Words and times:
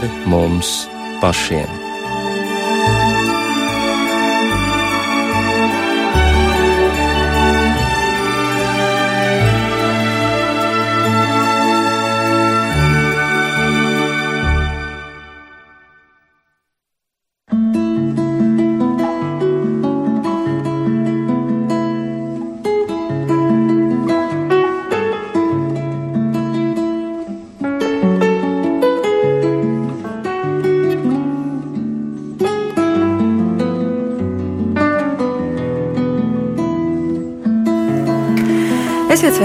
pāri 0.00 0.08
mums 0.26 0.88
pašiem. 1.20 1.79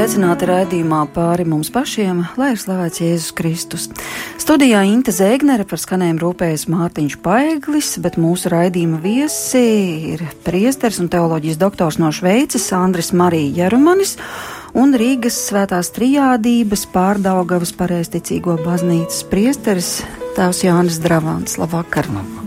Sveicināti 0.06 0.46
raidījumā 0.46 1.00
pāri 1.16 1.48
mums 1.50 1.72
pašiem, 1.74 2.20
lai 2.38 2.52
ir 2.54 2.60
slavēts 2.62 3.02
Jēzus 3.02 3.32
Kristus. 3.34 3.88
Studijā 4.38 4.84
Inte 4.86 5.10
Zēgnere 5.10 5.66
par 5.66 5.82
skanējumu 5.82 6.22
rūpējas 6.22 6.68
Mārtiņš 6.70 7.16
Paeglis, 7.26 7.90
bet 8.06 8.20
mūsu 8.22 8.52
raidījuma 8.54 9.02
viesi 9.02 9.64
ir 10.12 10.22
priesteris 10.46 11.02
un 11.02 11.10
teoloģijas 11.10 11.58
doktors 11.58 11.98
no 11.98 12.14
Šveices 12.14 12.70
Andris 12.78 13.16
Marija 13.18 13.64
Jerumanis 13.64 14.14
un 14.78 14.94
Rīgas 14.94 15.42
svētās 15.50 15.90
trijādības 15.98 16.86
pārdaugavas 16.94 17.74
pareisticīgo 17.74 18.60
baznīcas 18.62 19.26
priesteris 19.34 19.96
tēvs 20.38 20.68
Jānis 20.70 21.02
Dravāns. 21.02 21.58
Labvakar! 21.58 22.14
Labvakar. 22.14 22.45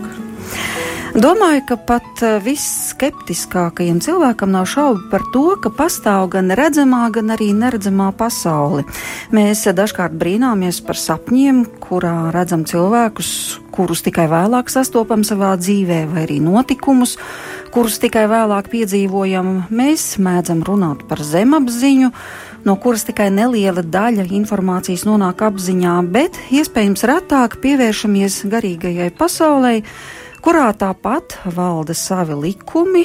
Domāju, 1.18 1.64
ka 1.66 1.76
pat 1.82 2.20
eh, 2.22 2.36
visskeptiskākajam 2.44 3.96
cilvēkam 4.04 4.52
nav 4.54 4.68
šaubu 4.70 5.08
par 5.10 5.24
to, 5.34 5.56
ka 5.58 5.72
pastāv 5.74 6.28
gan 6.30 6.52
redzamā, 6.54 7.08
gan 7.10 7.32
arī 7.34 7.48
neredzamā 7.58 8.12
pasaule. 8.14 8.84
Mēs 9.34 9.64
dažkārt 9.66 10.14
brīnāmies 10.14 10.78
par 10.86 11.00
sapņiem, 11.00 11.64
kurā 11.82 12.28
redzam 12.30 12.62
cilvēkus, 12.70 13.30
kurus 13.74 14.04
tikai 14.06 14.28
vēlāk 14.30 14.70
sastopam 14.70 15.24
savā 15.26 15.56
dzīvē, 15.58 16.04
vai 16.12 16.22
arī 16.28 16.38
notikumus, 16.44 17.16
kurus 17.74 17.98
tikai 17.98 18.28
vēlāk 18.30 18.70
piedzīvojam. 18.70 19.50
Mēs 19.74 20.20
mēdzam 20.22 20.62
runāt 20.70 21.02
par 21.10 21.24
zemapziņu 21.26 22.12
no 22.68 22.76
kuras 22.78 23.02
tikai 23.08 23.26
neliela 23.34 23.82
daļa 23.82 24.28
informācijas 24.38 25.02
nonāk 25.08 25.42
apziņā, 25.50 25.98
bet 26.14 26.38
iespējams 26.54 27.06
retāk 27.10 27.58
pievēršamies 27.62 28.40
garīgajai 28.54 29.10
pasaulei, 29.18 29.82
kurā 30.44 30.68
tāpat 30.76 31.38
valda 31.56 31.94
savi 31.96 32.36
likumi, 32.38 33.04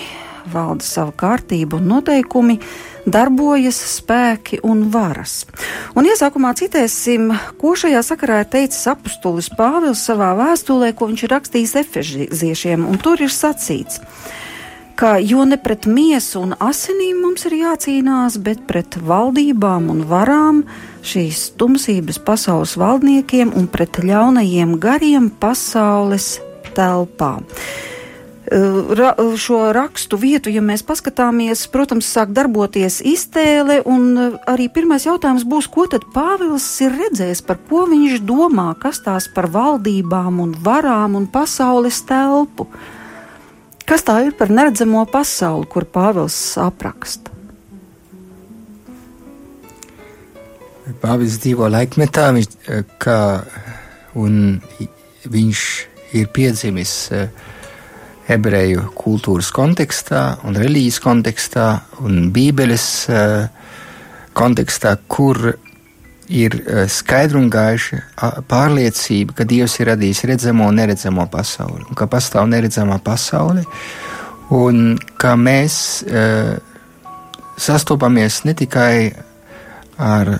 valda 0.53 0.86
sava 0.86 1.14
kārtība 1.17 1.80
un 1.80 1.90
noteikumi, 1.92 2.59
darbojas 3.06 3.80
spēki 3.98 4.62
un 4.64 4.86
varas. 4.94 5.44
Un 5.98 6.08
iesākumā 6.08 6.53
citēsim, 6.59 7.31
ko 7.59 7.73
šajā 7.80 8.03
sakarā 8.06 8.44
ir 8.44 8.52
teicis 8.53 8.88
apustulis 8.92 9.52
Pāvils 9.58 10.03
savā 10.08 10.34
vēstulē, 10.40 10.94
ko 10.95 11.09
viņš 11.12 11.25
ir 11.25 11.36
rakstījis 11.38 11.75
efeziešiem, 11.84 12.88
un 12.88 13.02
tur 13.03 13.23
ir 13.23 13.34
sacīts 13.34 14.02
ka 14.95 15.18
jo 15.18 15.45
ne 15.45 15.58
pret 15.58 15.88
miesu 15.90 16.44
un 16.45 16.53
asinīm 16.62 17.23
mums 17.23 17.47
ir 17.50 17.58
jācīnās, 17.58 18.38
bet 18.45 18.62
pret 18.70 18.97
valdībām 19.02 19.90
un 19.90 20.03
varām, 20.09 20.64
šīs 21.03 21.47
tumsības 21.59 22.22
pasaules 22.23 22.78
valdniekiem 22.80 23.56
un 23.58 23.68
pret 23.73 24.00
ļaunajiem 24.06 24.78
gariem 24.84 25.31
pasaules 25.42 26.36
telpā. 26.75 27.35
Ra, 28.53 29.13
šo 29.39 29.72
rakstu 29.73 30.17
vietu, 30.19 30.51
ja 30.51 30.61
mēs 30.61 30.84
paskatāmies, 30.85 31.63
protams, 31.72 32.09
sāk 32.11 32.34
darboties 32.35 33.00
iztēle, 33.07 33.79
un 33.88 34.35
arī 34.51 34.67
pirmais 34.69 35.07
jautājums 35.07 35.45
būs, 35.47 35.69
ko 35.72 35.88
tad 35.89 36.03
Pāvils 36.13 36.67
ir 36.83 36.91
redzējis, 36.91 37.41
par 37.47 37.62
ko 37.69 37.85
viņš 37.89 38.19
domā, 38.28 38.73
kas 38.78 39.00
tās 39.06 39.29
par 39.31 39.47
valdībām 39.53 40.41
un 40.44 40.51
varām 40.59 41.16
un 41.17 41.29
pasaules 41.31 42.01
telpu. 42.06 42.67
Kas 43.88 44.03
tā 44.03 44.19
ir 44.28 44.35
par 44.35 44.51
neredzamo 44.51 45.06
pasauli, 45.09 45.66
kur 45.72 45.88
Pāvils 45.88 46.38
apraksta? 46.62 47.31
Pāvils 51.00 51.39
dzīvo 51.39 51.72
laikmetā, 51.72 52.28
viņš, 52.35 52.59
kā, 53.00 53.17
un 54.19 54.59
viņš 55.31 55.63
ir 56.13 56.29
piedzimis 56.34 56.94
eh, 57.13 57.28
ebreju 58.34 58.88
kultūras 58.97 59.51
kontekstā, 59.53 60.24
un 60.47 60.57
reliģijas 60.57 61.00
kontekstā 61.03 61.68
un 62.06 62.29
bībeles 62.34 62.88
eh, 63.12 63.47
kontekstā, 64.38 64.96
kur 65.07 65.40
ir 66.34 66.56
eh, 66.62 66.85
skaidra 66.90 67.41
un 67.41 67.50
gaiša 67.53 68.00
pārliecība, 68.50 69.38
ka 69.38 69.47
Dievs 69.50 69.79
ir 69.81 69.91
radījis 69.94 70.24
redzamo 70.31 70.69
un 70.69 70.79
neredzamo 70.81 71.28
pasauli, 71.31 71.84
un 71.90 72.00
ka 72.00 72.07
pastāv 72.12 72.47
neredzamā 72.51 73.00
pasaule, 73.03 73.66
un 74.53 74.97
ka 75.18 75.34
mēs 75.40 75.75
sastopamies 77.63 78.41
ne 78.45 78.53
tikai 78.57 78.95
ar 79.97 80.35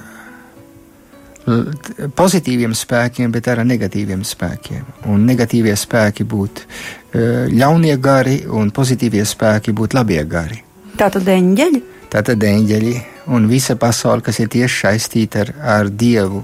pozitīviem 1.43 2.73
spēkiem, 2.77 3.31
bet 3.33 3.49
arī 3.51 3.63
ar 3.63 3.67
negatīviem 3.67 4.23
spēkiem. 4.27 4.83
Un 5.11 5.25
negatīvie 5.27 5.75
spēki 5.79 6.25
būtu 6.29 6.63
e, 6.63 7.25
ļaunie 7.51 7.97
gari, 7.99 8.37
un 8.47 8.71
pozitīvie 8.71 9.25
spēki 9.27 9.75
būtu 9.75 9.99
labie 9.99 10.21
gari. 10.29 10.61
Tā 10.97 11.09
tad 11.11 11.27
eņģeļi? 11.27 11.83
Tā 12.13 12.21
tad 12.23 12.43
eņģeļi 12.47 12.95
un 13.35 13.47
visa 13.49 13.75
pasaule, 13.79 14.23
kas 14.23 14.39
ir 14.39 14.51
tieši 14.53 14.85
saistīta 14.85 15.43
ar, 15.43 15.53
ar 15.79 15.89
Dievu. 15.91 16.43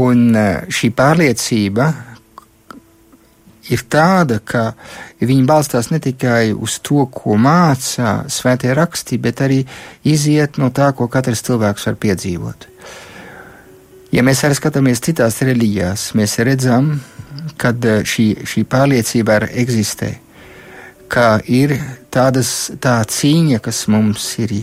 Un 0.00 0.30
e, 0.38 0.46
šī 0.72 0.92
pārliecība 0.96 1.90
ir 3.70 3.84
tāda, 3.92 4.40
ka 4.40 4.72
viņi 5.20 5.44
balstās 5.46 5.90
ne 5.92 6.00
tikai 6.02 6.54
uz 6.56 6.78
to, 6.80 7.04
ko 7.12 7.36
māca 7.36 8.22
svētie 8.32 8.72
raksti, 8.74 9.20
bet 9.20 9.44
arī 9.44 9.60
iziet 10.08 10.56
no 10.58 10.72
tā, 10.72 10.94
ko 10.96 11.10
katrs 11.12 11.44
cilvēks 11.44 11.90
var 11.90 12.00
piedzīvot. 12.00 12.70
Ja 14.10 14.24
mēs 14.26 14.40
arī 14.42 14.56
skatāmies 14.58 14.98
citās 15.06 15.36
reliģijās, 15.46 16.08
mēs 16.18 16.32
redzam, 16.42 16.96
ka 17.60 17.70
eh, 17.70 18.02
šī, 18.02 18.26
šī 18.42 18.64
pārliecība 18.66 19.36
arī 19.36 19.50
eksistē, 19.62 20.10
ka 21.10 21.38
ir 21.46 21.76
tādas, 22.10 22.72
tā 22.82 22.96
cīņa, 23.06 23.60
kas 23.62 23.84
mums 23.86 24.26
ir 24.42 24.56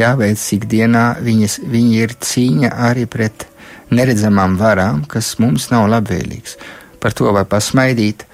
jāveic 0.00 0.40
ikdienā, 0.56 1.04
viņas, 1.20 1.58
viņa 1.68 2.00
ir 2.00 2.16
cīņa 2.16 2.72
arī 2.88 3.04
pret 3.12 3.44
neredzamām 3.92 4.56
varām, 4.56 5.04
kas 5.04 5.34
mums 5.42 5.68
nav 5.68 5.90
labvēlīgs. 5.92 6.56
Par 7.02 7.12
to 7.12 7.28
var 7.34 7.44
pasmaidīt, 7.50 8.24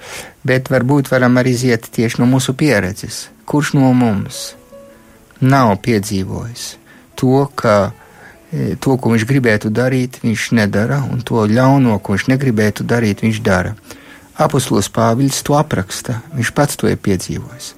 bet 0.47 0.71
varbūt 0.71 1.11
varam 1.11 1.35
arī 1.41 1.57
iziet 1.57 1.91
tieši 1.91 2.21
no 2.21 2.31
mūsu 2.31 2.55
pieredzes. 2.55 3.25
Kurš 3.43 3.75
no 3.75 3.91
mums 3.91 4.53
nav 5.43 5.75
piedzīvojis 5.83 6.77
to, 7.19 7.43
ka 7.59 7.89
E, 7.89 8.08
to, 8.51 8.95
ko 8.97 9.13
viņš 9.13 9.25
gribētu 9.29 9.69
darīt, 9.73 10.19
viņš 10.23 10.49
nedara, 10.57 11.03
un 11.05 11.21
to 11.25 11.45
ļauno, 11.49 11.99
ko 12.01 12.15
viņš 12.15 12.29
negribētu 12.31 12.85
darīt, 12.87 13.23
viņš 13.25 13.41
dara. 13.45 13.75
Apostols 14.39 14.89
Pāvils 14.93 15.41
to 15.45 15.57
apraksta, 15.59 16.21
viņš 16.33 16.53
pats 16.55 16.79
to 16.79 16.89
ir 16.89 16.97
piedzīvojis. 17.03 17.73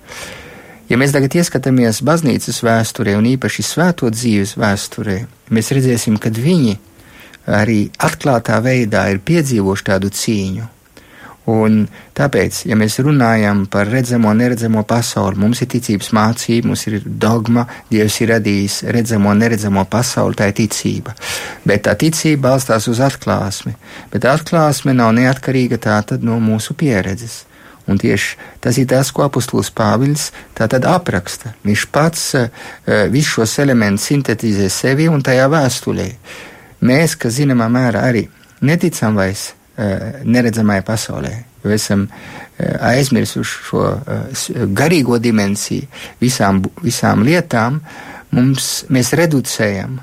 Ja 0.92 1.00
mēs 1.00 1.14
tagad 1.16 1.36
ieskatāmies 1.40 2.02
baznīcas 2.04 2.62
vēsturē, 2.64 3.16
un 3.18 3.30
īpaši 3.32 3.64
svēto 3.64 4.12
dzīves 4.12 4.58
vēsturē, 4.60 5.18
mēs 5.56 5.72
redzēsim, 5.76 6.20
ka 6.22 6.32
viņi 6.36 6.78
arī 7.48 7.80
atklātā 7.98 8.60
veidā 8.64 9.08
ir 9.12 9.24
piedzīvojuši 9.26 9.88
tādu 9.88 10.12
cīņu 10.14 10.68
Un 11.52 11.82
tāpēc, 12.16 12.62
ja 12.70 12.78
mēs 12.80 13.00
runājam 13.04 13.66
par 13.72 13.90
redzamo 13.92 14.30
un 14.32 14.40
neredzamo 14.40 14.84
pasauli, 14.88 15.40
mums 15.42 15.64
ir 15.64 15.70
ticības 15.74 16.12
mācība, 16.16 16.70
mums 16.70 16.86
ir 16.88 17.02
dogma, 17.04 17.66
Dievs 17.92 18.20
ir 18.22 18.32
radījis 18.36 18.78
redzamo 18.96 19.32
un 19.34 19.42
neredzamo 19.42 19.84
pasauli, 19.92 20.38
tā 20.38 20.48
ir 20.52 20.58
ticība. 20.62 21.16
Bet 21.68 21.88
tā 21.88 21.98
ticība 22.00 22.52
balstās 22.52 22.88
uz 22.92 23.02
atklāsmi, 23.04 23.74
bet 24.14 24.28
atklāsme 24.30 24.96
nav 24.96 25.16
neatkarīga 25.18 25.82
tātad 25.82 26.24
no 26.24 26.40
mūsu 26.40 26.78
pieredzes. 26.78 27.42
Un 27.90 27.98
tieši 28.00 28.38
tas 28.64 28.78
ir 28.78 28.88
tas, 28.88 29.10
ko 29.12 29.26
apustulis 29.26 29.72
Pāvils 29.76 30.30
tātad 30.56 30.86
apraksta. 30.88 31.56
Viņš 31.66 31.88
pats 31.92 32.28
uh, 32.38 32.52
visus 33.12 33.40
šos 33.40 33.58
elementus 33.64 34.06
sintetizē 34.12 34.70
sevi 34.72 35.10
un 35.12 35.26
tajā 35.26 35.50
vēstulē. 35.52 36.12
Mēs, 36.88 37.18
kas 37.18 37.42
zināmā 37.42 37.68
mērā 37.74 38.06
arī 38.12 38.28
neticam 38.62 39.18
vairs 39.18 39.50
Neredzamajai 39.78 40.84
pasaulē, 40.86 41.32
jo 41.64 41.72
esam 41.74 42.06
aizmirsuši 42.60 43.64
šo 43.70 43.86
garīgo 44.78 45.18
dimensiju 45.18 45.88
visām, 46.22 46.60
visām 46.84 47.24
lietām, 47.26 47.80
mums, 48.36 48.72
mēs 48.92 49.14
reducējam 49.18 50.00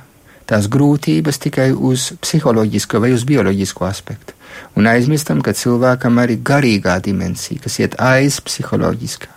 tās 0.48 0.68
grūtības 0.72 1.40
tikai 1.44 1.68
uz 1.72 2.10
psiholoģisko 2.24 3.02
vai 3.04 3.12
uz 3.12 3.26
bioloģisko 3.28 3.86
aspektu. 3.88 4.34
Un 4.80 4.88
aizmirstam, 4.88 5.42
ka 5.44 5.52
cilvēkam 5.52 6.18
arī 6.22 6.38
garīgā 6.40 6.96
dimensija, 7.04 7.60
kas 7.64 7.78
iet 7.82 7.98
aiz 8.00 8.40
psiholoģiskā. 8.44 9.28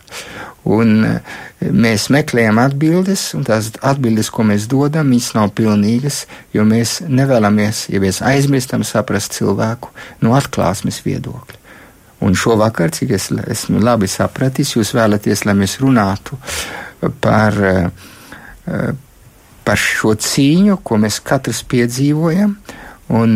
Un 0.69 1.05
eh, 1.07 1.37
mēs 1.73 2.09
meklējam 2.13 2.59
atbildes, 2.61 3.31
un 3.37 3.45
tās 3.47 3.71
atbildes, 3.81 4.29
ko 4.29 4.45
mēs 4.45 4.67
dodam, 4.69 5.09
viņas 5.09 5.31
nav 5.37 5.53
pilnīgas, 5.57 6.25
jo 6.53 6.65
mēs 6.67 6.99
nevēlamies, 7.09 7.87
ja 7.89 8.01
mēs 8.03 8.21
aizmirstam 8.25 8.85
saprast 8.85 9.33
cilvēku 9.39 9.89
no 10.21 10.35
atklāsmes 10.37 11.01
viedokļa. 11.05 11.57
Un 12.21 12.37
šovakar, 12.37 12.93
cik 12.93 13.15
es 13.17 13.31
esmu 13.33 13.81
labi 13.81 14.05
sapratis, 14.11 14.75
jūs 14.75 14.93
vēlaties, 14.93 15.47
lai 15.47 15.57
mēs 15.57 15.79
runātu 15.81 16.37
par, 17.23 17.57
eh, 17.57 18.93
par 19.65 19.81
šo 19.81 20.13
cīņu, 20.13 20.77
ko 20.83 21.01
mēs 21.01 21.23
katrs 21.25 21.63
piedzīvojam, 21.65 22.57
un 23.11 23.31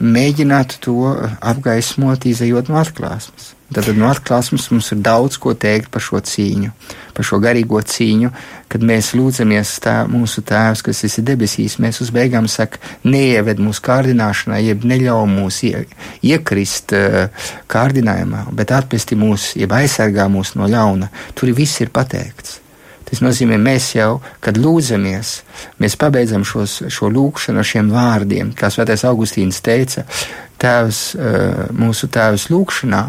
mēģinātu 0.00 0.78
to 0.80 0.94
apgaismot, 1.42 2.24
izējot 2.24 2.70
no 2.70 2.78
atklāsmes. 2.80 3.50
Tad 3.70 3.86
no 3.94 4.08
atklāsmes 4.10 4.64
mums 4.72 4.88
ir 4.90 4.98
daudz 5.06 5.36
ko 5.38 5.52
teikt 5.54 5.92
par 5.94 6.02
šo 6.02 6.18
cīņu, 6.26 6.72
par 7.14 7.26
šo 7.26 7.38
garīgo 7.42 7.78
cīņu, 7.78 8.30
kad 8.70 8.86
mēs 8.86 9.12
lūdzamies 9.14 9.76
tā, 9.84 9.94
mūsu 10.10 10.42
Tēvs, 10.46 10.82
kas 10.86 11.04
esi 11.06 11.22
debesīs. 11.26 11.78
Mēs 11.82 12.00
uz 12.02 12.10
beigām 12.14 12.48
sakam, 12.50 12.82
neieved 13.06 13.62
mūsu 13.62 13.84
kārdināšanā, 13.86 14.58
jeb 14.66 14.86
neļauj 14.90 15.28
mūs 15.30 15.60
ie, 15.68 15.84
iekrist 16.32 16.96
kārdinājumā, 17.70 18.48
bet 18.58 18.74
atpesti 18.74 19.18
mūs, 19.18 19.52
jeb 19.60 19.76
aizsargā 19.78 20.26
mūs 20.32 20.56
no 20.58 20.66
ļauna. 20.70 21.12
Tur 21.38 21.54
viss 21.54 21.78
ir 21.84 21.94
pateikts. 21.94 22.58
Tas 23.10 23.22
nozīmē, 23.24 23.58
mēs 23.58 23.88
jau, 23.96 24.20
kad 24.40 24.58
lūdzamies, 24.60 25.32
mēs 25.82 25.96
pabeidzam 25.98 26.44
šos, 26.46 26.76
šo 26.94 27.10
lūgšanu 27.10 27.58
ar 27.58 27.66
šiem 27.66 27.90
vārdiem, 27.90 28.52
kā 28.54 28.70
Svētais 28.70 29.02
Augustīns 29.08 29.58
teica, 29.66 30.06
tēvs, 30.62 31.00
uh, 31.18 31.64
mūsu 31.74 32.06
tēvs 32.12 32.48
lūgšanā 32.52 33.02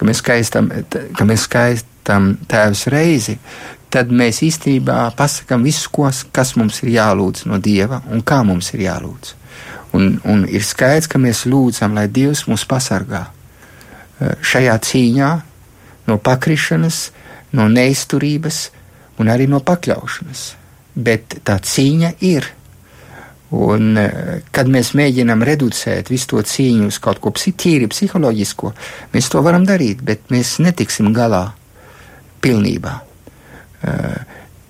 ka 0.00 0.06
mēs 0.08 0.22
skaistam, 0.22 0.70
ka 0.88 1.26
mēs 1.28 1.44
skaistam 1.44 2.30
tēvs 2.48 2.86
reizi, 2.92 3.36
tad 3.92 4.08
mēs 4.16 4.40
īstenībā 4.46 5.10
pasakām 5.18 5.66
visu, 5.66 5.90
kas 6.32 6.54
mums 6.56 6.80
ir 6.86 6.94
jālūdz 6.94 7.44
no 7.50 7.58
Dieva 7.60 8.00
un 8.08 8.24
kā 8.24 8.40
mums 8.48 8.72
ir 8.72 8.86
jālūdz. 8.86 9.34
Un, 9.98 10.14
un 10.24 10.46
ir 10.48 10.64
skaidrs, 10.64 11.10
ka 11.10 11.20
mēs 11.20 11.44
lūdzam, 11.50 11.92
lai 11.98 12.06
Dievs 12.08 12.46
mūs 12.48 12.64
pasargā 12.70 13.26
eh, 13.26 14.38
šajā 14.40 14.78
cīņā 14.88 15.30
no 16.08 16.16
pakrišanas, 16.16 17.02
no 17.58 17.66
neizturības 17.68 18.62
un 19.20 19.30
arī 19.32 19.46
no 19.50 19.60
pakļaušanas. 19.64 20.46
Bet 21.00 21.40
tā 21.46 21.60
cīņa 21.60 22.14
ir. 22.26 22.48
Un, 23.50 23.96
eh, 23.98 24.42
kad 24.54 24.68
mēs 24.70 24.92
mēģinām 24.94 25.42
reducēt 25.42 26.10
visu 26.10 26.26
to 26.32 26.42
cīņu 26.42 26.86
uz 26.86 26.98
kaut 27.02 27.20
ko 27.20 27.30
tīri 27.30 27.88
psiholoģisko, 27.90 28.72
mēs 29.12 29.30
to 29.30 29.42
varam 29.42 29.66
darīt, 29.66 30.02
bet 30.02 30.28
mēs 30.30 30.60
netiksim 30.62 31.12
galā 31.12 31.52
pilnībā. 32.42 33.00
Eh, 33.82 34.20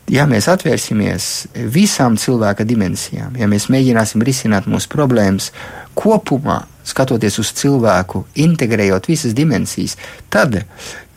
ja 0.08 0.26
mēs 0.26 0.48
atvērsimies 0.48 1.46
visām 1.54 2.16
cilvēka 2.16 2.64
dimensijām, 2.64 3.36
ja 3.36 3.46
mēs 3.46 3.68
mēģināsim 3.68 4.22
risināt 4.22 4.66
mūsu 4.66 4.88
problēmas 4.88 5.50
kopumā, 5.94 6.64
skatoties 6.86 7.38
uz 7.42 7.52
cilvēku, 7.58 8.24
integrējot 8.34 9.10
visas 9.10 9.34
dimensijas, 9.36 9.96
tad 10.32 10.62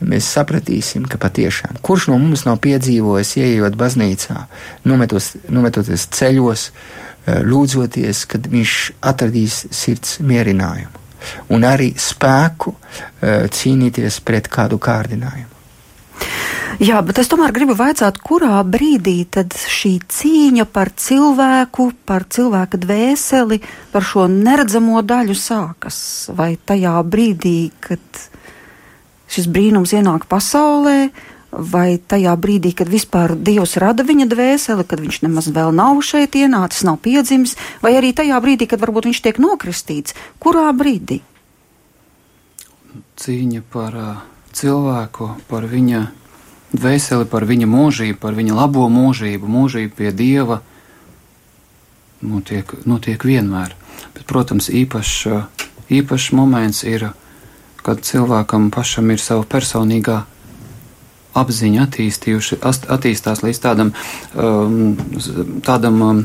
mēs 0.04 0.28
sapratīsim, 0.36 1.06
ka 1.08 1.18
patiešām 1.22 1.80
kurš 1.84 2.10
no 2.10 2.18
mums 2.20 2.44
nav 2.44 2.60
piedzīvojis, 2.64 3.36
ieejot 3.40 3.78
baznīcā, 3.80 4.44
nometos, 4.84 5.32
nometoties 5.48 6.08
ceļos, 6.12 6.68
Eh, 7.24 7.40
lūdzoties, 7.40 8.26
kad 8.28 8.44
viņš 8.52 8.72
atradīs 9.08 9.62
sirds 9.72 10.18
mierinājumu 10.20 11.00
un 11.56 11.62
arī 11.64 11.94
spēku 11.96 12.74
eh, 12.74 13.46
cīnīties 13.48 14.18
pret 14.28 14.50
kādu 14.52 14.76
kārdinājumu. 14.76 15.53
Jā, 16.82 16.98
bet 17.06 17.20
es 17.22 17.28
tomēr 17.30 17.52
gribu 17.54 17.76
vaicāt, 17.78 18.16
kurā 18.18 18.58
brīdī 18.66 19.20
tad 19.30 19.54
šī 19.54 19.92
cīņa 20.10 20.64
par 20.74 20.90
cilvēku, 20.98 21.92
par 22.08 22.24
cilvēka 22.26 22.80
dvēseli, 22.82 23.60
par 23.92 24.02
šo 24.02 24.26
neredzamo 24.30 25.02
daļu 25.06 25.36
sākas? 25.38 25.98
Vai 26.34 26.56
tajā 26.58 26.96
brīdī, 27.06 27.70
kad 27.84 28.02
šis 29.30 29.46
brīnums 29.54 29.94
ienāk 29.94 30.26
pasaulē, 30.26 31.12
vai 31.54 32.00
tajā 32.02 32.34
brīdī, 32.42 32.74
kad 32.74 32.90
vispār 32.90 33.36
Dievs 33.38 33.76
rada 33.78 34.02
viņa 34.02 34.26
dvēseli, 34.34 34.88
kad 34.90 34.98
viņš 34.98 35.22
nemaz 35.28 35.52
vēl 35.54 35.70
nav 35.78 36.02
šeit 36.02 36.34
ienācis, 36.34 36.82
nav 36.88 36.98
piedzimis, 37.06 37.54
vai 37.86 37.94
arī 38.00 38.10
tajā 38.18 38.42
brīdī, 38.42 38.66
kad 38.66 38.82
varbūt 38.82 39.12
viņš 39.12 39.22
tiek 39.28 39.38
nokristīts, 39.38 40.18
kurā 40.42 40.66
brīdī? 40.74 41.22
Cīņa 43.22 43.62
par 43.70 43.94
uh, 43.94 44.14
cilvēku, 44.54 45.34
par 45.50 45.66
viņa 45.70 46.04
dvēseli, 46.74 47.26
par 47.30 47.46
viņa 47.46 47.68
mūžību, 47.70 48.18
par 48.20 48.36
viņa 48.36 48.56
labo 48.56 48.86
mūžību, 48.90 49.50
mūžību 49.50 49.94
pie 49.98 50.12
Dieva 50.14 50.60
notiek, 52.22 52.70
notiek 52.86 53.24
vienmēr. 53.24 53.74
Bet, 54.14 54.24
protams, 54.30 54.70
īpašs, 54.70 55.16
īpašs 55.92 56.32
moments 56.34 56.82
ir, 56.88 57.10
kad 57.84 58.02
cilvēkam 58.02 58.70
pašam 58.74 59.10
ir 59.12 59.22
sava 59.22 59.44
personīgā 59.46 60.22
apziņa 61.34 61.88
attīstās 62.94 63.42
līdz 63.42 63.60
tādam, 63.62 63.90
um, 64.38 64.94
tādam 65.66 66.02
um, 66.02 66.20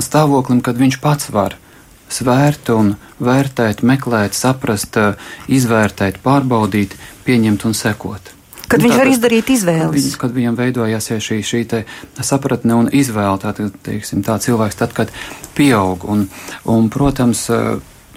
stāvoklim, 0.00 0.62
kad 0.64 0.80
viņš 0.80 1.00
pats 1.04 1.32
var 1.34 1.58
svērt 2.10 2.72
un 2.74 2.94
vērtēt, 3.22 3.84
meklēt, 3.86 4.36
saprast, 4.36 4.98
izvērtēt, 5.48 6.20
pārbaudīt, 6.24 6.96
pieņemt 7.26 7.66
un 7.68 7.76
sekot. 7.76 8.34
Kad 8.70 8.84
nu, 8.84 8.86
viņš 8.86 8.98
var 9.00 9.08
izdarīt 9.10 9.48
izvēles. 9.50 9.90
Kad, 9.90 9.96
viņ, 9.98 10.10
kad 10.22 10.34
viņam 10.36 10.58
veidojās 10.58 11.08
šī, 11.10 11.40
šī 11.42 11.62
sapratne 12.22 12.76
un 12.78 12.90
izvēle, 12.94 13.40
tā, 13.42 13.50
teiksim, 13.86 14.22
tā 14.26 14.36
cilvēks 14.42 14.78
tad, 14.78 14.94
kad 14.94 15.10
pieaug. 15.58 16.06
Un, 16.06 16.28
un, 16.70 16.86
protams, 16.92 17.48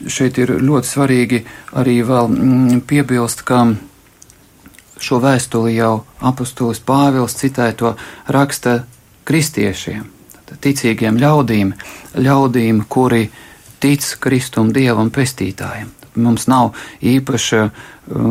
šeit 0.06 0.38
ir 0.42 0.54
ļoti 0.62 0.90
svarīgi 0.90 1.42
arī 1.82 1.98
vēl 2.06 2.30
mm, 2.30 2.84
piebilst, 2.90 3.42
ka 3.48 3.64
šo 5.04 5.20
vēstuli 5.24 5.74
jau 5.76 6.04
apustulis 6.22 6.84
Pāvils 6.86 7.34
citēja 7.40 7.78
to 7.80 7.96
raksta 8.32 8.84
kristiešiem, 9.28 10.06
ticīgiem 10.62 11.18
ļaudīm, 11.18 11.74
ļaudīm, 12.14 12.86
kuri 12.94 13.26
tic 13.84 14.06
Kristum 14.24 14.72
Dievam 14.74 15.12
pestītājiem. 15.12 15.92
Mums 16.24 16.48
nav 16.48 16.78
īpaša 17.04 17.64
uh, 17.68 17.72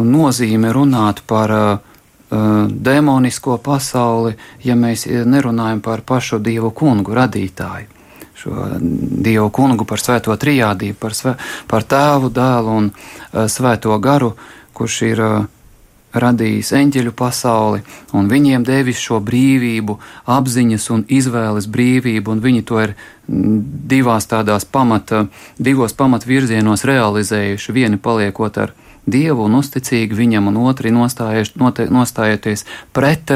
nozīme 0.06 0.72
runāt 0.72 1.20
par 1.28 1.52
uh, 1.52 1.72
uh, 1.76 2.68
demonisko 2.70 3.58
pasauli, 3.62 4.36
ja 4.64 4.76
mēs 4.78 5.04
nerunājam 5.06 5.82
par 5.84 6.04
pašu 6.06 6.40
Dievu 6.40 6.70
kungu 6.70 7.16
radītāju. 7.18 7.90
Šo 8.42 8.68
Dievu 8.80 9.50
kungu 9.54 9.84
par 9.86 10.00
svēto 10.02 10.34
trijādību, 10.40 10.98
par, 10.98 11.14
svē, 11.14 11.34
par 11.70 11.84
tēvu, 11.84 12.32
dēlu 12.32 12.78
un 12.78 12.92
uh, 12.92 13.44
svēto 13.50 13.98
garu, 14.02 14.32
kurš 14.72 15.02
ir 15.10 15.26
uh, 15.26 15.42
radījis 16.14 16.72
eņģeļu 16.76 17.12
pasauli, 17.16 17.82
un 18.12 18.28
viņiem 18.30 18.66
devis 18.68 19.00
šo 19.00 19.20
brīvību, 19.24 19.98
apziņas 20.28 20.88
un 20.94 21.04
izvēles 21.08 21.68
brīvību, 21.72 22.34
un 22.34 22.44
viņi 22.44 22.62
to 22.68 22.80
ir 22.82 22.94
mm, 22.94 23.58
divās 23.92 24.28
tādās 24.30 24.68
pamata, 24.68 25.26
divos 25.58 25.96
pamatvirzienos 25.96 26.84
realizējuši, 26.88 27.76
vieni 27.76 28.00
paliekot 28.00 28.62
ar 28.62 28.76
Dievu 29.02 29.48
un 29.48 29.56
uzticīgi 29.58 30.14
viņam, 30.14 30.52
un 30.52 30.60
otri 30.70 30.92
nostājieties 30.94 32.62
pret, 32.94 33.32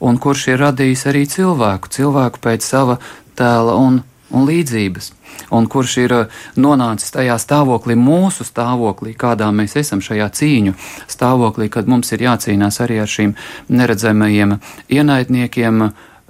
un 0.00 0.16
kurš 0.16 0.46
ir 0.54 0.62
radījis 0.62 1.04
arī 1.10 1.26
cilvēku, 1.28 1.90
cilvēku 1.92 2.40
pēc 2.40 2.64
sava 2.64 2.96
tēla 3.36 3.76
un, 3.76 4.00
un 4.32 4.48
līdzības 4.48 5.12
un 5.50 5.66
kurš 5.66 5.96
ir 6.02 6.14
eh, 6.16 6.38
nonācis 6.56 7.12
tajā 7.14 7.36
stāvoklī, 7.40 7.96
mūsu 7.98 8.46
stāvoklī, 8.46 9.14
kādā 9.18 9.50
mēs 9.54 9.76
esam 9.80 10.02
šajā 10.04 10.28
cīņu 10.38 10.76
stāvoklī, 11.10 11.68
kad 11.72 11.90
mums 11.90 12.12
ir 12.12 12.24
jācīnās 12.26 12.80
arī 12.84 13.02
ar 13.02 13.10
šīm 13.10 13.34
neredzamajiem 13.72 14.56
ienaidniekiem, 14.92 15.84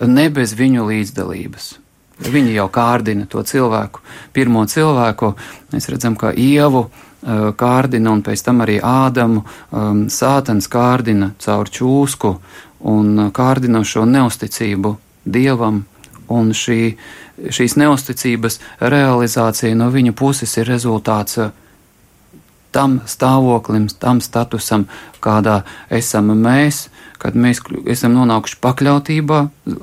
ne 0.08 0.26
bez 0.34 0.56
viņu 0.58 0.88
līdzdalības. 0.90 1.72
Viņi 2.22 2.54
jau 2.54 2.68
kārdina 2.70 3.26
to 3.26 3.42
cilvēku, 3.42 4.02
pirmo 4.32 4.62
cilvēku. 4.70 5.32
Mēs 5.72 5.88
redzam, 5.90 6.14
ka 6.14 6.30
ievu 6.38 6.84
uh, 6.84 7.48
kārdina, 7.58 8.12
un 8.12 8.22
pēc 8.22 8.44
tam 8.46 8.62
arī 8.62 8.76
Ādamu 8.78 9.42
um, 9.42 10.04
sātans 10.12 10.68
kārdina 10.70 11.32
caur 11.42 11.70
čūsku 11.72 12.36
un 12.92 13.32
kārdina 13.34 13.82
šo 13.82 14.04
neusticību 14.06 14.94
dievam. 15.24 15.82
Un 16.32 16.52
šī 16.56 16.94
šīs 17.38 17.76
neusticības 17.80 18.58
realizācija 18.80 19.76
no 19.78 19.90
viņa 19.92 20.14
puses 20.16 20.56
ir 20.58 20.68
rezultāts 20.68 21.38
uh, 21.40 21.52
tam 22.72 23.00
stāvoklim, 23.06 23.88
tam 24.00 24.20
statusam, 24.24 24.86
kādā 25.20 25.60
esam 25.92 26.32
mēs, 26.38 26.86
kad 27.20 27.36
mēs 27.36 27.60
esam 27.92 28.16
nonākuši 28.16 28.58
pakļautībā, 28.64 29.40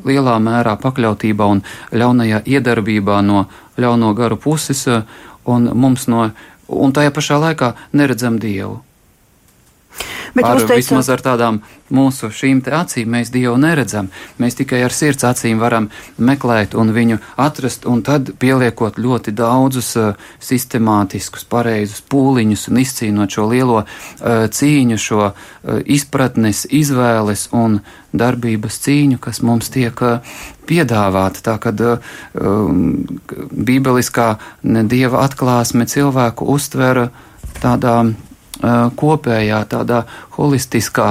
lielā 0.09 0.35
mērā 0.43 0.75
pakļautībā 0.81 1.49
un 1.53 1.63
ļaunajā 1.93 2.43
iedarbībā 2.49 3.21
no 3.25 3.45
ļauno 3.79 4.13
garu 4.17 4.39
puses, 4.41 4.85
uh, 4.89 5.05
un 5.45 5.69
mums 5.73 6.09
no 6.09 6.29
un 6.69 6.93
tajā 6.93 7.13
pašā 7.13 7.39
laikā 7.41 7.73
neredzam 7.93 8.37
Dievu. 8.41 8.79
Bet 10.35 10.45
ar, 10.45 10.59
teicāt, 10.61 10.77
vismaz 10.77 11.09
ar 11.09 11.21
tādām 11.23 11.59
mūsu 11.93 12.29
šīm 12.33 12.61
acīm 12.75 13.09
mēs 13.15 13.31
Dievu 13.33 13.55
neredzam. 13.57 14.09
Mēs 14.37 14.57
tikai 14.59 14.83
ar 14.85 14.93
sirds 14.93 15.25
acīm 15.25 15.59
varam 15.61 15.89
meklēt 16.17 16.75
un 16.77 16.93
viņu 16.93 17.17
atrast, 17.41 17.87
un 17.89 18.03
tad 18.05 18.33
pieliekot 18.39 18.99
ļoti 19.01 19.33
daudzus 19.35 19.89
uh, 19.97 20.13
sistemātiskus, 20.39 21.47
pareizus 21.49 22.03
pūliņus 22.11 22.67
un 22.69 22.81
izcīnot 22.83 23.33
šo 23.33 23.47
lielo 23.49 23.81
uh, 23.81 24.45
cīņu, 24.53 24.99
šo 25.01 25.23
uh, 25.31 25.33
izpratnes, 25.85 26.65
izvēles 26.69 27.49
un 27.55 27.81
darbības 28.13 28.79
cīņu, 28.85 29.19
kas 29.21 29.41
mums 29.45 29.69
tiek 29.73 29.97
piedāvāta. 30.69 31.43
Tā 31.45 31.57
kad 31.61 31.81
um, 31.81 33.05
bībeliskā 33.51 34.31
dieva 34.63 35.25
atklāsme 35.25 35.85
cilvēku 35.89 36.49
uztvera 36.53 37.09
tādā 37.61 38.01
kopējā 38.59 39.59
tādā 39.71 40.03
holistiskā 40.35 41.09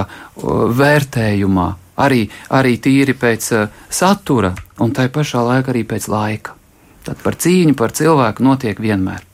vērtējumā, 0.81 1.69
arī, 2.05 2.27
arī 2.55 2.77
tīri 2.85 3.17
pēc 3.19 3.51
satura 3.91 4.53
un 4.85 4.93
tai 4.93 5.09
pašā 5.13 5.43
laikā 5.47 5.73
arī 5.73 5.85
pēc 5.89 6.09
laika. 6.13 6.55
Tad 7.09 7.23
par 7.25 7.39
cīņu 7.41 7.75
par 7.79 7.95
cilvēku 7.97 8.45
notiek 8.45 8.81
vienmēr. 8.81 9.25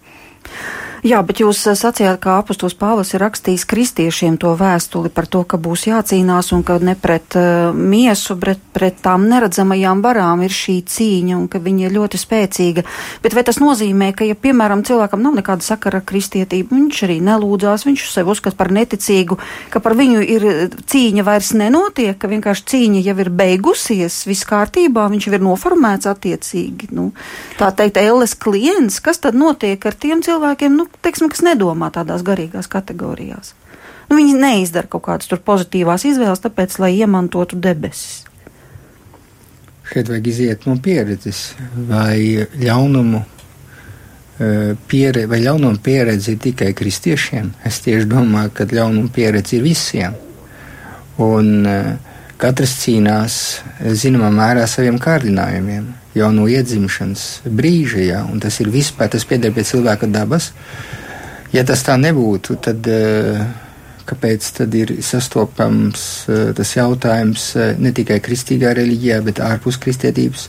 Jā, 1.05 1.19
bet 1.21 1.43
jūs 1.43 1.59
eh, 1.69 1.75
sacījāt, 1.77 2.17
ka 2.25 2.39
apustulis 2.41 2.73
Pāvils 2.81 3.11
ir 3.13 3.21
rakstījis 3.21 3.67
kristiešiem 3.69 4.39
to 4.41 4.55
vēstuli 4.57 5.11
par 5.13 5.27
to, 5.29 5.43
ka 5.45 5.59
būs 5.61 5.83
jācīnās 5.85 6.49
un 6.57 6.63
ka 6.65 6.79
ne 6.81 6.95
pret 6.97 7.37
uh, 7.37 7.77
miesu, 7.77 8.39
bet 8.41 8.63
pret 8.73 9.03
tām 9.05 9.27
neredzamajām 9.29 10.01
varām 10.01 10.47
ir 10.47 10.55
šī 10.57 10.79
cīņa 10.89 11.35
un 11.37 11.45
ka 11.53 11.61
viņa 11.61 11.85
ir 11.85 11.93
ļoti 11.99 12.21
spēcīga. 12.23 12.87
Bet 13.21 13.37
vai 13.37 13.45
tas 13.45 13.61
nozīmē, 13.61 14.15
ka, 14.17 14.25
ja, 14.25 14.33
piemēram, 14.33 14.81
cilvēkam 14.89 15.21
nav 15.27 15.37
nekāda 15.43 15.67
sakara 15.67 16.01
ar 16.01 16.07
kristietību, 16.09 16.73
viņš 16.73 17.03
arī 17.05 17.19
nelūdzās, 17.29 17.85
viņš 17.85 18.07
sev 18.09 18.33
uzskata 18.33 18.57
par 18.63 18.73
neticīgu, 18.73 19.37
ka 19.77 19.85
par 19.85 19.99
viņu 20.01 20.25
ir 20.25 20.49
cīņa 20.89 21.29
vairs 21.29 21.53
nenotiek, 21.61 22.17
ka 22.17 22.33
vienkārši 22.33 22.69
cīņa 22.73 23.05
jau 23.11 23.19
ir 23.27 23.35
beigusies, 23.45 24.23
viss 24.25 24.49
kārtībā, 24.49 25.11
viņš 25.13 25.29
jau 25.29 25.37
ir 25.37 25.47
noformēts 25.51 26.09
attiecīgi. 26.17 26.95
Nu, 26.97 27.11
tā 27.61 27.75
teikt, 27.77 28.01
elles 28.01 28.39
klients, 28.41 29.03
kas 29.05 29.21
tad 29.21 29.37
notiek 29.37 29.85
ar 29.85 30.01
tiem 30.01 30.25
cilvēkiem? 30.25 30.81
Nu, 30.81 30.89
teiksim, 31.03 31.31
kas 31.33 31.43
nedomā 31.47 31.91
tādās 31.95 32.25
garīgās 32.27 32.69
kategorijās. 32.71 33.55
Nu, 34.09 34.19
viņi 34.19 34.37
neizdara 34.39 34.91
kaut 34.91 35.07
kādas 35.07 35.45
pozitīvās 35.47 36.05
izvēles, 36.09 36.43
tāpēc, 36.45 36.79
lai 36.83 36.93
iemantotu 36.99 37.59
debesis. 37.61 38.25
Šeit 39.85 40.09
vajag 40.09 40.29
iziet 40.29 40.67
no 40.69 40.77
pieredzes, 40.81 41.55
vai 41.89 42.47
ļaunumu, 42.61 43.21
e, 44.41 44.51
piere, 44.89 45.27
vai 45.29 45.41
ļaunuma 45.45 45.81
pieredze 45.85 46.33
ir 46.33 46.41
tikai 46.45 46.73
kristiešiem. 46.77 47.51
Es 47.65 47.81
tieši 47.85 48.09
domāju, 48.09 48.53
ka 48.57 48.69
ļaunuma 48.71 49.13
pieredze 49.13 49.59
ir 49.59 49.67
visiem. 49.67 50.17
Un 51.25 51.69
e, 51.69 51.77
katrs 52.41 52.79
cīnās 52.85 53.41
zināmā 53.81 54.33
mērā 54.35 54.65
saviem 54.69 54.97
kārdinājumiem 55.01 55.93
jau 56.15 56.31
no 56.35 56.47
iedzimšanas 56.51 57.25
brīža, 57.51 58.03
ja, 58.07 58.23
un 58.31 58.41
tas 58.43 58.61
ir 58.63 58.71
vispār, 58.73 59.11
tas 59.11 59.27
pieder 59.27 59.55
pie 59.55 59.67
cilvēka 59.67 60.09
dabas. 60.11 60.53
Ja 61.55 61.65
tas 61.67 61.85
tā 61.87 61.97
nebūtu, 62.01 62.57
tad 62.63 62.87
eh, 62.91 63.43
kāpēc 64.07 64.49
tad 64.59 64.75
ir 64.79 64.97
sastopams 65.07 66.07
eh, 66.31 66.49
tas 66.57 66.75
jautājums 66.77 67.51
eh, 67.59 67.75
ne 67.79 67.93
tikai 67.95 68.21
kristīgā 68.23 68.75
reliģijā, 68.79 69.21
bet 69.27 69.43
ārpus 69.43 69.79
kristietības? 69.83 70.49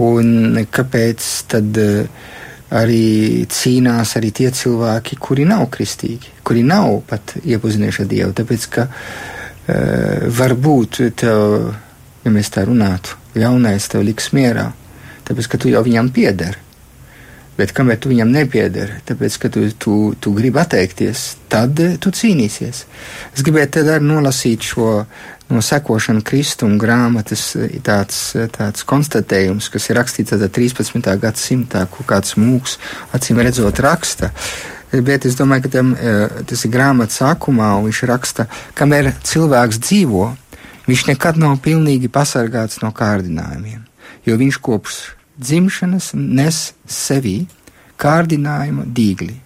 Un 0.00 0.60
kāpēc 0.70 1.24
tad 1.50 1.78
arī 2.70 3.06
cīnās 3.50 4.12
arī 4.20 4.30
tie 4.30 4.52
cilvēki, 4.54 5.18
kuri 5.18 5.48
nav 5.50 5.64
kristīgi, 5.74 6.36
kuri 6.46 6.62
nav 6.62 7.00
pat 7.10 7.34
iepazinuši 7.42 8.04
ar 8.04 8.10
Dievu? 8.12 8.36
Tāpēc, 8.38 8.68
ka 8.70 8.86
varbūt 10.38 11.00
tev, 11.18 11.72
ja 12.22 12.30
mēs 12.30 12.52
tā 12.54 12.62
runātu, 12.70 13.18
ļaunais 13.36 13.86
tev 13.92 14.04
liks 14.06 14.32
mierā, 14.36 14.70
tāpēc 15.28 15.50
ka 15.50 15.60
tu 15.60 15.70
jau 15.72 15.84
viņam 15.86 16.10
piederi. 16.14 16.70
Bet 17.60 17.74
kamēr 17.76 17.98
tu 18.00 18.08
viņam 18.08 18.30
nepiederi, 18.32 19.02
tāpēc 19.04 19.36
ka 19.42 19.50
tu, 19.52 19.66
tu, 19.76 19.94
tu 20.16 20.32
gribi 20.32 20.62
atteikties, 20.62 21.24
tad 21.52 21.80
eh, 21.82 21.98
tu 22.00 22.12
cīnīsies. 22.14 22.84
Es 23.34 23.44
gribēju 23.44 23.68
te 23.74 23.82
arī 23.84 24.06
nolasīt 24.06 24.64
šo 24.70 24.94
no 25.50 25.60
sekošana 25.64 26.24
Kristuma 26.24 26.78
grāmatas 26.80 27.50
eh, 27.60 27.74
tāds, 27.84 28.22
eh, 28.38 28.48
tāds 28.54 28.86
konstatējums, 28.88 29.68
kas 29.74 29.90
ir 29.90 30.00
rakstīts 30.00 30.32
13. 30.40 31.10
gadsimtā, 31.20 31.84
ko 31.92 32.06
kāds 32.08 32.38
mūks 32.40 32.78
acīm 33.18 33.42
redzot 33.44 33.82
raksta. 33.84 34.32
Bet 34.90 35.28
es 35.28 35.36
domāju, 35.38 35.68
ka 35.68 35.70
tam, 35.76 35.92
tas 36.50 36.64
ir 36.66 36.70
grāmatas 36.72 37.20
sākumā, 37.20 37.68
un 37.78 37.84
viņš 37.86 38.00
raksta, 38.10 38.48
kamēr 38.74 39.12
cilvēks 39.22 39.78
dzīvo, 39.84 40.24
Viņš 40.88 41.06
nekad 41.10 41.38
nav 41.40 41.58
pilnīgi 41.64 42.08
pasargāts 42.12 42.80
no 42.84 42.90
kārdinājumiem, 42.96 43.82
jo 44.26 44.36
viņš 44.40 44.58
kopš 44.64 45.00
dzimšanas 45.40 46.12
nes 46.14 46.60
sevī 46.88 47.36
kārdinājumu 48.00 48.86
dīgli. 48.96 49.36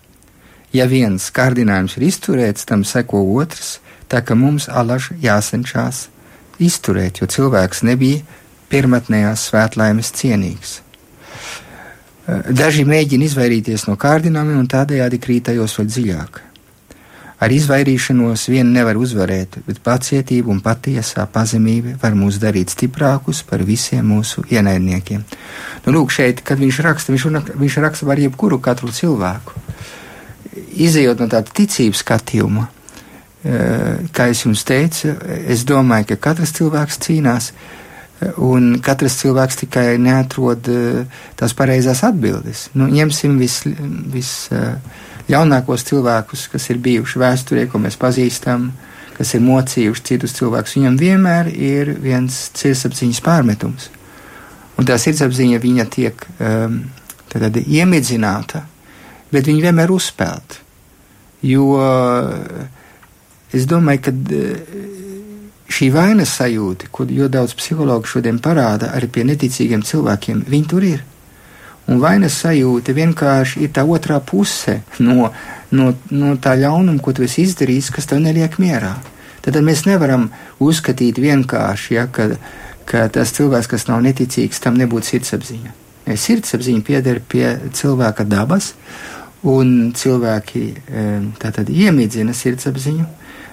Ja 0.75 0.87
viens 0.91 1.29
kārdinājums 1.35 1.99
ir 1.99 2.09
izturēts, 2.09 2.67
tam 2.67 2.83
seko 2.87 3.23
otrs, 3.39 3.79
tā 4.11 4.23
ka 4.27 4.35
mums 4.39 4.67
alaž 4.69 5.13
jācenšas 5.23 6.09
izturēt, 6.63 7.21
jo 7.21 7.29
cilvēks 7.31 7.85
nebija 7.87 8.23
pirmotnējās 8.71 9.51
svētlaimes 9.51 10.11
cienīgs. 10.19 10.81
Daži 12.27 12.87
mēģina 12.89 13.27
izvairīties 13.29 13.85
no 13.87 13.99
kārdinājumiem 14.01 14.63
un 14.63 14.69
tādējādi 14.71 15.21
krītajos 15.21 15.79
vēl 15.79 15.89
dziļāk. 15.91 16.41
Ar 17.45 17.53
izvairīšanos 17.53 18.47
vien 18.49 18.71
nevar 18.73 18.97
uzvarēt, 18.97 19.59
bet 19.67 19.83
pacietība 19.85 20.49
un 20.55 20.63
patiesā 20.65 21.27
pazemība 21.29 21.99
var 22.01 22.17
mūs 22.17 22.39
darīt 22.41 22.73
stiprākus 22.73 23.43
par 23.45 23.61
visiem 23.69 24.07
mūsu 24.15 24.47
ienaidniekiem. 24.49 25.27
Nu, 25.85 25.93
lūk, 25.93 26.15
šeit, 26.15 26.41
kad 26.47 26.63
viņš 26.63 26.81
raksta, 26.87 27.13
viņš, 27.13 27.27
viņš 27.61 27.79
raksta 27.85 28.09
par 28.09 28.23
jebkuru 28.23 28.63
katru 28.65 28.89
cilvēku. 28.97 29.61
Izejot 30.87 31.21
no 31.21 31.29
tāda 31.29 31.53
ticības 31.61 32.01
skatījuma, 32.07 32.67
eh, 33.45 34.05
kā 34.17 34.31
es 34.33 34.47
jums 34.47 34.65
teicu, 34.65 35.13
es 35.45 35.69
domāju, 35.69 36.15
ka 36.15 36.23
katrs 36.31 36.57
cilvēks 36.57 37.03
cīnās, 37.05 37.53
un 38.41 38.79
katrs 38.81 39.19
cilvēks 39.21 39.67
tikai 39.67 39.89
neatrod 40.01 40.71
eh, 40.73 41.19
tās 41.37 41.53
pareizās 41.53 42.07
atbildes. 42.09 42.71
Nu, 42.73 42.89
ņemsim 42.89 43.37
vis, 43.43 43.67
vis 44.15 44.37
uh, 44.55 44.79
jaunākos 45.31 45.87
cilvēkus, 45.89 46.49
kas 46.53 46.69
ir 46.73 46.81
bijuši 46.85 47.21
vēsturē, 47.23 47.67
ko 47.71 47.81
mēs 47.83 47.97
pazīstam, 48.01 48.71
kas 49.15 49.35
ir 49.37 49.45
mocījuši 49.45 50.05
citus 50.11 50.35
cilvēkus, 50.39 50.77
viņam 50.79 50.99
vienmēr 51.01 51.51
ir 51.55 51.95
viens 52.03 52.39
sirdsapziņas 52.59 53.23
pārmetums. 53.25 53.89
Un 54.79 54.89
tā 54.89 54.99
sirdsapziņa 54.99 55.61
viņa 55.63 55.87
tiek 55.95 56.27
um, 56.35 56.81
tad, 57.31 57.61
iemidzināta, 57.63 58.65
bet 59.31 59.47
viņa 59.51 59.69
vienmēr 59.69 59.95
uzspēlta. 59.95 60.61
Jo 61.45 61.65
es 63.55 63.67
domāju, 63.69 64.01
ka 64.07 64.13
uh, 64.15 64.93
šī 65.71 65.91
vainas 65.95 66.35
sajūta, 66.39 66.91
ko 66.93 67.07
daudz 67.07 67.55
psihologu 67.59 68.09
šodien 68.09 68.39
parāda 68.43 68.93
arī 68.97 69.09
pie 69.11 69.25
neticīgiem 69.29 69.83
cilvēkiem, 69.87 70.45
viņi 70.49 70.71
tur 70.71 70.87
ir. 70.87 71.03
Un 71.91 72.01
vainas 72.01 72.39
sajūta 72.41 72.95
vienkārši 72.97 73.67
ir 73.67 73.73
tā 73.77 73.85
otrā 73.85 74.17
puse 74.25 74.79
no, 75.05 75.29
no, 75.75 75.91
no 76.11 76.37
tā 76.41 76.55
ļaunuma, 76.57 77.01
ko 77.05 77.13
tu 77.13 77.27
esi 77.27 77.45
izdarījis, 77.45 77.91
kas 77.93 78.09
tev 78.09 78.23
neliek 78.25 78.57
mierā. 78.63 78.95
Tad 79.45 79.59
mēs 79.61 79.85
nevaram 79.85 80.31
uzskatīt 80.65 81.21
vienkārši, 81.21 81.97
ja, 81.99 82.07
ka, 82.09 82.31
ka 82.89 83.05
tas 83.13 83.35
cilvēks, 83.37 83.69
kas 83.69 83.85
nav 83.91 84.01
neticīgs, 84.07 84.63
tam 84.65 84.79
nebūtu 84.81 85.13
sirdsapziņa. 85.13 85.75
Sirdsapziņa 86.09 86.85
pieder 86.85 87.21
pie 87.21 87.45
cilvēka 87.77 88.25
dabas, 88.29 88.73
un 89.45 89.93
cilvēki 89.97 90.65
tātad 91.41 91.69
iemidzina 91.69 92.33
sirdsapziņu, 92.33 93.07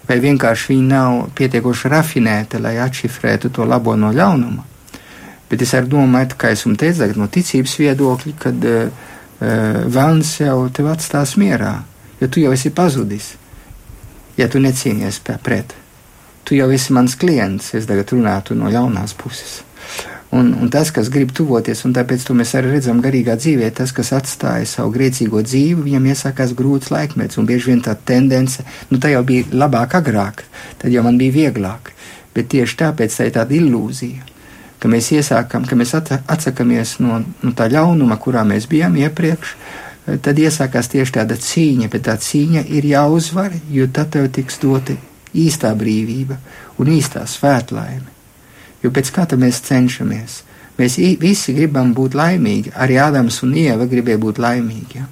vai 0.07 0.19
vienkārši 0.23 0.71
viņi 0.71 0.87
nav 0.87 1.21
pietiekoši 1.35 1.91
rafinēti, 1.91 2.63
lai 2.63 2.77
atšifrētu 2.79 3.51
to 3.51 3.67
labo 3.67 3.99
no 3.99 4.15
ļaunuma. 4.15 4.70
Bet 5.51 5.65
es 5.65 5.73
arī 5.75 5.89
domāju, 5.91 6.37
kā 6.39 6.53
es 6.55 6.63
jums 6.63 6.79
teicu, 6.79 7.09
no 7.19 7.27
ticības 7.27 7.73
viedokļa, 7.81 8.33
kad 8.39 8.67
uh, 8.69 9.09
vēlns 9.91 10.37
jau 10.39 10.69
tevi 10.71 10.93
atstās 10.93 11.35
mierā, 11.41 11.81
jo 12.21 12.29
tu 12.31 12.43
jau 12.43 12.53
esi 12.55 12.71
pazudis, 12.71 13.33
ja 14.37 14.47
tu 14.47 14.61
necīnies 14.63 15.19
pret. 15.43 15.75
Tu 16.47 16.55
jau 16.55 16.69
esi 16.71 16.95
mans 16.95 17.17
klients, 17.19 17.73
es 17.75 17.89
tagad 17.89 18.15
runātu 18.15 18.55
no 18.55 18.71
ļaunās 18.71 19.13
puses. 19.19 19.59
Un, 20.31 20.53
un 20.55 20.69
tas, 20.71 20.93
kas 20.95 21.09
grib 21.11 21.33
tuvoties, 21.35 21.83
un 21.83 21.91
tāpēc 21.97 22.23
to 22.23 22.33
mēs 22.37 22.53
arī 22.55 22.77
redzam 22.77 23.01
garīgā 23.03 23.35
dzīvē, 23.35 23.67
tas, 23.75 23.91
kas 23.91 24.13
atstāja 24.15 24.69
savu 24.69 24.93
grēcīgo 24.95 25.43
dzīvi, 25.43 25.83
viņam 25.89 26.07
iesākās 26.13 26.55
grūts 26.55 26.93
laikmets, 26.93 27.35
un 27.35 27.49
bieži 27.49 27.73
vien 27.73 27.83
tā 27.83 27.97
tendence, 27.99 28.63
nu 28.87 29.03
tā 29.03 29.11
jau 29.11 29.25
bija 29.27 29.51
labāk 29.51 29.99
agrāk, 29.99 30.45
tad 30.79 30.95
jau 30.95 31.03
man 31.03 31.19
bija 31.19 31.35
vieglāk, 31.41 31.91
bet 32.31 32.47
tieši 32.55 32.83
tāpēc 32.85 33.19
tā 33.19 33.27
ir 33.27 33.35
tāda 33.41 33.59
ilūzija 33.59 34.30
ka 34.81 34.89
mēs 34.89 35.11
iesākam, 35.13 35.65
ka 35.69 35.77
mēs 35.77 35.93
atsakāmies 35.95 36.97
no, 37.03 37.21
no 37.43 37.53
tā 37.57 37.69
ļaunuma, 37.71 38.17
kurā 38.21 38.41
mēs 38.47 38.65
bijām 38.71 38.97
iepriekš, 38.97 39.55
tad 40.25 40.39
iesākās 40.41 40.89
tieši 40.91 41.19
tāda 41.19 41.37
cīņa, 41.37 41.89
bet 41.93 42.07
tā 42.07 42.17
cīņa 42.17 42.65
ir 42.73 42.87
jāuzvar, 42.89 43.53
jo 43.69 43.85
tad 43.93 44.13
tev 44.15 44.31
tiks 44.33 44.57
dota 44.63 44.97
īstā 45.37 45.73
brīvība 45.77 46.39
un 46.81 46.89
īstā 46.91 47.27
svētlaime. 47.29 48.09
Jo 48.81 48.89
pēc 48.89 49.11
kā 49.13 49.27
mēs 49.37 49.61
cenšamies? 49.67 50.41
Mēs 50.79 50.97
visi 51.21 51.53
gribam 51.53 51.91
būt 51.93 52.15
laimīgi, 52.17 52.71
arī 52.73 52.97
Ādams 52.97 53.43
un 53.45 53.53
Ieva 53.59 53.85
gribēja 53.85 54.17
būt 54.17 54.39
laimīgi. 54.41 54.97
Ja? 54.97 55.05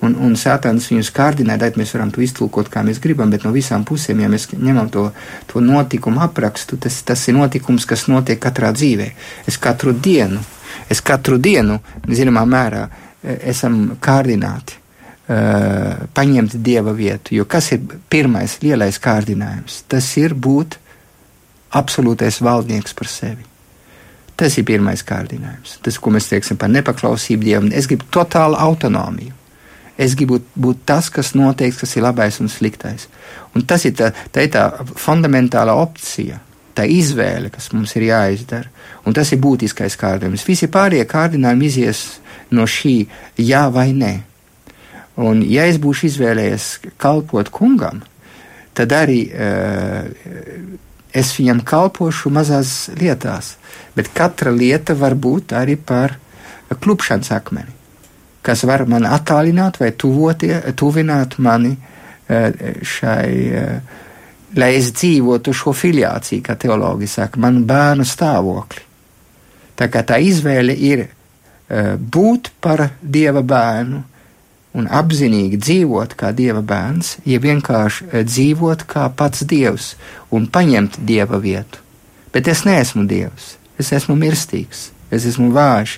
Un, 0.00 0.14
un 0.16 0.36
Sātans 0.40 0.86
viņus 0.88 1.10
kārdināja, 1.12 1.66
tad 1.66 1.76
mēs 1.76 1.92
varam 1.92 2.08
to 2.14 2.22
iztulkot, 2.24 2.70
kā 2.72 2.80
mēs 2.86 3.02
gribam, 3.04 3.28
bet 3.32 3.44
no 3.44 3.52
visām 3.52 3.84
pusēm, 3.84 4.22
ja 4.24 4.30
mēs 4.32 4.48
ņemam 4.54 4.88
to, 4.92 5.10
to 5.50 5.60
notikumu 5.60 6.22
aprakstu, 6.24 6.78
tas, 6.80 7.02
tas 7.04 7.26
ir 7.28 7.36
notikums, 7.36 7.84
kas 7.88 8.06
notiek 8.08 8.40
katrā 8.40 8.72
dzīvē. 8.72 9.10
Es 9.50 9.60
katru 9.60 9.92
dienu, 9.92 10.40
es 10.88 11.04
katru 11.04 11.36
dienu, 11.36 11.76
zināmā 12.08 12.46
mērā, 12.48 12.86
e, 13.20 13.36
esam 13.52 13.98
kārdināti 14.00 14.78
uh, 14.80 16.06
paņemt 16.16 16.56
dieva 16.64 16.96
vietu. 16.96 17.36
Jo 17.36 17.44
kas 17.44 17.72
ir 17.76 17.84
pirmais 18.08 18.56
lielais 18.64 18.96
kārdinājums? 19.02 19.82
Tas 19.84 20.08
ir 20.16 20.32
būt 20.32 20.78
absolūtais 21.76 22.40
valdnieks 22.40 22.96
par 22.96 23.10
sevi. 23.10 23.44
Tas 24.40 24.56
ir 24.56 24.64
pirmais 24.64 25.04
kārdinājums. 25.04 25.76
Tas, 25.84 26.00
ko 26.00 26.14
mēs 26.14 26.30
teiksim 26.30 26.56
par 26.56 26.72
nepaklausību 26.72 27.44
dievam, 27.44 27.68
es 27.76 27.90
gribu 27.90 28.08
totālu 28.08 28.56
autonomiju. 28.56 29.36
Es 30.00 30.14
gribu 30.16 30.40
būt 30.56 30.84
tas, 30.88 31.10
kas 31.12 31.34
noteiks, 31.36 31.80
kas 31.82 31.96
ir 31.96 32.06
labais 32.06 32.38
un 32.40 32.48
sliktais. 32.48 33.08
Un 33.54 33.66
tas 33.68 33.84
ir 33.84 33.96
tā, 33.98 34.12
tā, 34.32 34.46
ir 34.46 34.52
tā 34.54 34.64
fundamentāla 34.96 35.74
opcija, 35.76 36.38
tā 36.76 36.86
izvēle, 36.88 37.50
kas 37.52 37.68
mums 37.74 37.92
ir 37.98 38.08
jāizdara. 38.08 38.70
Un 39.04 39.16
tas 39.16 39.32
ir 39.34 39.42
būtiskais 39.42 39.98
kārdinājums. 40.00 40.46
Visi 40.48 40.70
pārējie 40.72 41.06
kārdinājumi 41.10 41.68
izies 41.68 42.04
no 42.54 42.66
šī 42.68 42.94
jā 43.40 43.66
vai 43.74 43.90
nē. 43.96 44.14
Un, 45.20 45.42
ja 45.44 45.66
es 45.68 45.76
būšu 45.82 46.08
izvēlējies 46.08 46.68
kalpot 47.00 47.50
kungam, 47.52 48.00
tad 48.76 48.94
arī 48.96 49.24
uh, 49.28 50.06
es 51.12 51.32
viņam 51.36 51.60
kalpošu 51.66 52.32
mazās 52.32 52.88
lietās. 52.96 53.56
Bet 53.96 54.12
katra 54.16 54.52
lieta 54.54 54.96
var 54.96 55.16
būt 55.18 55.52
arī 55.58 55.76
par 55.76 56.16
klupšanas 56.70 57.32
akmeni, 57.34 57.74
kas 58.42 58.64
var 58.68 58.86
man 58.88 59.06
attālināt 59.08 59.80
vai 59.80 59.92
tuvotie, 59.92 60.54
tuvināt 60.76 61.38
mani 61.38 61.74
uh, 61.76 62.50
šai. 62.82 63.32
Uh, 63.50 63.98
lai 64.58 64.72
es 64.74 64.88
dzīvotu 64.90 65.52
šo 65.54 65.70
filiāciju, 65.78 66.42
kā 66.42 66.56
teologi 66.58 67.06
saka, 67.06 67.38
manu 67.38 67.60
bērnu 67.68 68.02
stāvokli. 68.02 68.82
Tā 69.78 69.86
kā 69.86 70.02
tā 70.02 70.18
izvēle 70.18 70.74
ir 70.74 71.04
uh, 71.06 71.94
būt 71.94 72.50
par 72.58 72.88
dieva 73.00 73.44
bērnu, 73.46 74.02
un 74.78 74.86
apzinīgi 74.86 75.58
dzīvot 75.58 76.14
kā 76.18 76.30
dieva 76.36 76.62
bērns, 76.62 77.16
ja 77.26 77.40
vienkārši 77.42 78.24
dzīvot 78.26 78.84
kā 78.90 79.08
pats 79.16 79.42
dievs 79.48 79.94
un 80.30 80.46
paņemt 80.46 81.00
dieva 81.06 81.40
vietu. 81.42 81.82
Bet 82.30 82.48
es 82.48 82.62
neesmu 82.66 83.06
dievs, 83.10 83.56
es 83.80 83.90
esmu 83.96 84.14
mirstīgs, 84.18 84.90
es 85.10 85.26
esmu 85.26 85.50
vājš, 85.54 85.96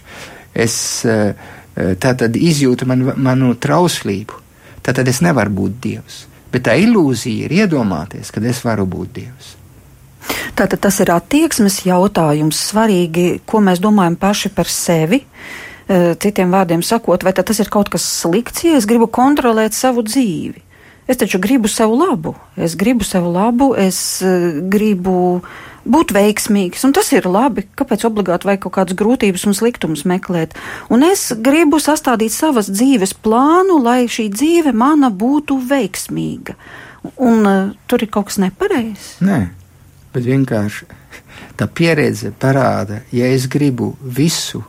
es 0.57 0.77
eh, 1.05 1.35
eh, 1.77 1.95
tātad 2.01 2.37
izjūtu 2.37 2.89
man, 2.89 3.09
manu 3.17 3.55
trauslību, 3.55 4.39
tātad 4.83 5.09
es 5.09 5.23
nevaru 5.25 5.57
būt 5.63 5.81
dievs. 5.83 6.23
Bet 6.53 6.67
tā 6.69 6.77
ilūzija 6.77 7.49
ir 7.49 7.57
iedomāties, 7.63 8.31
ka 8.33 8.41
es 8.45 8.61
varu 8.65 8.87
būt 8.87 9.13
dievs. 9.17 9.57
Tātad 10.55 10.79
tas 10.85 11.01
ir 11.01 11.11
attieksmes 11.11 11.81
jautājums. 11.87 12.59
Svarīgi, 12.71 13.41
ko 13.49 13.63
mēs 13.65 13.81
domājam 13.83 14.19
paši 14.21 14.53
par 14.55 14.69
sevi, 14.71 15.23
uh, 15.25 15.73
Eh, 15.93 16.13
citiem 16.23 16.53
vārdiem 16.55 16.83
sakot, 16.87 17.25
vai 17.27 17.33
tas 17.35 17.59
ir 17.59 17.69
kaut 17.73 17.91
kas 17.91 18.05
slikts, 18.07 18.63
ja 18.65 18.79
es 18.79 18.87
gribu 18.87 19.09
kontrolēt 19.11 19.75
savu 19.75 20.05
dzīvi? 20.07 20.63
Es 21.11 21.19
taču 21.19 21.41
gribu 21.43 21.67
sev 21.69 21.91
labu, 21.91 22.37
es 22.55 22.77
gribu 22.79 23.05
sev 23.05 23.27
labu, 23.27 23.73
es 23.75 24.23
uh, 24.23 24.63
gribu 24.71 25.43
būt 25.85 26.13
veiksmīgs, 26.15 26.85
un 26.87 26.95
tas 26.97 27.11
ir 27.15 27.27
labi. 27.29 27.65
Kāpēc 27.79 28.07
obligāti 28.09 28.49
vajag 28.49 28.65
kaut 28.65 28.77
kādas 28.77 28.99
grūtības 28.99 29.47
un 29.49 29.57
sliktumus 29.57 30.05
meklēt? 30.09 30.57
Un 30.93 31.05
es 31.07 31.31
gribu 31.35 31.81
sastādīt 31.83 32.35
savas 32.35 32.71
dzīves 32.71 33.15
plānu, 33.25 33.81
lai 33.83 34.07
šī 34.11 34.29
dzīve 34.33 34.75
mana 34.77 35.11
būtu 35.11 35.59
veiksmīga. 35.69 36.57
Un 37.19 37.47
uh, 37.49 37.71
tur 37.91 38.05
ir 38.05 38.13
kaut 38.15 38.31
kas 38.31 38.39
nepareizs. 38.43 39.17
Nē, 39.27 39.41
bet 40.15 40.27
vienkārši 40.29 40.87
tā 41.59 41.67
pieredze 41.67 42.31
parāda, 42.39 43.03
ja 43.13 43.27
es 43.35 43.49
gribu 43.51 43.93
visu 44.03 44.63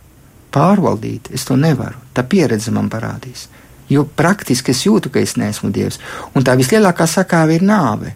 pārvaldīt, 0.54 1.32
es 1.34 1.46
to 1.48 1.58
nevaru. 1.58 2.00
Tā 2.14 2.26
pieredze 2.30 2.74
man 2.74 2.90
parādīs. 2.94 3.48
Jo 3.90 4.06
praktiski 4.06 4.72
es 4.74 4.84
jūtu, 4.86 5.12
ka 5.14 5.22
es 5.22 5.36
neesmu 5.38 5.70
Dievs. 5.74 6.00
Un 6.34 6.46
tā 6.46 6.56
vislielākā 6.58 7.08
sakāve 7.10 7.58
ir 7.58 7.66
nāve. 7.68 8.14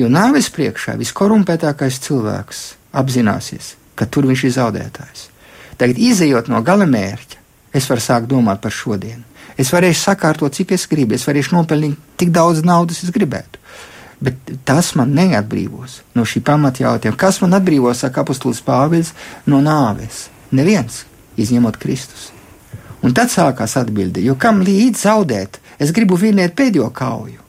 Jo 0.00 0.08
nāves 0.08 0.48
priekšā 0.52 0.96
viskorumpētākais 1.00 2.00
cilvēks 2.06 2.62
apzināsies, 2.96 3.74
ka 3.94 4.08
tur 4.08 4.26
viņš 4.30 4.44
ir 4.48 4.54
zaudētājs. 4.56 5.26
Tagad, 5.80 5.98
izējot 6.00 6.48
no 6.52 6.62
gala 6.64 6.86
mērķa, 6.88 7.40
es 7.76 7.88
varu 7.90 8.04
sākt 8.04 8.30
domāt 8.30 8.62
par 8.64 8.72
šodienu. 8.72 9.24
Es 9.60 9.72
varēšu 9.72 10.00
sakārtot, 10.06 10.54
cik 10.56 10.72
es 10.76 10.86
gribu, 10.88 11.16
es 11.16 11.26
varēšu 11.28 11.56
nopelnīt 11.56 11.98
tik 12.20 12.32
daudz 12.32 12.62
naudas, 12.64 13.02
es 13.04 13.12
gribētu. 13.12 13.60
Bet 14.22 14.52
tas 14.64 14.92
man 14.96 15.12
neatbrīvos 15.16 15.98
no 16.16 16.24
šī 16.28 16.44
pamatjautājuma. 16.46 17.18
Kas 17.18 17.40
man 17.42 17.58
atbrīvos, 17.58 18.04
saka 18.04 18.22
apustulis 18.22 18.62
Pāvils, 18.64 19.12
no 19.50 19.58
nāves? 19.64 20.28
Neviens 20.54 21.02
izņemot 21.40 21.76
Kristus. 21.82 22.30
Un 23.02 23.16
tad 23.16 23.32
sākās 23.34 23.74
atbilde, 23.80 24.22
jo 24.22 24.36
kam 24.38 24.62
līdz 24.62 25.04
zaudēt, 25.04 25.58
es 25.82 25.90
gribu 25.92 26.16
vinēt 26.20 26.54
pēdējo 26.54 26.92
kauju. 26.94 27.41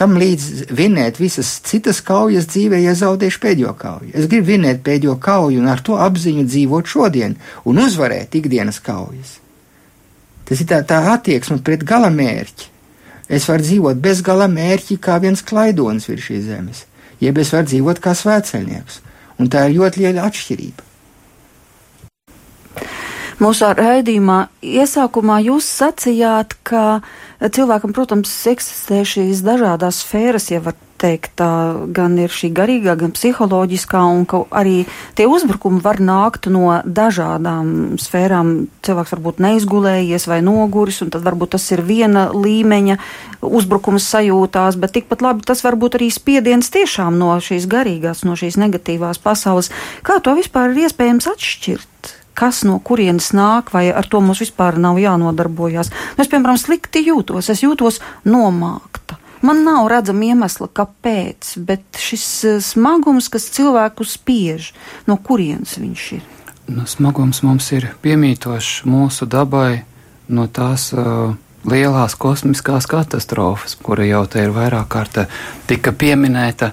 Kam 0.00 0.14
līdz 0.16 0.70
vinēt 0.72 1.18
visas 1.20 1.58
citas 1.68 1.98
kaujas 2.00 2.46
dzīvē, 2.48 2.78
ja 2.80 2.94
zaudēšu 2.96 3.40
pēdējo 3.42 3.74
kauju? 3.76 4.14
Es 4.16 4.30
gribu 4.32 4.54
vinēt 4.54 4.80
pēdējo 4.86 5.18
kauju 5.20 5.60
un 5.60 5.68
ar 5.68 5.82
to 5.84 5.98
apziņu 6.00 6.46
dzīvot 6.48 6.88
šodien 6.88 7.36
un 7.68 7.82
uzvarēt 7.84 8.38
ikdienas 8.40 8.80
kaujas. 8.80 9.36
Tas 10.48 10.64
ir 10.64 10.70
tā, 10.72 10.80
tā 10.88 11.02
attieksme 11.12 11.60
pret 11.66 11.84
galamērķi. 11.84 12.70
Es 13.28 13.44
varu 13.46 13.62
dzīvot 13.62 14.00
bez 14.00 14.24
galamērķi 14.24 14.96
kā 15.04 15.20
viens 15.20 15.44
klaidonis 15.44 16.08
virs 16.08 16.24
šīs 16.30 16.48
zemes, 16.48 16.86
jeb 17.20 17.36
es 17.38 17.52
varu 17.52 17.68
dzīvot 17.68 18.00
kā 18.02 18.16
svētceļnieks, 18.16 19.02
un 19.36 19.52
tā 19.52 19.68
ir 19.68 19.76
ļoti 19.76 20.06
liela 20.06 20.24
atšķirība. 20.30 20.88
Mūsu 23.40 23.68
raidījumā 23.76 24.40
iesākumā 24.64 25.38
jūs 25.44 25.68
sacījāt, 25.78 26.56
ka 26.64 26.98
cilvēkam, 27.40 27.94
protams, 27.96 28.32
eksistē 28.50 29.00
šīs 29.08 29.40
dažādas 29.46 30.02
sfēras, 30.04 30.50
ja 30.52 30.60
var 30.60 30.76
teikt, 31.00 31.32
tā 31.40 31.48
gan 31.96 32.18
ir 32.20 32.32
šī 32.32 32.50
garīgā, 32.52 32.92
gan 33.00 33.14
psiholoģiskā, 33.16 34.02
un 34.12 34.26
ka 34.28 34.42
arī 34.52 34.84
tie 35.16 35.24
uzbrukumi 35.30 35.80
var 35.80 36.02
nākt 36.04 36.50
no 36.52 36.80
dažādām 36.84 37.96
sfērām. 38.00 38.52
Cilvēks 38.84 39.14
varbūt 39.16 39.40
neizgulējies 39.40 40.28
vai 40.28 40.42
noguris, 40.44 41.00
un 41.04 41.12
tad 41.14 41.24
varbūt 41.24 41.54
tas 41.56 41.70
ir 41.72 41.84
viena 41.86 42.28
līmeņa 42.34 42.98
uzbrukums 43.48 44.04
sajūtās, 44.12 44.76
bet 44.80 44.98
tikpat 44.98 45.24
labi 45.24 45.48
tas 45.48 45.64
var 45.64 45.80
būt 45.80 45.96
arī 45.96 46.10
spiediens 46.12 46.68
tiešām 46.72 47.16
no 47.20 47.32
šīs 47.40 47.68
garīgās, 47.70 48.24
no 48.28 48.36
šīs 48.36 48.60
negatīvās 48.60 49.22
pasaules. 49.24 49.72
Kā 50.04 50.20
to 50.20 50.36
vispār 50.36 50.74
ir 50.74 50.84
iespējams 50.84 51.32
atšķirt? 51.32 52.19
Kas 52.40 52.62
no 52.64 52.78
kurienes 52.80 53.30
nāk, 53.36 53.74
vai 53.76 53.88
ar 53.92 54.08
to 54.08 54.22
mums 54.24 54.40
vispār 54.40 54.80
nav 54.80 55.00
jānodarbojas. 55.00 55.92
Nu, 56.16 56.24
es, 56.24 56.30
piemēram, 56.32 56.58
slikti 56.60 57.04
jūtos, 57.06 57.52
es 57.52 57.64
jūtos 57.64 58.00
nomākta. 58.24 59.20
Man 59.44 59.62
nav 59.64 59.86
redzama 59.88 60.26
iemesla, 60.32 60.68
kāpēc, 60.76 61.54
bet 61.64 62.00
šis 62.00 62.26
eh, 62.44 62.58
smagums, 62.64 63.30
kas 63.32 63.48
cilvēku 63.54 64.04
spiež, 64.04 64.72
no 65.08 65.16
kurienes 65.16 65.78
viņš 65.80 66.08
ir? 66.18 66.26
Nu, 66.70 66.84
smagums 66.86 67.40
mums 67.42 67.70
ir 67.74 67.88
piemītošs 68.04 68.84
mūsu 68.86 69.26
dabai 69.26 69.82
no 70.30 70.44
tās 70.46 70.90
uh, 70.94 71.32
lielās 71.66 72.14
kosmiskās 72.14 72.86
katastrofas, 72.86 73.74
kura 73.82 74.06
jau 74.06 74.22
te 74.30 74.44
ir 74.44 74.52
vairāk 74.54 74.86
kārt 74.92 75.18
tika 75.66 75.90
pieminēta. 75.90 76.70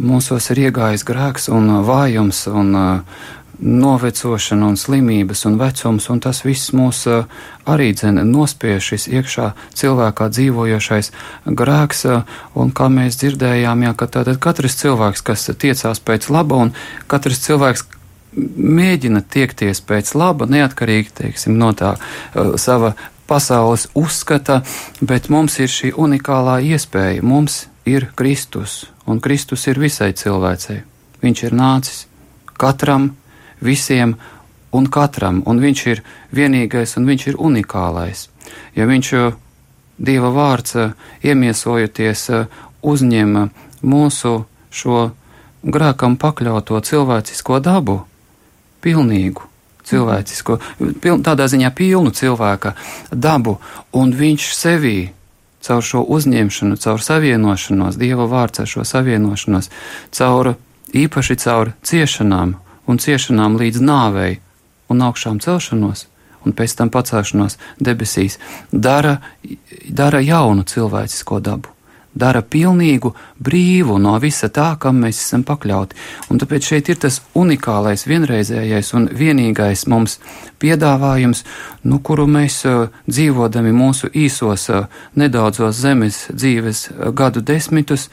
Mūsos 0.00 0.48
ir 0.50 0.64
iegājis 0.66 1.04
grēks 1.06 1.46
un 1.52 1.68
vājums, 1.86 2.46
un 2.50 2.74
uh, 2.74 3.22
novecošana 3.60 4.66
un 4.66 4.76
slimības 4.76 5.44
un 5.48 5.58
vecums, 5.60 6.08
un 6.10 6.20
tas 6.20 6.42
viss 6.44 6.72
mūs 6.76 7.04
eh, 7.10 7.24
arī 7.68 7.90
dzen 7.94 8.22
nospiež 8.30 8.92
šis 8.92 9.06
iekšā 9.12 9.50
cilvēkā 9.76 10.28
dzīvojošais 10.32 11.12
grēks, 11.46 12.04
eh, 12.08 12.34
un 12.54 12.72
kā 12.72 12.88
mēs 12.92 13.20
dzirdējām, 13.20 13.86
jā, 13.86 13.94
ka 13.94 14.10
tātad 14.18 14.40
katrs 14.40 14.80
cilvēks, 14.80 15.24
kas 15.24 15.50
tiecās 15.52 16.00
pēc 16.00 16.30
laba, 16.32 16.64
un 16.66 16.74
katrs 17.10 17.42
cilvēks 17.46 17.86
mēģina 18.36 19.24
tiekties 19.26 19.82
pēc 19.82 20.14
laba, 20.14 20.46
neatkarīgi, 20.46 21.14
teiksim, 21.18 21.56
no 21.58 21.72
tā 21.74 21.96
uh, 21.96 22.52
sava 22.60 22.92
pasaules 23.30 23.88
uzskata, 23.98 24.60
bet 25.00 25.28
mums 25.30 25.58
ir 25.58 25.70
šī 25.70 25.92
unikālā 25.98 26.60
iespēja, 26.72 27.24
mums 27.26 27.64
ir 27.86 28.08
Kristus, 28.18 28.84
un 29.06 29.20
Kristus 29.22 29.66
ir 29.70 29.80
visai 29.82 30.12
cilvēcei. 30.14 30.82
Viņš 31.22 31.42
ir 31.46 31.56
nācis 31.58 32.04
katram 32.60 33.10
visiem 33.60 34.16
un 34.72 34.86
katram, 34.86 35.42
un 35.46 35.60
viņš 35.62 35.86
ir 35.90 36.02
vienīgais 36.34 36.96
un 36.98 37.08
viņš 37.10 37.26
ir 37.32 37.38
unikālais. 37.38 38.28
Ja 38.76 38.86
viņš 38.90 39.14
Dieva 40.00 40.30
vārds 40.32 40.78
iemiesojoties 41.20 42.22
uzņem 42.80 43.34
mūsu 43.84 44.30
šo 44.72 45.10
grēkam 45.60 46.16
pakļauto 46.16 46.80
cilvēcisko 46.80 47.60
dabu, 47.60 47.98
pilnīgu 48.80 49.44
cilvēcisko, 49.90 50.56
piln, 51.02 51.20
tādā 51.26 51.48
ziņā 51.50 51.68
pilnu 51.76 52.14
cilvēka 52.16 52.72
dabu, 53.12 53.58
un 53.92 54.14
viņš 54.16 54.48
sevī 54.56 55.10
caur 55.60 55.84
šo 55.84 56.00
uzņemšanu, 56.08 56.78
caur 56.80 57.04
savienošanos, 57.04 57.98
Dieva 58.00 58.24
vārds 58.30 58.62
ar 58.62 58.70
šo 58.70 58.86
savienošanos, 58.88 59.68
caur 60.16 60.54
īpaši 60.96 61.36
caur 61.44 61.74
ciešanām 61.84 62.56
un 62.90 62.98
ciešanām 62.98 63.58
līdz 63.60 63.82
nāvei 63.86 64.38
un 64.90 65.02
augšām 65.06 65.40
celšanos 65.42 66.06
un 66.44 66.56
pēc 66.56 66.76
tam 66.78 66.88
pacelšanos 66.92 67.58
debesīs, 67.78 68.38
dara, 68.72 69.18
dara 69.88 70.22
jaunu 70.24 70.64
cilvēcisko 70.64 71.40
dabu 71.44 71.76
dara 72.14 72.42
pilnīgu 72.42 73.12
brīvu 73.38 73.98
no 74.02 74.16
visa 74.22 74.48
tā, 74.50 74.72
kam 74.80 74.98
mēs 75.04 75.20
esam 75.22 75.44
pakļauti. 75.46 75.96
Un 76.30 76.40
tāpēc 76.42 76.70
šeit 76.72 76.90
ir 76.90 76.98
tas 77.04 77.20
unikālais, 77.38 78.06
vienreizējais 78.08 78.92
un 78.98 79.06
vienīgais 79.14 79.86
mums 79.90 80.18
piedāvājums, 80.62 81.44
nu, 81.86 82.00
kuru 82.02 82.26
mēs 82.26 82.60
uh, 82.66 82.88
dzīvodami 83.06 83.72
mūsu 83.76 84.10
īsos, 84.10 84.66
uh, 84.74 84.90
nedaudzos 85.14 85.78
zemes 85.78 86.26
dzīves 86.34 86.88
uh, 86.90 87.08
gadu 87.14 87.44
desmitus, 87.46 88.08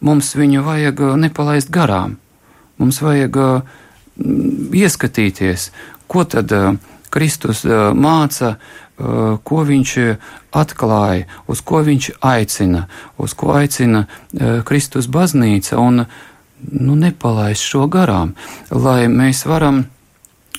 mums 0.00 0.32
viņu 0.36 0.64
vajag 0.66 1.04
nepalaist 1.20 1.70
garām. 1.70 2.18
Mums 2.80 3.02
vajag 3.04 3.36
ieskatīties, 4.18 5.70
ko 6.06 6.24
tad 6.24 6.52
Kristus 7.12 7.64
māca 7.94 8.56
Uh, 8.56 8.82
ko 9.42 9.62
viņš 9.66 9.92
atklāja, 10.52 11.24
uz 11.48 11.62
ko 11.64 11.80
viņš 11.82 12.10
aicina, 12.28 12.84
uz 13.16 13.32
ko 13.34 13.54
aicina 13.56 14.04
Kristus 14.68 15.08
baznīca, 15.08 15.78
un 15.80 16.04
nu, 16.04 16.94
nepalaist 16.94 17.64
šo 17.64 17.88
garām, 17.90 18.34
lai 18.70 19.08
mēs 19.08 19.46
varam 19.48 19.86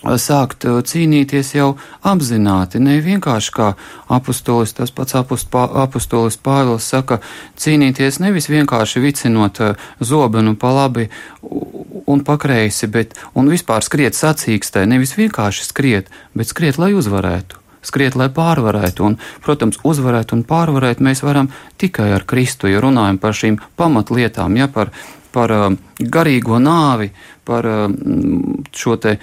sākt 0.04 0.66
cīnīties 0.66 1.54
jau 1.56 1.70
apzināti, 2.04 2.82
ne 2.84 2.98
vienkārši 3.06 3.54
kā 3.56 3.70
apustulis, 4.12 4.74
tas 4.76 4.92
pats 4.92 5.16
apustulis 5.16 6.36
Pāvils 6.44 6.90
saka, 6.90 7.22
cīnīties 7.56 8.20
nevis 8.20 8.50
vienkārši 8.52 9.00
vicinot 9.00 9.62
zobenu 10.02 10.58
pa 10.60 10.74
labi 10.74 11.08
un 12.06 12.24
pakreisi, 12.24 12.88
bet 12.92 13.18
un 13.38 13.50
vispār 13.52 13.84
skriet 13.86 14.18
sacīkstē, 14.18 14.86
nevis 14.90 15.16
vienkārši 15.18 15.68
skriet, 15.68 16.10
bet 16.38 16.52
skriet, 16.52 16.80
lai 16.82 16.94
uzvarētu 16.98 17.64
skriet, 17.84 18.16
lai 18.16 18.30
pārvarētu. 18.34 19.04
Un, 19.04 19.18
protams, 19.44 19.80
uzvarēt 19.84 20.34
un 20.36 20.46
pārvarēt 20.48 21.04
mēs 21.04 21.24
varam 21.26 21.52
tikai 21.82 22.14
ar 22.16 22.24
Kristu, 22.30 22.70
ja 22.72 22.82
runājam 22.84 23.20
par 23.22 23.36
šīm 23.38 23.60
pamatlietām, 23.80 24.58
ja 24.60 24.70
par, 24.72 24.94
par 25.36 25.52
uh, 25.52 25.68
garīgo 26.00 26.62
nāvi, 26.64 27.12
par 27.44 27.68
uh, 27.68 27.86
šo 28.72 28.98
te 29.04 29.18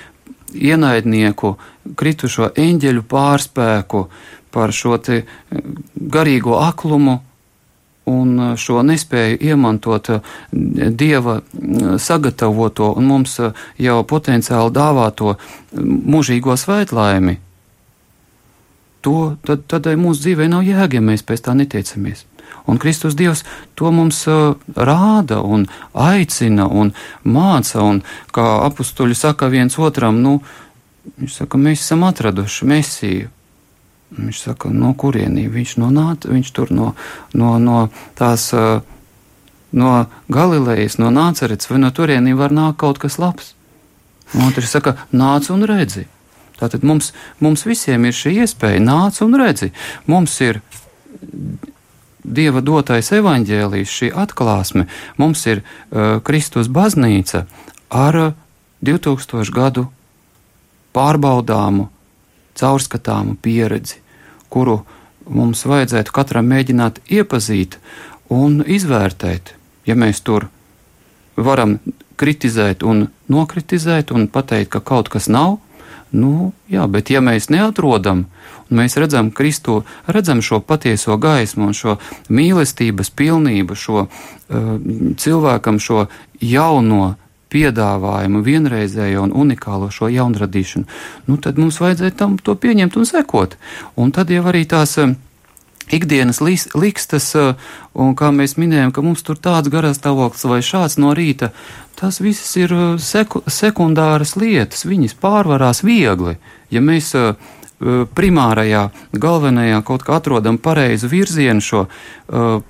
ienaidnieku, 0.53 1.55
kritušo 1.97 2.51
eņģeļu 2.59 3.07
pārspēku, 3.09 4.05
par 4.53 4.77
šo 4.77 5.01
te 5.01 5.23
uh, 5.25 5.67
garīgo 5.97 6.61
aklumu 6.61 7.21
un 8.09 8.33
uh, 8.39 8.57
šo 8.57 8.83
nespēju 8.87 9.39
iemantot 9.51 10.11
uh, 10.15 10.33
dieva 10.53 11.41
sagatavoto 11.99 12.93
un 12.97 13.07
mums 13.11 13.39
jau 13.79 14.01
potenciāli 14.09 14.75
dāvāto 14.75 15.37
mūžīgo 15.77 16.57
svētlaimi, 16.57 17.39
to, 19.01 19.37
tad, 19.47 19.65
tad 19.71 19.89
mūsu 19.97 20.27
dzīvē 20.27 20.49
nav 20.51 20.67
jēga, 20.67 20.99
ja 20.99 21.05
mēs 21.05 21.25
pēc 21.27 21.47
tā 21.47 21.55
netiecamies. 21.57 22.27
Un 22.69 22.79
Kristus 22.79 23.17
Dievs 23.17 23.45
to 23.79 23.91
mums 23.95 24.25
rāda 24.77 25.41
un 25.43 25.67
aicina 25.95 26.67
un 26.69 26.93
māca, 27.25 27.81
un 27.83 28.03
kā 28.35 28.47
apstuļi 28.67 29.17
saka 29.17 29.49
viens 29.53 29.79
otram, 29.81 30.21
nu, 30.23 30.41
viņš 31.17 31.43
saka, 31.43 31.59
mēs 31.59 31.85
esam 31.87 32.05
atraduši 32.09 32.69
mesiju. 32.69 33.31
Viņš 34.11 34.41
saka, 34.43 34.71
no 34.75 34.91
kurienī 34.99 35.47
viņš 35.51 35.77
nonāca, 35.79 36.31
viņš 36.33 36.51
tur 36.57 36.73
no, 36.75 36.93
no, 37.33 37.53
no 37.63 37.85
tās, 38.19 38.49
uh, 38.57 38.83
no 39.71 40.07
Galilejas, 40.29 40.99
no 40.99 41.13
Nācerets, 41.15 41.71
vai 41.71 41.79
no 41.79 41.93
turienī 41.95 42.35
var 42.35 42.55
nākt 42.55 42.81
kaut 42.83 42.99
kas 43.03 43.21
labs. 43.23 43.55
Un 44.35 44.49
otrs 44.49 44.75
saka, 44.75 44.97
nāc 45.15 45.51
un 45.55 45.63
redzi. 45.67 46.07
Tātad 46.61 46.85
mums, 46.85 47.13
mums 47.41 47.65
visiem 47.67 48.05
ir 48.05 48.17
šī 48.17 48.35
iespēja, 48.45 48.83
nāc 48.83 49.23
un 49.25 49.39
redzi. 49.39 49.71
Mums 50.11 50.37
ir 50.45 50.61
Dieva 52.21 52.61
dotais 52.61 53.09
evaņģēlijs, 53.17 53.93
šī 53.97 54.11
atklāsme, 54.13 54.85
mums 55.17 55.41
ir 55.49 55.63
uh, 55.63 56.19
Kristus 56.21 56.69
baznīca 56.69 57.47
ar 57.89 58.19
2000 58.85 59.55
gadu 59.57 59.87
pārbaudāmu, 60.93 61.89
caurskatāmu 62.61 63.37
pieredzi, 63.43 64.01
kuru 64.53 64.81
mums 65.31 65.65
vajadzētu 65.67 66.13
katram 66.15 66.51
mēģināt 66.53 67.01
iepazīt 67.09 67.79
un 68.31 68.61
izvērtēt. 68.67 69.55
Ja 69.89 69.97
mēs 69.97 70.23
tur 70.23 70.49
varam 71.37 71.79
kritizēt 72.21 72.85
un 72.85 73.09
nokritizēt 73.33 74.13
un 74.13 74.29
pateikt, 74.29 74.71
ka 74.75 74.85
kaut 74.85 75.09
kas 75.09 75.31
nav, 75.33 75.59
Nu, 76.11 76.51
jā, 76.67 76.89
bet 76.91 77.11
ja 77.13 77.21
mēs 77.23 77.47
neatrodam, 77.55 78.25
un 78.67 78.79
mēs 78.81 78.97
redzam 78.99 79.31
Kristu, 79.31 79.85
redzam 80.11 80.41
šo 80.43 80.59
patieso 80.67 81.15
gaismu 81.23 81.69
un 81.71 81.77
šo 81.77 81.97
mīlestības 82.35 83.13
pilnību, 83.15 83.77
šo 83.79 84.07
uh, 84.07 84.73
cilvēkam 85.23 85.79
šo 85.79 86.09
jauno 86.43 87.15
piedāvājumu, 87.51 88.43
vienreizējo 88.47 89.25
un 89.29 89.35
unikālo 89.45 89.91
šo 89.95 90.11
jaunradīšanu, 90.13 90.87
nu, 91.29 91.39
tad 91.43 91.59
mums 91.61 91.81
vajadzētu 91.83 92.17
tam 92.17 92.39
to 92.39 92.55
pieņemt 92.55 92.97
un 93.01 93.09
sekot. 93.09 93.59
Un 94.01 94.15
tad 94.15 94.33
jau 94.33 94.45
arī 94.51 94.65
tās 94.71 94.97
uh, 95.03 95.15
ikdienas 95.91 96.41
likstas, 96.43 97.31
uh, 97.39 97.55
un 97.95 98.15
kā 98.19 98.31
mēs 98.35 98.57
minējām, 98.61 98.95
ka 98.95 99.05
mums 99.05 99.25
tur 99.27 99.39
tāds 99.39 99.71
garastāvoklis 99.73 100.47
vai 100.51 100.61
šāds 100.65 100.99
no 101.03 101.15
rīta, 101.17 101.51
tas 102.01 102.21
viss 102.23 102.57
ir 102.61 102.75
uh, 102.75 102.91
seku, 103.03 103.43
sekundāras 103.51 104.37
lietas, 104.39 104.87
viņas 104.89 105.19
pārvarās 105.21 105.85
viegli. 105.87 106.39
Ja 106.71 106.83
mēs 106.85 107.13
uh, 107.19 107.35
primārajā, 107.81 108.83
galvenajā 109.17 109.81
kaut 109.89 110.05
kā 110.05 110.19
atrodam 110.21 110.59
pareizu 110.61 111.09
virzienu, 111.09 111.65
šo 111.65 111.87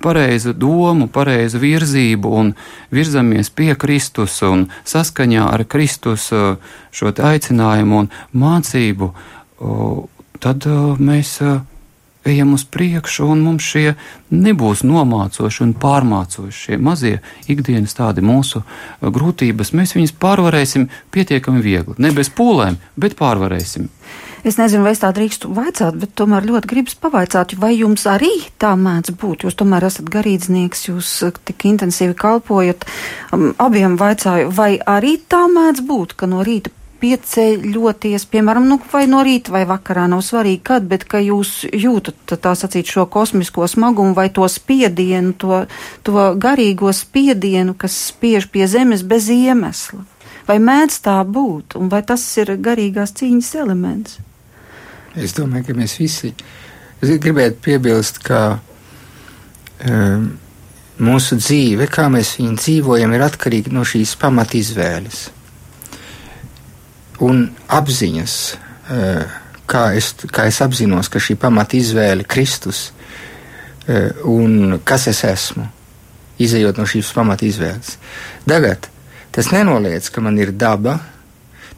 pareizu 0.03 0.53
domu, 0.55 1.09
pareizu 1.11 1.59
virzību 1.59 2.31
un 2.41 2.53
virzamies 2.95 3.51
pie 3.51 3.73
Kristus 3.75 4.39
un 4.47 4.69
saskaņā 4.87 5.49
ar 5.51 5.65
Kristus 5.67 6.29
šo 6.31 7.11
aicinājumu 7.11 7.99
un 8.05 8.09
mācību, 8.31 9.11
tad 10.39 10.69
mēs 11.03 11.35
ejam 12.25 12.53
uz 12.53 12.63
priekšu, 12.69 13.25
un 13.33 13.43
mums 13.43 13.65
šie 13.65 13.95
nebūs 14.29 14.83
nomācoši 14.85 15.63
un 15.65 15.71
pārmācoši 15.81 16.65
šie 16.65 16.77
mazie 16.77 17.15
ikdienas 17.49 17.97
tādi 17.97 18.21
mūsu 18.25 18.61
grūtības. 19.01 19.73
Mēs 19.73 19.95
viņus 19.97 20.13
pārvarēsim 20.21 20.87
pietiekami 21.11 21.63
viegli. 21.65 21.97
Ne 21.97 22.13
bez 22.15 22.29
pūlēm, 22.29 22.77
bet 22.95 23.17
pārvarēsim. 23.19 23.89
Es 24.41 24.57
nezinu, 24.57 24.81
vai 24.81 24.95
es 24.95 25.01
tā 25.03 25.11
drīkstu 25.13 25.51
vaicāt, 25.53 25.97
bet 26.01 26.15
tomēr 26.17 26.47
ļoti 26.49 26.69
gribas 26.71 26.95
pavaicāt, 26.97 27.53
vai 27.61 27.75
jums 27.75 28.07
arī 28.09 28.31
tā 28.57 28.71
mēdz 28.73 29.13
būt. 29.21 29.45
Jūs 29.45 29.57
tomēr 29.59 29.85
esat 29.85 30.07
garīdznieks, 30.09 30.87
jūs 30.89 31.09
uh, 31.27 31.35
tik 31.45 31.67
intensīvi 31.69 32.15
kalpojat. 32.17 32.87
Um, 33.37 33.51
abiem 33.61 33.99
vaicāju, 34.01 34.49
vai 34.57 34.79
arī 34.81 35.19
tā 35.29 35.43
mēdz 35.45 35.83
būt, 35.85 36.15
ka 36.17 36.29
no 36.31 36.41
rīta 36.47 36.73
pieceļoties, 37.01 38.25
piemēram, 38.33 38.65
nu, 38.69 38.79
vai 38.91 39.03
no 39.09 39.21
rīta 39.25 39.53
vai 39.53 39.61
vakarā, 39.69 40.07
nav 40.09 40.23
svarīgi, 40.25 40.61
kad, 40.71 40.89
bet 40.89 41.05
ka 41.09 41.21
jūs 41.21 41.67
jūtat 41.69 42.35
tā 42.41 42.55
sacīt 42.57 42.89
šo 42.89 43.05
kosmisko 43.13 43.69
smagumu 43.69 44.17
vai 44.17 44.29
to 44.33 44.49
spiedienu, 44.49 45.35
to, 45.37 45.63
to 46.05 46.25
garīgo 46.41 46.93
spiedienu, 46.93 47.77
kas 47.77 47.97
spiež 48.09 48.49
pie 48.53 48.65
zemes 48.69 49.05
bez 49.05 49.29
iemesla. 49.33 50.01
Vai 50.49 50.57
mēdz 50.61 50.99
tā 51.05 51.21
būt, 51.25 51.77
un 51.77 51.93
vai 51.93 52.01
tas 52.05 52.25
ir 52.41 52.57
garīgās 52.57 53.13
cīņas 53.21 53.53
elements? 53.61 54.19
Es 55.19 55.35
domāju, 55.35 55.67
ka 55.67 55.75
mēs 55.75 55.97
visi 55.99 56.31
gribētu 57.01 57.59
piebilst, 57.65 58.21
ka 58.23 58.59
um, 59.89 60.31
mūsu 61.01 61.37
dzīve, 61.41 61.89
kā 61.91 62.07
mēs 62.13 62.37
viņu 62.39 62.57
dzīvojam, 62.61 63.13
ir 63.17 63.25
atkarīga 63.25 63.73
no 63.73 63.83
šīs 63.87 64.15
pamatizvēles 64.21 65.29
un 67.21 67.43
apziņas, 67.69 68.35
eh, 68.89 69.25
kā 69.69 69.83
es, 69.95 70.13
kā 70.33 70.47
es 70.49 70.61
apzinos, 70.61 71.09
ka 71.09 71.19
šī 71.19 71.37
pamata 71.39 71.77
izvēle 71.77 72.25
Kristus 72.27 72.91
eh, 73.87 74.11
un 74.25 74.79
kas 74.85 75.07
es 75.11 75.23
esmu, 75.23 75.67
izējot 76.41 76.81
no 76.81 76.87
šīs 76.89 77.13
pamata 77.13 77.45
izvēles. 77.45 77.97
Tagad 78.47 78.89
tas 79.31 79.51
nenoliedz, 79.53 80.09
ka 80.09 80.21
man 80.21 80.37
ir 80.41 80.51
daba, 80.51 80.99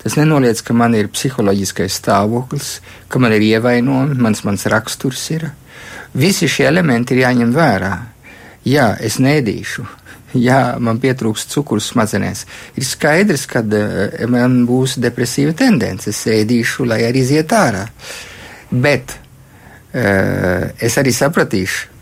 Tas 0.03 0.17
nenoliedz, 0.19 0.59
ka 0.67 0.75
man 0.75 0.95
ir 0.99 1.07
psiholoģiskais 1.13 2.01
stāvoklis, 2.01 2.77
ka 3.07 3.21
man 3.23 3.31
ir 3.37 3.45
ievainojumi, 3.53 4.17
mans, 4.19 4.43
mans 4.43 4.65
raksturs 4.67 5.23
ir. 5.31 5.47
Visi 6.13 6.49
šie 6.51 6.67
elementi 6.67 7.15
ir 7.15 7.23
jāņem 7.23 7.53
vērā. 7.55 7.93
Jā, 8.67 8.89
es 8.99 9.17
nedīšu, 9.23 9.85
jā, 10.39 10.75
man 10.79 10.99
pietrūks 11.03 11.47
cukurs 11.51 11.89
smadzenēs. 11.93 12.43
Ir 12.79 12.87
skaidrs, 12.87 13.45
ka 13.47 13.63
uh, 13.63 14.19
man 14.31 14.61
būs 14.67 14.97
depresīva 15.03 15.55
tendence. 15.57 16.11
Es 16.11 16.21
ēdīšu, 16.27 16.87
lai 16.87 17.01
arī 17.07 17.23
iziet 17.23 17.55
ārā. 17.55 17.85
Bet 18.71 19.15
uh, 19.15 20.67
es 20.83 20.99
arī 20.99 21.15
sapratīšu, 21.15 21.93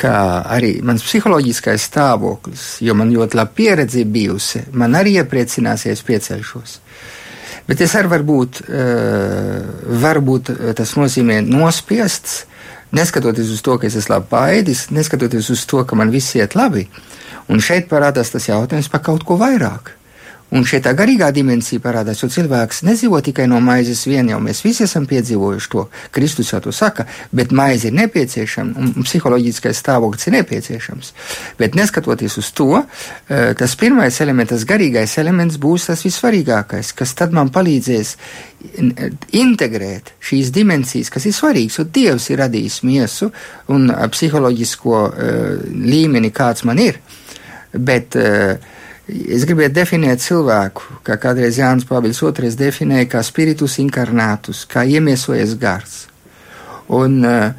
ka 0.00 0.12
arī 0.48 0.76
mans 0.86 1.02
psiholoģiskais 1.04 1.88
stāvoklis, 1.90 2.66
jo 2.84 2.94
man 2.96 3.10
ļoti 3.12 3.36
laba 3.36 3.52
pieredze 3.56 4.04
bijusi, 4.08 4.62
man 4.72 4.94
arī 4.96 5.16
iepriecināsies, 5.20 6.04
pieceļšos. 6.06 6.76
Bet 7.68 7.82
es 7.84 7.94
arī 7.98 8.10
varbūt, 8.14 8.62
uh, 8.66 9.60
varbūt 10.02 10.52
tas 10.78 10.96
nozīmē 10.98 11.40
nospiests, 11.46 12.44
neskatoties 12.96 13.52
uz 13.54 13.62
to, 13.62 13.76
ka 13.78 13.86
es 13.86 13.98
esmu 14.00 14.16
labi 14.16 14.30
paēdis, 14.32 14.88
neskatoties 14.94 15.52
uz 15.54 15.64
to, 15.70 15.84
ka 15.84 15.98
man 15.98 16.12
viss 16.14 16.34
iet 16.38 16.56
labi. 16.58 16.88
Un 17.50 17.62
šeit 17.62 17.88
parādās 17.90 18.32
tas 18.32 18.46
jautājums 18.48 18.90
par 18.90 19.02
kaut 19.06 19.26
ko 19.26 19.38
vairāk. 19.40 19.94
Un 20.50 20.64
šeit 20.66 20.82
tā 20.82 20.92
garīgā 20.98 21.28
dimensija 21.34 21.82
parādās, 21.82 22.22
jo 22.22 22.28
cilvēks 22.32 22.82
nedzīvo 22.86 23.20
tikai 23.22 23.46
no 23.50 23.60
maizes 23.62 24.02
vien, 24.08 24.26
jau 24.32 24.40
mēs 24.42 24.64
visi 24.64 24.82
esam 24.82 25.06
piedzīvojuši 25.10 25.70
to. 25.70 25.84
Kristus 26.10 26.50
jau 26.50 26.58
to 26.64 26.72
saka, 26.74 27.06
bet 27.30 27.54
maize 27.54 27.86
ir 27.86 27.94
nepieciešama 27.94 28.74
un 28.80 29.06
psiholoģiskais 29.06 29.78
stāvoklis 29.78 30.26
ir 30.26 30.34
nepieciešams. 30.40 31.12
Bet 31.60 31.78
neskatoties 31.78 32.38
uz 32.42 32.50
to, 32.50 32.82
eh, 32.82 33.54
tas 33.54 33.76
pirmais 33.76 34.20
elements, 34.20 34.50
tas 34.50 34.66
garīgais 34.66 35.18
elements 35.22 35.56
būs 35.56 35.86
tas 35.86 36.02
vissvarīgākais, 36.02 36.94
kas 36.98 37.14
tad 37.14 37.32
man 37.32 37.50
palīdzēs 37.50 38.16
integrēt 39.32 40.12
šīs 40.20 40.50
dimensijas, 40.52 41.10
kas 41.10 41.26
ir 41.26 41.32
svarīgas, 41.32 41.78
jo 41.78 41.84
Dievs 41.84 42.28
ir 42.30 42.42
radījis 42.42 42.82
miesu 42.82 43.30
un 43.68 43.88
psiholoģisko 43.88 44.98
uh, 45.06 45.14
līmeni, 45.70 46.32
kāds 46.34 46.64
man 46.68 46.78
ir. 46.82 47.00
Bet 47.72 48.18
uh, 48.18 48.58
Es 49.10 49.46
gribētu 49.48 49.74
definēt 49.74 50.22
cilvēku, 50.22 51.00
kā 51.06 51.16
kādreiz 51.18 51.58
Jānis 51.58 51.86
Pāvils 51.88 52.20
II 52.22 52.50
definēja, 52.58 53.08
kā 53.10 53.22
spiritus 53.26 53.78
inkarnātus, 53.82 54.66
kā 54.70 54.84
iemiesojies 54.86 55.56
gars. 55.58 55.96
Un, 56.90 57.24
eh, 57.24 57.52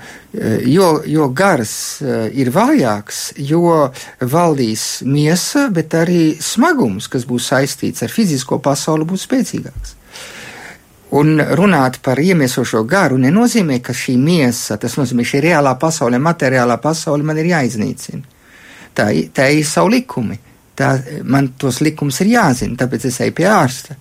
jo, 0.68 1.02
jo 1.08 1.30
gars 1.32 1.74
eh, 2.02 2.28
ir 2.44 2.52
vājāks, 2.52 3.22
jo 3.40 3.90
valdīs 4.20 5.02
miesa, 5.08 5.70
bet 5.72 5.96
arī 5.96 6.36
smagums, 6.44 7.08
kas 7.12 7.26
būs 7.28 7.48
saistīts 7.54 8.04
ar 8.04 8.12
fizisko 8.12 8.60
pasauli, 8.60 9.08
būs 9.08 9.26
spēcīgāks. 9.28 9.96
Un 11.16 11.42
runāt 11.60 12.00
par 12.04 12.20
iemiesošo 12.20 12.84
garu 12.88 13.18
nenozīmē, 13.20 13.82
ka 13.84 13.96
šī 13.96 14.16
miesa, 14.20 14.78
tas 14.80 14.96
nozīmē, 15.00 15.26
šī 15.28 15.42
reālā 15.48 15.74
pasaule, 15.80 16.20
materiālā 16.20 16.78
pasaule 16.84 17.24
man 17.28 17.40
ir 17.40 17.52
jāiznīcina. 17.52 18.40
Tā, 18.96 19.10
tā 19.36 19.50
ir 19.56 19.68
savu 19.68 19.92
likumi 19.96 20.40
tā, 20.82 20.96
man 21.24 21.54
tos 21.62 21.80
likums 21.86 22.20
ir 22.26 22.34
jāzina, 22.34 22.80
tāpēc 22.82 23.06
es 23.12 23.22
eju 23.24 23.38
pie 23.38 23.48
ārsta. 23.50 23.98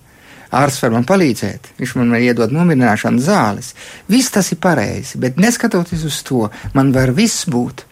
Ārsts 0.51 0.83
var 0.83 0.91
man 0.91 1.05
palīdzēt, 1.07 1.69
viņš 1.79 1.93
man 1.95 2.11
var 2.11 2.23
iedot 2.25 2.51
nomierināšanas 2.51 3.23
zāles. 3.23 3.71
Viss 4.11 4.33
tas 4.35 4.51
ir 4.51 4.59
pareizi, 4.59 5.19
bet 5.21 5.39
neskatoties 5.39 6.03
uz 6.09 6.19
to, 6.27 6.49
man 6.75 6.91
var 6.95 7.13
viss 7.15 7.45
būt. 7.47 7.85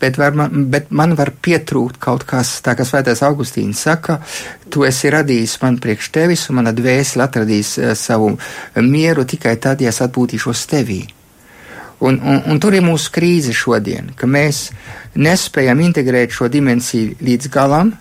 Bet, 0.00 0.16
man, 0.16 0.64
bet 0.72 0.88
man 0.96 1.12
var 1.12 1.28
pietrūkt 1.44 2.00
kaut 2.00 2.24
kas, 2.24 2.54
tā 2.64 2.72
kā 2.72 2.86
Svētais 2.88 3.20
Augustīns 3.26 3.82
saka, 3.84 4.16
tu 4.72 4.86
esi 4.88 5.12
radījis 5.12 5.58
man 5.60 5.76
priekš 5.76 6.08
tevis, 6.14 6.46
un 6.48 6.56
mana 6.56 6.72
dvēsele 6.72 7.26
atradīs 7.26 7.74
uh, 7.76 7.92
savu 7.92 8.32
mieru 8.80 9.26
tikai 9.28 9.58
tad, 9.60 9.84
ja 9.84 9.92
es 9.92 10.00
atpūtīšos 10.00 10.64
tevī. 10.72 11.02
Un, 12.00 12.16
un, 12.16 12.40
un 12.48 12.60
tur 12.64 12.72
ir 12.72 12.84
mūsu 12.84 13.12
krīze 13.12 13.52
šodien, 13.52 14.14
ka 14.16 14.24
mēs 14.24 14.70
nespējam 15.20 15.84
integrēt 15.84 16.32
šo 16.32 16.48
dimensiju 16.48 17.18
līdz 17.20 17.52
galam, 17.52 17.92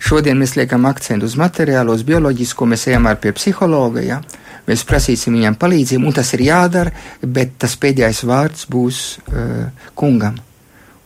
Šodien 0.00 0.38
mēs 0.40 0.56
liekam 0.56 0.86
akcentu 0.88 1.28
uz 1.28 1.36
materiālo, 1.36 1.92
uz 1.92 2.04
bioloģisko, 2.08 2.66
mēs 2.72 2.86
ejam 2.88 3.08
ar 3.10 3.18
pie 3.20 3.34
psihologa, 3.36 4.00
ja? 4.04 4.20
mēs 4.68 4.84
prasīsim 4.88 5.34
viņam 5.36 5.56
palīdzību, 5.60 6.06
un 6.08 6.16
tas 6.16 6.30
ir 6.36 6.44
jādara, 6.46 6.92
bet 7.20 7.56
tas 7.60 7.76
pēdējais 7.80 8.22
vārds 8.28 8.68
būs 8.70 9.00
uh, 9.18 9.90
kungam 9.98 10.38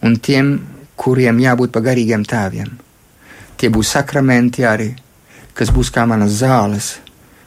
un 0.05 0.19
tiem, 0.21 0.55
kuriem 1.01 1.41
jābūt 1.43 1.73
pa 1.75 1.83
garīgiem 1.83 2.27
tēviem. 2.29 2.71
Tie 3.59 3.71
būs 3.73 3.95
sakramenti 3.97 4.67
arī, 4.69 4.91
kas 5.57 5.73
būs 5.75 5.91
kā 5.95 6.05
manas 6.07 6.39
zāles, 6.43 6.95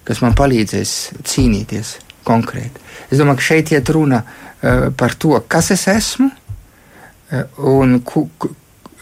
kas 0.07 0.23
man 0.23 0.35
palīdzēs 0.35 0.93
cīnīties 1.27 1.93
konkrēti. 2.27 2.83
Es 3.11 3.21
domāju, 3.21 3.39
ka 3.39 3.47
šeit 3.51 3.71
iet 3.75 3.91
runa 3.95 4.23
uh, 4.23 4.87
par 4.97 5.15
to, 5.15 5.37
kas 5.47 5.71
es 5.75 5.87
esmu 5.91 6.27
uh, 6.31 7.43
un 7.71 7.99
ku, 8.03 8.27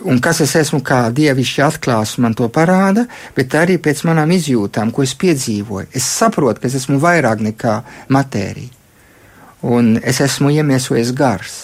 Un 0.03 0.19
kas 0.19 0.41
es 0.43 0.51
esmu, 0.59 0.81
kā 0.83 1.05
dievišķi 1.15 1.61
atklās, 1.63 2.17
man 2.19 2.33
to 2.35 2.49
parāda, 2.51 3.05
bet 3.35 3.53
arī 3.55 3.77
pēc 3.79 4.01
manām 4.09 4.33
izjūtām, 4.35 4.91
ko 4.91 5.05
es 5.05 5.13
piedzīvoju. 5.15 5.87
Es 5.95 6.03
saprotu, 6.17 6.59
ka 6.59 6.67
es 6.67 6.75
esmu 6.81 6.99
vairāk 6.99 7.39
nekā 7.45 7.75
matērija. 8.11 8.73
Un 9.65 9.95
es 10.03 10.19
esmu 10.21 10.51
iemiesojis 10.51 11.13
gars. 11.15 11.55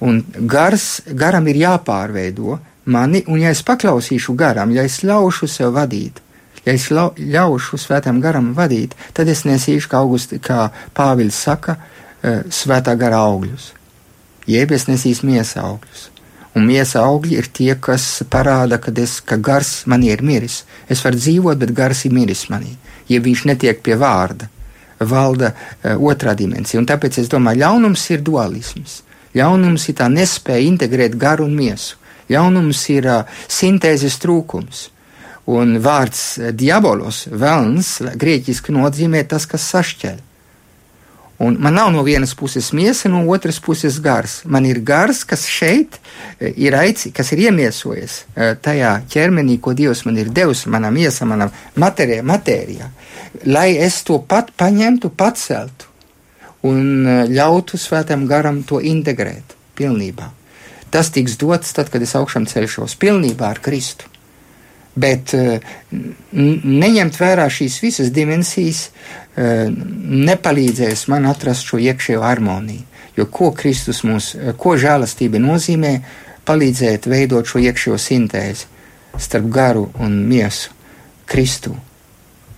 Un 0.00 0.22
gars, 0.48 1.02
garam 1.06 1.46
ir 1.52 1.60
jāpārveido 1.60 2.56
mani, 2.90 3.22
un 3.28 3.44
ja 3.44 3.52
es 3.52 3.62
paklausīšu 3.64 4.34
garam, 4.40 4.72
ja 4.74 4.82
es 4.88 5.02
ļaušu 5.04 5.48
sev 5.48 5.76
vadīt, 5.76 6.18
ja 6.64 6.72
es 6.72 6.88
ļaušu 6.90 7.78
svētam 7.80 8.18
garam 8.24 8.52
vadīt, 8.56 8.96
tad 9.12 9.28
es 9.28 9.44
nesīšu, 9.44 9.92
kā, 9.92 10.00
Augusti, 10.00 10.40
kā 10.40 10.70
Pāvils 10.96 11.38
saka, 11.44 11.76
eh, 12.22 12.42
svētā 12.48 12.96
gara 12.98 13.20
augļus. 13.28 13.70
Jeb 14.48 14.72
es 14.72 14.88
nesīšu 14.88 15.28
miesa 15.28 15.62
augļus. 15.62 16.13
Un 16.54 16.68
miesa 16.70 17.02
augļi 17.02 17.38
ir 17.40 17.48
tie, 17.50 17.72
kas 17.82 18.22
parāda, 18.30 18.78
ka, 18.78 18.92
es, 19.02 19.18
ka 19.26 19.36
gars 19.42 19.82
manī 19.90 20.12
ir 20.14 20.22
miris. 20.22 20.62
Es 20.86 21.02
varu 21.02 21.18
dzīvot, 21.18 21.58
bet 21.58 21.74
gars 21.74 22.04
ir 22.06 22.14
miris 22.14 22.44
manī. 22.52 22.76
Ja 23.10 23.18
viņš 23.24 23.42
netiek 23.50 23.80
pie 23.82 23.96
vārda, 23.98 24.46
valda 25.02 25.50
uh, 25.50 25.98
otrā 25.98 26.36
dimensija. 26.38 26.78
Un 26.78 26.86
tāpēc 26.86 27.18
es 27.24 27.30
domāju, 27.32 27.64
ļaunums 27.64 28.06
ir 28.14 28.22
dualisms. 28.22 29.00
Ļaunums 29.34 29.88
ir 29.90 29.98
tā 29.98 30.06
nespēja 30.12 30.68
integrēt 30.68 31.18
garu 31.18 31.48
un 31.48 31.56
miesu. 31.58 31.98
Ļaunums 32.30 32.84
ir 32.94 33.10
uh, 33.10 33.40
sintēzes 33.50 34.20
trūkums. 34.22 34.88
Un 35.50 35.74
vārds 35.82 36.22
uh, 36.38 36.52
diabolos, 36.54 37.24
velns, 37.34 37.96
grieķiski 38.14 38.78
nozīmē 38.78 39.26
tas, 39.26 39.50
kas 39.50 39.66
sašķeļ. 39.74 40.22
Un 41.38 41.56
man 41.58 41.74
nav 41.74 41.90
no 41.92 42.04
vienas 42.06 42.34
puses 42.34 42.72
miesa, 42.72 43.08
no 43.08 43.24
otras 43.30 43.58
puses 43.60 43.98
gars. 44.00 44.42
Man 44.44 44.66
ir 44.66 44.80
gars, 44.86 45.24
kas 45.26 45.48
šeit 45.50 45.98
eh, 46.38 46.52
ir 46.56 46.76
aici, 46.78 47.10
kas 47.10 47.32
ir 47.34 47.42
iemiesojies 47.48 48.20
eh, 48.36 48.54
tajā 48.62 48.92
ķermenī, 49.10 49.58
ko 49.60 49.74
Dievs 49.74 50.04
man 50.06 50.20
ir 50.22 50.30
devis, 50.30 50.62
manā 50.70 50.92
miesā, 50.94 51.26
manā 51.26 51.50
matērijā, 51.74 52.22
matērijā, 52.22 52.88
lai 53.50 53.72
es 53.74 53.98
to 54.06 54.20
pat 54.22 54.54
paņemtu, 54.54 55.10
paceltu 55.10 55.90
un 56.70 57.02
eh, 57.02 57.20
ļautu 57.34 57.82
svētam 57.82 58.28
garam 58.30 58.62
to 58.62 58.78
integrēt 58.78 59.58
pilnībā. 59.74 60.30
Tas 60.94 61.10
tiks 61.10 61.34
dots 61.40 61.74
tad, 61.74 61.90
kad 61.90 62.02
es 62.06 62.14
augšām 62.14 62.46
celšos 62.46 62.94
pilnībā 63.02 63.50
ar 63.50 63.58
Kristu. 63.58 64.06
Bet 64.94 65.32
neņemt 65.34 67.16
vērā 67.18 67.48
šīs 67.50 67.80
visas 67.82 68.12
dimensijas, 68.14 68.84
Eh, 69.34 69.66
nepalīdzēs 69.66 71.08
man 71.10 71.24
atrast 71.26 71.66
šo 71.66 71.80
iekšējo 71.82 72.20
harmoniju. 72.22 72.84
Jo 73.16 73.24
ko 73.26 73.50
Kristus 73.50 74.04
mums, 74.06 74.34
eh, 74.34 74.52
ko 74.56 74.76
žēlastība 74.78 75.40
nozīmē, 75.42 75.94
palīdzēt 76.46 77.08
veidot 77.10 77.46
šo 77.46 77.58
iekšējo 77.58 77.98
sintēzi 77.98 78.66
starp 79.18 79.48
garu 79.50 79.90
un 79.98 80.22
miesu, 80.28 80.70
Kristu, 81.26 81.74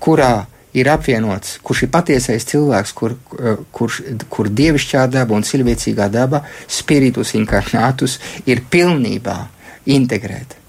kurā 0.01 0.47
ir 0.75 0.87
apvienots, 0.93 1.59
kurš 1.63 1.85
ir 1.85 1.89
patiesais 1.89 2.45
cilvēks, 2.45 2.93
kur, 2.93 3.17
eh, 3.41 3.57
kurš, 3.73 4.03
kur 4.29 4.49
dievišķā 4.49 5.09
daba 5.11 5.35
un 5.35 5.43
cilvēcīgā 5.43 6.11
daba, 6.11 6.45
spiritus 6.69 7.33
inkarnātus, 7.33 8.19
ir 8.45 8.61
pilnībā 8.71 9.49
integrēta. 9.87 10.66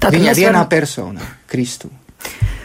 Viņa 0.00 0.36
vienā 0.36 0.52
varam... 0.52 0.70
personā, 0.70 1.32
Kristu. 1.50 1.90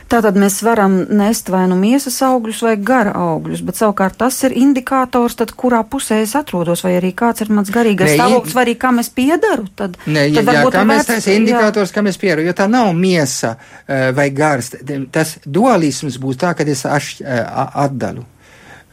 Tātad 0.05 0.35
mēs 0.37 0.59
varam 0.61 0.99
nest 1.17 1.47
vai 1.49 1.63
nu 1.65 1.75
miesas 1.79 2.19
augļus 2.27 2.59
vai 2.61 2.75
gara 2.77 3.09
augļus, 3.17 3.63
bet 3.65 3.79
savukārt 3.79 4.19
tas 4.21 4.37
ir 4.45 4.53
indikators, 4.61 5.33
tad 5.39 5.53
kurā 5.57 5.79
pusē 5.89 6.19
es 6.21 6.35
atrodos, 6.37 6.83
vai 6.85 6.93
arī 6.99 7.09
kāds 7.17 7.41
ir 7.41 7.49
mans 7.49 7.71
garīgais 7.73 8.11
ne, 8.11 8.17
stāvoklis, 8.19 8.53
vai 8.53 8.65
arī 8.67 8.75
kam 8.83 9.01
es 9.01 9.09
piedaru. 9.09 9.65
Tad, 9.75 9.97
ne, 10.05 10.27
tad 10.35 10.51
jā, 10.53 10.61
kā 10.75 10.83
mēs 10.85 11.09
tas 11.09 11.25
ir 11.25 11.39
indikators, 11.39 11.93
kam 11.95 12.11
es 12.11 12.21
piedaru, 12.21 12.45
jo 12.45 12.53
tā 12.57 12.67
nav 12.69 12.91
miesa 12.97 13.55
uh, 13.57 14.11
vai 14.15 14.27
gars. 14.35 14.75
Tas 15.15 15.39
dualisms 15.41 16.19
būs 16.21 16.37
tā, 16.43 16.53
kad 16.59 16.69
es 16.69 16.85
aš, 16.85 17.15
uh, 17.25 17.41
atdalu. 17.87 18.27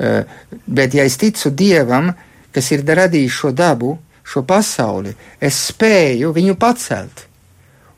Uh, 0.00 0.22
bet 0.64 0.96
ja 0.96 1.04
es 1.04 1.18
ticu 1.20 1.52
Dievam, 1.52 2.08
kas 2.56 2.72
ir 2.72 2.86
radījis 2.88 3.36
šo 3.36 3.52
dabu, 3.52 3.98
šo 4.24 4.46
pasauli, 4.48 5.12
es 5.44 5.60
spēju 5.68 6.32
viņu 6.32 6.56
pacelt 6.56 7.26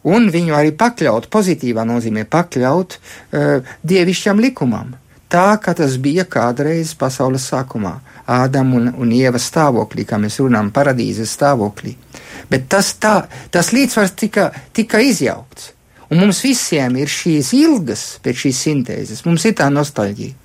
un 0.05 0.29
viņu 0.33 0.57
arī 0.57 0.75
pakļaut, 0.77 1.31
pozitīvā 1.33 1.85
nozīmē 1.89 2.27
pakļaut 2.31 2.99
uh, 2.99 3.75
dievišķam 3.83 4.43
likumam. 4.45 4.95
Tā 5.35 5.57
kā 5.59 5.73
tas 5.75 5.97
bija 5.99 6.27
kādreiz 6.31 6.93
pasaules 6.99 7.49
sākumā, 7.51 7.97
Ādama 8.25 8.79
un, 8.79 8.87
un 9.03 9.11
Ieva 9.13 9.41
stāvoklī, 9.43 10.07
kā 10.09 10.17
mēs 10.21 10.39
runājam, 10.41 10.71
paradīzes 10.73 11.33
stāvoklī. 11.37 11.93
Bet 12.49 12.71
tas, 12.73 12.95
tā, 13.01 13.17
tas 13.53 13.73
līdzsvars 13.75 14.15
tika, 14.17 14.47
tika 14.73 15.03
izjaukts. 15.05 15.73
Un 16.13 16.21
mums 16.23 16.41
visiem 16.45 16.97
ir 17.01 17.11
šīs 17.11 17.51
ilgas 17.59 18.05
pēc 18.25 18.45
šīs 18.45 18.63
sintēzes, 18.69 19.25
mums 19.27 19.45
ir 19.49 19.57
tā 19.59 19.69
nostalģija. 19.73 20.37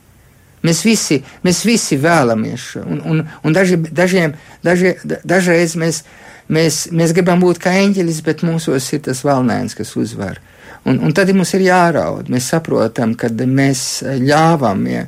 Mēs 0.65 0.81
visi, 0.83 1.21
mēs 1.45 1.61
visi 1.63 1.95
vēlamies, 1.99 2.63
un, 2.81 2.99
un, 3.07 3.21
un 3.47 3.55
daži, 3.55 3.77
dažiem, 3.95 4.33
daži, 4.65 4.95
dažreiz 5.23 5.77
mēs, 5.79 6.01
mēs, 6.49 6.87
mēs 6.95 7.13
gribam 7.15 7.41
būt 7.43 7.61
kā 7.63 7.73
eņģelis, 7.83 8.21
bet 8.25 8.43
mūsos 8.47 8.91
ir 8.95 9.03
tas 9.07 9.23
valnēns, 9.25 9.77
kas 9.77 9.95
uzvar. 9.99 10.41
Un, 10.87 11.01
un 11.03 11.15
tad 11.15 11.31
mums 11.35 11.53
ir 11.57 11.65
jāraud. 11.67 12.29
Mēs 12.31 12.51
saprotam, 12.53 13.15
ka 13.19 13.29
mēs 13.29 14.03
ļāvām, 14.23 14.85
ja, 14.89 15.03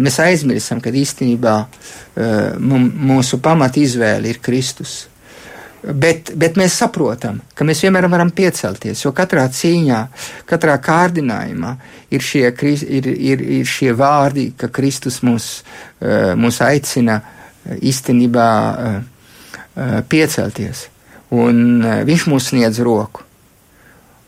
mēs 0.00 0.16
aizmirstam, 0.24 0.80
ka 0.80 0.94
īstenībā 0.94 1.56
mūsu 2.56 3.42
pamat 3.44 3.76
izvēle 3.82 4.32
ir 4.32 4.40
Kristus. 4.40 5.02
Bet, 5.86 6.32
bet 6.34 6.56
mēs 6.58 6.74
saprotam, 6.80 7.38
ka 7.54 7.64
mēs 7.66 7.84
vienmēr 7.84 8.08
varam 8.10 8.32
piecelties, 8.34 9.04
jo 9.04 9.12
katrā 9.14 9.44
cīņā, 9.54 9.98
katrā 10.48 10.74
kārdinājumā 10.82 11.76
ir 12.10 12.24
šie, 12.26 12.48
ir, 12.50 13.06
ir, 13.06 13.44
ir 13.60 13.68
šie 13.70 13.92
vārdi, 13.94 14.48
ka 14.58 14.66
Kristus 14.74 15.20
mūs, 15.22 15.60
eh, 16.00 16.32
mūs 16.34 16.58
aicina 16.66 17.20
eh, 17.20 17.76
īstenībā 17.92 18.48
eh, 18.72 18.96
piecelties. 20.08 20.86
Un 21.36 21.82
viņš 22.06 22.26
mums 22.30 22.50
sniedz 22.52 22.80
roku. 22.86 23.24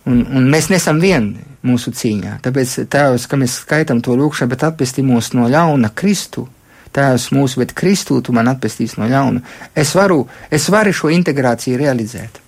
Un, 0.08 0.24
un 0.34 0.46
mēs 0.50 0.70
nesam 0.72 1.00
vieni 1.00 1.44
mūsu 1.66 1.92
cīņā. 1.94 2.38
Tāpēc, 2.44 2.74
tēvs, 2.90 3.26
ka 3.28 3.38
mēs 3.40 3.60
skaitām 3.62 4.00
to 4.04 4.16
lūkšanu, 4.18 4.52
bet 4.52 4.64
atpestī 4.66 5.04
mūs 5.04 5.32
no 5.36 5.48
ļauna 5.52 5.92
Kristu 5.96 6.48
Tēvs 6.94 7.28
mūsu, 7.36 7.60
bet 7.62 7.74
Kristū 7.76 8.20
tu 8.24 8.34
man 8.34 8.48
atpestīs 8.50 8.96
no 8.98 9.08
ļauna. 9.08 9.42
Es 9.76 9.94
varu, 9.96 10.22
es 10.50 10.68
varu 10.72 10.94
šo 10.94 11.10
integrāciju 11.12 11.78
realizēt. 11.80 12.40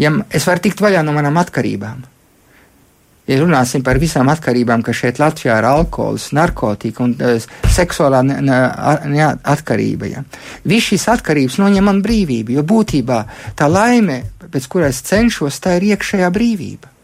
Ja 0.00 0.12
es 0.30 0.46
varu 0.48 0.64
tikt 0.64 0.80
vaļā 0.80 1.02
no 1.04 1.14
manām 1.16 1.38
atkarībām. 1.40 2.04
Ja 3.28 3.38
runāsim 3.42 3.82
par 3.84 4.00
visām 4.00 4.30
atkarībām, 4.32 4.82
kas 4.84 5.02
šeit 5.02 5.18
Latvijā 5.20 5.58
ir 5.60 5.68
alkohols, 5.68 6.30
narkotika 6.36 7.04
un 7.04 7.14
uh, 7.20 7.48
seksuālā 7.74 8.22
ne, 8.24 8.38
ne, 8.44 8.60
ne, 9.12 9.26
atkarība. 9.54 10.08
Ja. 10.08 10.24
Viss 10.64 10.90
šīs 10.92 11.08
atkarības 11.12 11.58
noņem 11.60 11.90
man 11.90 12.00
brīvību, 12.04 12.56
jo 12.56 12.64
būtībā 12.64 13.22
tā 13.58 13.68
laime, 13.68 14.22
pēc 14.48 14.70
kuras 14.72 15.02
cenšos, 15.04 15.60
tā 15.60 15.76
ir 15.76 15.90
iekšējā 15.92 16.30
brīvība. 16.32 16.94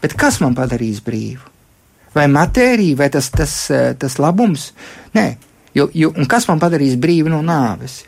Bet 0.00 0.16
kas 0.16 0.40
man 0.40 0.56
padarīs 0.56 1.02
brīvu? 1.04 1.52
Vai 2.16 2.24
matērija, 2.32 2.96
vai 2.96 3.10
tas, 3.12 3.28
tas, 3.28 3.58
eh, 3.68 3.92
tas 4.00 4.16
labums? 4.22 4.70
Nē, 5.12 5.26
Jo, 5.76 5.90
jo, 5.92 6.12
un 6.16 6.24
kas 6.24 6.46
man 6.48 6.60
padarīs 6.60 6.96
brīvu 6.96 7.28
no 7.28 7.42
nāves? 7.44 8.00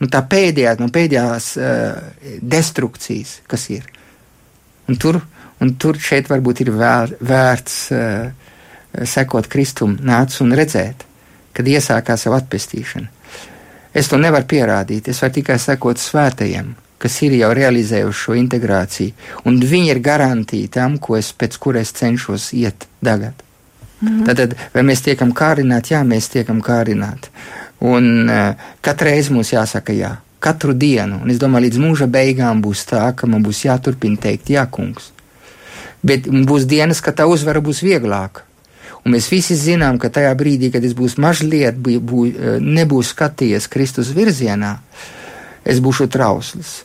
Nu, 0.00 0.08
tā 0.12 0.20
pēdējā, 0.28 0.74
no 0.80 0.90
pēdējās 0.92 1.46
uh, 1.56 2.34
destrukcijas, 2.40 3.38
kas 3.48 3.64
ir. 3.72 3.86
Un 4.88 4.98
tur, 5.00 5.20
un 5.60 5.74
tur 5.80 5.98
šeit 6.00 6.30
varbūt 6.30 6.64
ir 6.64 6.72
vēr, 6.74 7.16
vērts 7.20 7.78
uh, 7.94 8.50
sekot 9.06 9.48
Kristum, 9.50 9.96
nāc 10.02 10.36
un 10.42 10.54
redzēt, 10.56 11.04
kad 11.56 11.68
iesākās 11.68 12.26
savu 12.26 12.38
atpestīšanu. 12.38 13.08
Es 13.94 14.08
to 14.10 14.18
nevaru 14.22 14.46
pierādīt, 14.46 15.08
es 15.10 15.18
varu 15.22 15.40
tikai 15.40 15.58
sekot 15.58 15.98
svētajiem, 15.98 16.74
kas 17.00 17.16
ir 17.26 17.34
jau 17.40 17.50
realizējuši 17.56 18.22
šo 18.24 18.36
integrāciju, 18.38 19.14
un 19.48 19.58
viņi 19.58 19.94
ir 19.94 20.02
garantīti 20.04 20.74
tam, 20.76 20.98
ko 21.02 21.16
es 21.18 21.32
pēc 21.32 21.56
kuras 21.62 21.94
cenšos 21.96 22.52
iet 22.58 22.86
tagad. 23.02 23.46
Mm. 24.00 24.24
Tad, 24.28 24.54
vai 24.72 24.84
mēs 24.86 25.02
tiekam 25.04 25.34
kārināti? 25.36 25.94
Jā, 25.94 26.04
mēs 26.06 26.30
tiekam 26.32 26.62
kārināti. 26.64 27.32
Un 27.84 28.28
uh, 28.28 28.68
katru 28.84 29.10
reizi 29.10 29.34
mums 29.34 29.52
jāsaka 29.52 29.96
jā. 29.96 30.14
Katru 30.40 30.72
dienu, 30.72 31.18
un 31.20 31.32
es 31.32 31.40
domāju, 31.40 31.66
līdz 31.66 31.80
mūža 31.82 32.06
beigām 32.08 32.62
būs 32.64 32.86
tā, 32.88 33.10
ka 33.16 33.28
man 33.28 33.42
būs 33.44 33.66
jāturpina 33.66 34.20
teikt, 34.22 34.54
jā, 34.54 34.64
kungs. 34.72 35.10
Bet 36.02 36.28
būs 36.28 36.64
dienas, 36.68 37.02
kad 37.04 37.18
tā 37.20 37.26
uzvara 37.28 37.60
būs 37.64 37.82
vieglāka. 37.84 38.46
Un 39.04 39.14
mēs 39.14 39.30
visi 39.32 39.56
zinām, 39.56 39.98
ka 40.00 40.10
tajā 40.12 40.32
brīdī, 40.36 40.68
kad 40.72 40.84
es 40.84 40.92
būšu 40.96 41.22
mazliet, 41.24 41.76
bū, 41.80 41.96
bū, 42.04 42.24
e, 42.28 42.56
nebūšu 42.60 43.14
skatījies 43.14 43.68
Kristus 43.72 44.12
virzienā, 44.16 44.76
es 45.64 45.80
būšu 45.80 46.08
trausls. 46.12 46.82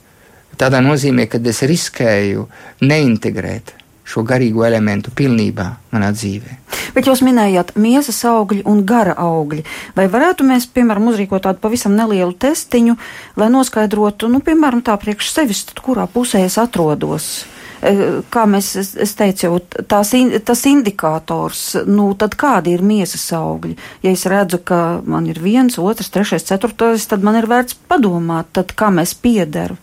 Tādā 0.56 0.80
nozīmē, 0.80 1.28
ka 1.28 1.42
es 1.44 1.60
riskēju 1.68 2.48
neintegrēt 2.88 3.74
šo 4.06 4.22
garīgo 4.24 4.64
elementu 4.64 5.12
pilnībā 5.12 5.66
manā 5.92 6.12
dzīvē. 6.14 6.60
Bet 6.96 7.10
jūs 7.10 7.24
minējāt 7.26 7.74
miesas 7.82 8.22
augļi 8.30 8.62
un 8.70 8.84
gara 8.88 9.16
augļi. 9.20 9.66
Vai 9.98 10.06
varētu 10.12 10.46
mēs, 10.48 10.70
piemēram, 10.72 11.10
uzrīkot 11.12 11.44
tādu 11.48 11.60
pavisam 11.64 11.98
nelielu 11.98 12.32
testiņu, 12.32 12.96
lai 13.42 13.50
noskaidrotu, 13.52 14.30
nu, 14.32 14.40
piemēram, 14.46 14.86
tā 14.86 14.96
priekš 15.02 15.34
sevis, 15.34 15.66
kurā 15.82 16.06
pusē 16.12 16.46
es 16.46 16.60
atrodos? 16.62 17.48
E, 17.86 17.94
kā 18.34 18.46
mēs, 18.50 18.72
es, 18.82 19.14
teicu, 19.20 19.46
jau 19.46 19.84
tās, 19.86 20.14
in, 20.18 20.34
tas 20.46 20.66
indikators, 20.70 21.64
nu, 21.86 22.10
tad 22.18 22.38
kādi 22.40 22.74
ir 22.76 22.84
miesas 22.86 23.28
augļi? 23.38 23.76
Ja 24.06 24.14
es 24.16 24.26
redzu, 24.32 24.62
ka 24.66 24.82
man 25.06 25.30
ir 25.30 25.42
viens, 25.44 25.78
otrs, 25.78 26.10
trešais, 26.14 26.48
ceturtais, 26.50 27.06
tad 27.12 27.26
man 27.26 27.38
ir 27.40 27.50
vērts 27.52 27.78
padomāt, 27.90 28.54
tad 28.58 28.74
kā 28.78 28.92
mēs 28.94 29.14
piederu 29.20 29.78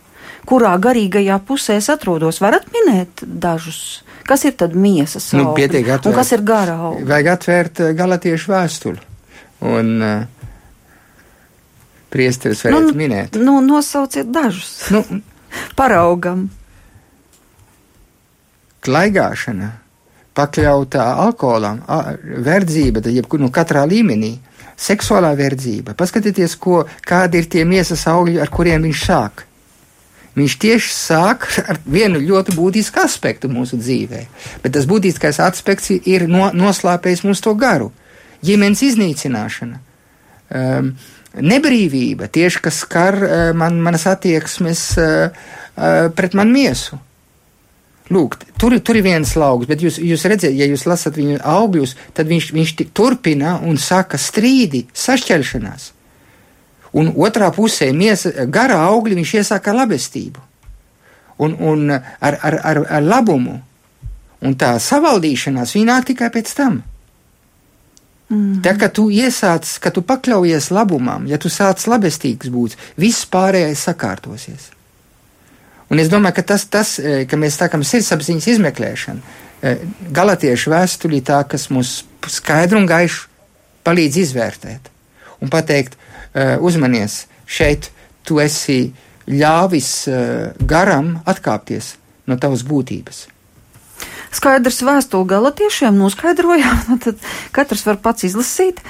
kurā 0.48 0.72
garīgajā 0.82 1.38
pusē 1.46 1.78
es 1.80 1.88
atrodos. 1.92 2.40
Varat 2.42 2.68
minēt 2.74 3.22
dažus? 3.22 4.02
Kas 4.26 4.44
ir 4.46 4.54
tad 4.58 4.74
miesas 4.78 5.30
nu, 5.34 5.50
augļi? 5.50 5.82
Un 6.08 6.16
kas 6.16 6.32
ir 6.34 6.44
gara 6.46 6.76
augļi? 6.88 7.06
Vajag 7.10 7.30
atvērt 7.36 7.82
eh, 7.82 7.92
galatiešu 7.98 8.52
vēstuli. 8.52 9.02
Un 9.72 9.90
uh, 10.02 10.24
priesteris 12.10 12.64
varētu 12.66 12.88
nu, 12.88 12.98
minēt. 12.98 13.38
Nu, 13.38 13.60
nosauciet 13.62 14.30
dažus. 14.34 14.72
Nu, 14.94 15.04
Paraugam. 15.78 16.48
Klaigāšana, 18.82 19.68
pakļautā 20.34 21.04
alkoholam, 21.26 21.82
verdzība, 22.42 23.02
tad 23.04 23.14
jebkur, 23.14 23.42
nu, 23.42 23.52
katrā 23.54 23.84
līmenī, 23.86 24.34
seksuālā 24.80 25.32
verdzība. 25.38 25.94
Paskatieties, 25.98 26.56
ko, 26.58 26.82
kādi 27.06 27.42
ir 27.42 27.48
tie 27.52 27.64
miesas 27.68 28.06
augļi, 28.10 28.40
ar 28.42 28.50
kuriem 28.52 28.88
viņš 28.88 29.06
sāk 29.06 29.46
viņš 30.36 30.56
tieši 30.58 30.92
sāk 30.94 31.46
ar 31.70 31.80
vienu 31.84 32.20
ļoti 32.22 32.56
būtisku 32.56 33.02
aspektu 33.02 33.50
mūsu 33.52 33.78
dzīvē. 33.80 34.26
Bet 34.64 34.76
tas 34.76 34.88
būtiskais 34.88 35.40
aspekts 35.44 35.92
ir 35.92 36.28
no, 36.30 36.50
noslēpējis 36.56 37.24
mūsu 37.26 37.48
to 37.48 37.56
garu- 37.58 37.92
ģimenes 38.46 38.82
iznīcināšana. 38.88 39.80
Um, 40.52 40.92
nebrīvība, 41.32 42.28
tieši 42.28 42.60
kas 42.64 42.82
skar 42.84 43.16
uh, 43.16 43.38
man, 43.56 43.78
manas 43.80 44.04
attieksmes 44.10 44.82
uh, 45.00 45.30
uh, 45.76 46.08
pret 46.12 46.34
manu 46.36 46.52
miesu. 46.52 46.98
Lūk, 48.12 48.36
tur, 48.60 48.74
tur 48.84 48.98
ir 48.98 49.06
viens 49.06 49.32
lauks, 49.38 49.68
bet 49.70 49.82
jūs, 49.84 49.96
jūs 50.02 50.26
redzat, 50.28 50.52
ja 50.58 50.66
jūs 50.68 50.84
lasat 50.90 51.16
viņu 51.16 51.38
augļus, 51.48 51.96
tad 52.16 52.28
viņš, 52.28 52.52
viņš 52.52 52.72
turpina 52.92 53.56
un 53.64 53.78
saka 53.80 54.20
strīdi, 54.20 54.84
sašķelšanās. 54.92 55.90
Un 56.98 57.14
otrā 57.16 57.48
pusē 57.54 57.88
miesa, 57.96 58.32
garā 58.52 58.82
augļi 58.90 59.16
viņš 59.22 59.36
iesāka 59.40 59.72
labestību 59.72 60.42
un, 61.42 61.56
un 61.58 61.90
ar, 61.90 62.38
ar, 62.42 62.58
ar, 62.62 62.82
ar 62.98 63.02
labumu. 63.06 63.60
Un 64.42 64.56
tā 64.58 64.74
savaldīšanās 64.82 65.76
viņa 65.76 65.88
nāk 65.88 66.08
tikai 66.10 66.28
pēc 66.34 66.52
tam. 66.58 66.80
Mm. 68.32 68.60
Tā 68.64 68.74
kā 68.80 68.88
tu 68.90 69.06
iesāc, 69.12 69.68
ka 69.82 69.92
tu 69.94 70.02
pakļaujies 70.06 70.70
labumam, 70.74 71.26
ja 71.30 71.38
tu 71.38 71.50
sāc 71.52 71.84
labestīgs 71.86 72.50
būt, 72.52 72.76
viss 72.98 73.28
pārējais 73.30 73.84
sakārtosies. 73.88 74.70
Un 75.92 76.00
es 76.00 76.08
domāju, 76.08 76.38
ka 76.40 76.46
tas, 76.54 76.64
tas 76.72 76.96
e, 76.98 77.24
ka 77.28 77.36
mēs 77.36 77.58
sākam 77.60 77.84
sirdsapziņas 77.84 78.48
izmeklēšanu, 78.54 79.20
e, 79.60 79.74
galatiešu 80.16 80.72
vēstulī 80.72 81.20
tā, 81.26 81.42
kas 81.48 81.68
mums 81.74 82.00
skaidru 82.32 82.80
un 82.80 82.88
gaišu 82.88 83.28
palīdz 83.84 84.22
izvērtēt 84.24 84.88
un 85.42 85.50
pateikt, 85.52 85.98
Eh, 86.32 86.56
uzmanies, 86.60 87.26
šeit 87.44 87.90
tu 88.24 88.38
esi 88.40 88.94
ļāvis 89.28 89.90
eh, 90.08 90.54
garam 90.64 91.18
atkāpties 91.28 91.98
no 92.24 92.38
tavas 92.40 92.62
būtības. 92.64 93.26
Skaidrs 94.32 94.80
vēstuli 94.80 95.28
galotiešiem 95.28 95.98
noskaidrojām, 96.00 96.96
tad 97.04 97.20
katrs 97.52 97.84
var 97.84 98.00
pats 98.00 98.24
izlasīt. 98.30 98.80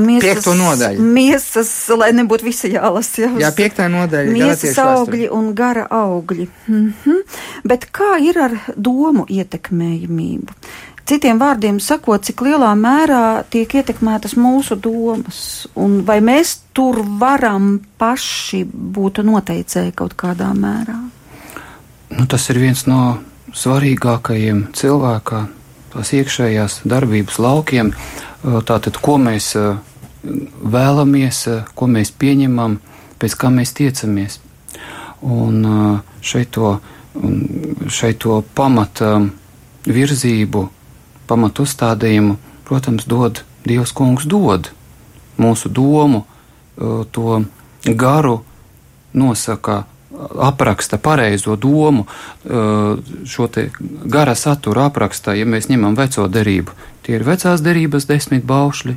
Miesas, 0.00 0.24
piekto 0.24 0.54
nodaļu. 0.56 1.04
Miesas, 1.04 1.72
lai 2.00 2.12
nebūtu 2.16 2.46
visi 2.46 2.70
jālasa. 2.72 3.26
Jā, 3.26 3.32
jā 3.44 3.50
piektā 3.56 3.88
nodaļa. 3.92 4.32
Miesas 4.32 4.78
augļi 4.80 5.28
un 5.32 5.50
gara 5.54 5.84
augļi. 5.90 6.48
Mm 6.68 6.94
-hmm. 7.04 7.36
Bet 7.68 7.90
kā 7.92 8.16
ir 8.24 8.38
ar 8.38 8.56
domu 8.76 9.26
ietekmējumību? 9.28 10.56
Citiem 11.04 11.38
vārdiem 11.38 11.80
sakot, 11.82 12.22
cik 12.22 12.44
lielā 12.46 12.70
mērā 12.78 13.42
tiek 13.50 13.74
ietekmētas 13.74 14.36
mūsu 14.38 14.76
domas, 14.78 15.66
un 15.74 16.04
vai 16.06 16.20
mēs 16.22 16.60
tur 16.72 17.02
varam 17.18 17.80
paši 17.98 18.62
būt 18.64 19.18
noteicēji 19.26 19.92
kaut 19.98 20.14
kādā 20.14 20.52
mērā? 20.54 20.94
Nu, 22.12 22.26
tas 22.26 22.48
ir 22.50 22.60
viens 22.62 22.86
no 22.86 23.18
svarīgākajiem 23.52 24.68
cilvēkā, 24.78 25.40
tās 25.92 26.12
iekšējās 26.16 26.80
darbības 26.88 27.38
laukiem, 27.42 27.92
tātad, 28.42 28.98
ko 29.02 29.18
mēs 29.22 29.52
vēlamies, 30.22 31.44
ko 31.74 31.88
mēs 31.90 32.12
pieņemam, 32.18 32.78
pēc 33.22 33.36
kā 33.38 33.50
mēs 33.54 33.74
tiecamies. 33.78 34.40
Un 35.22 35.62
šeit 36.20 36.50
to, 36.56 36.76
šeit 37.86 38.22
to 38.24 38.42
pamata 38.54 39.14
virzību, 39.86 40.66
pamatu 41.30 41.66
uzstādījumu, 41.66 42.38
protams, 42.66 43.06
dod 43.06 43.44
Dievs 43.62 43.92
kungs 43.94 44.24
dod 44.26 44.72
mūsu 45.38 45.70
domu, 45.70 46.24
to 47.14 47.42
garu 47.86 48.40
nosaka, 49.14 49.84
apraksta 50.48 50.98
pareizo 50.98 51.56
domu, 51.56 52.06
šo 53.26 53.46
te 53.52 53.68
gara 54.04 54.34
satura 54.34 54.88
apraksta, 54.90 55.36
ja 55.38 55.46
mēs 55.46 55.70
ņemam 55.70 55.96
veco 55.98 56.26
derību. 56.28 56.74
Tie 57.02 57.16
ir 57.18 57.24
vecās 57.26 57.62
derības 57.64 58.06
desmit 58.10 58.44
baušļi, 58.46 58.96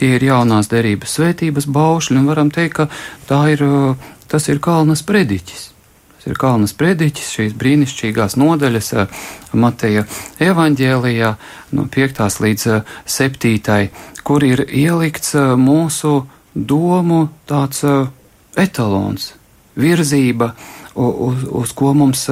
tie 0.00 0.14
ir 0.16 0.30
jaunās 0.30 0.70
derības 0.72 1.18
svētības 1.18 1.68
baušļi, 1.70 2.18
un 2.18 2.30
varam 2.30 2.50
teikt, 2.54 2.80
ka 3.28 3.44
ir, 3.52 3.66
tas 4.28 4.48
ir 4.48 4.62
kalnas 4.62 5.04
prediķis. 5.06 5.72
Tas 6.22 6.30
ir 6.30 6.38
Kalnas 6.38 6.70
prediķis, 6.78 7.30
šīs 7.34 7.54
brīnišķīgās 7.58 8.36
nodaļas 8.38 8.92
Mateja 9.58 10.04
evaņģēlijā 10.38 11.30
no 11.74 11.86
5. 11.90 12.20
līdz 12.44 12.66
7. 13.10 13.88
kur 14.22 14.46
ir 14.46 14.62
ielikts 14.62 15.34
mūsu 15.58 16.12
domu 16.54 17.24
tāds 17.50 17.82
etalons, 18.54 19.32
virzība, 19.76 20.52
uz, 20.94 21.46
uz 21.48 21.72
ko 21.76 21.94
mums 21.94 22.26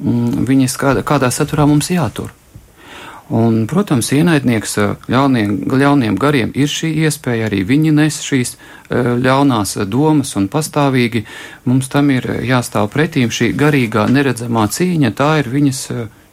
viņas 0.00 0.76
kādā, 0.80 1.02
kādā 1.06 1.30
saturā 1.34 1.66
mums 1.68 1.90
jātur. 1.92 2.30
Un, 3.30 3.60
protams, 3.70 4.08
ienaidnieks 4.10 4.72
ļauniem, 5.06 5.52
ļauniem 5.70 6.16
gariem 6.18 6.50
ir 6.58 6.66
šī 6.66 6.88
iespēja, 7.04 7.46
arī 7.46 7.60
viņi 7.62 7.92
nes 7.94 8.16
šīs 8.26 8.56
ļaunās 8.90 9.76
domas, 9.86 10.32
un 10.34 10.48
pastāvīgi 10.50 11.22
mums 11.70 11.86
tam 11.92 12.10
ir 12.10 12.26
jāstāv 12.42 12.88
pretīm 12.90 13.30
šī 13.30 13.52
garīgā 13.54 14.08
neredzamā 14.10 14.66
cīņa, 14.74 15.12
tā 15.14 15.30
ir 15.44 15.52
viņas 15.52 15.82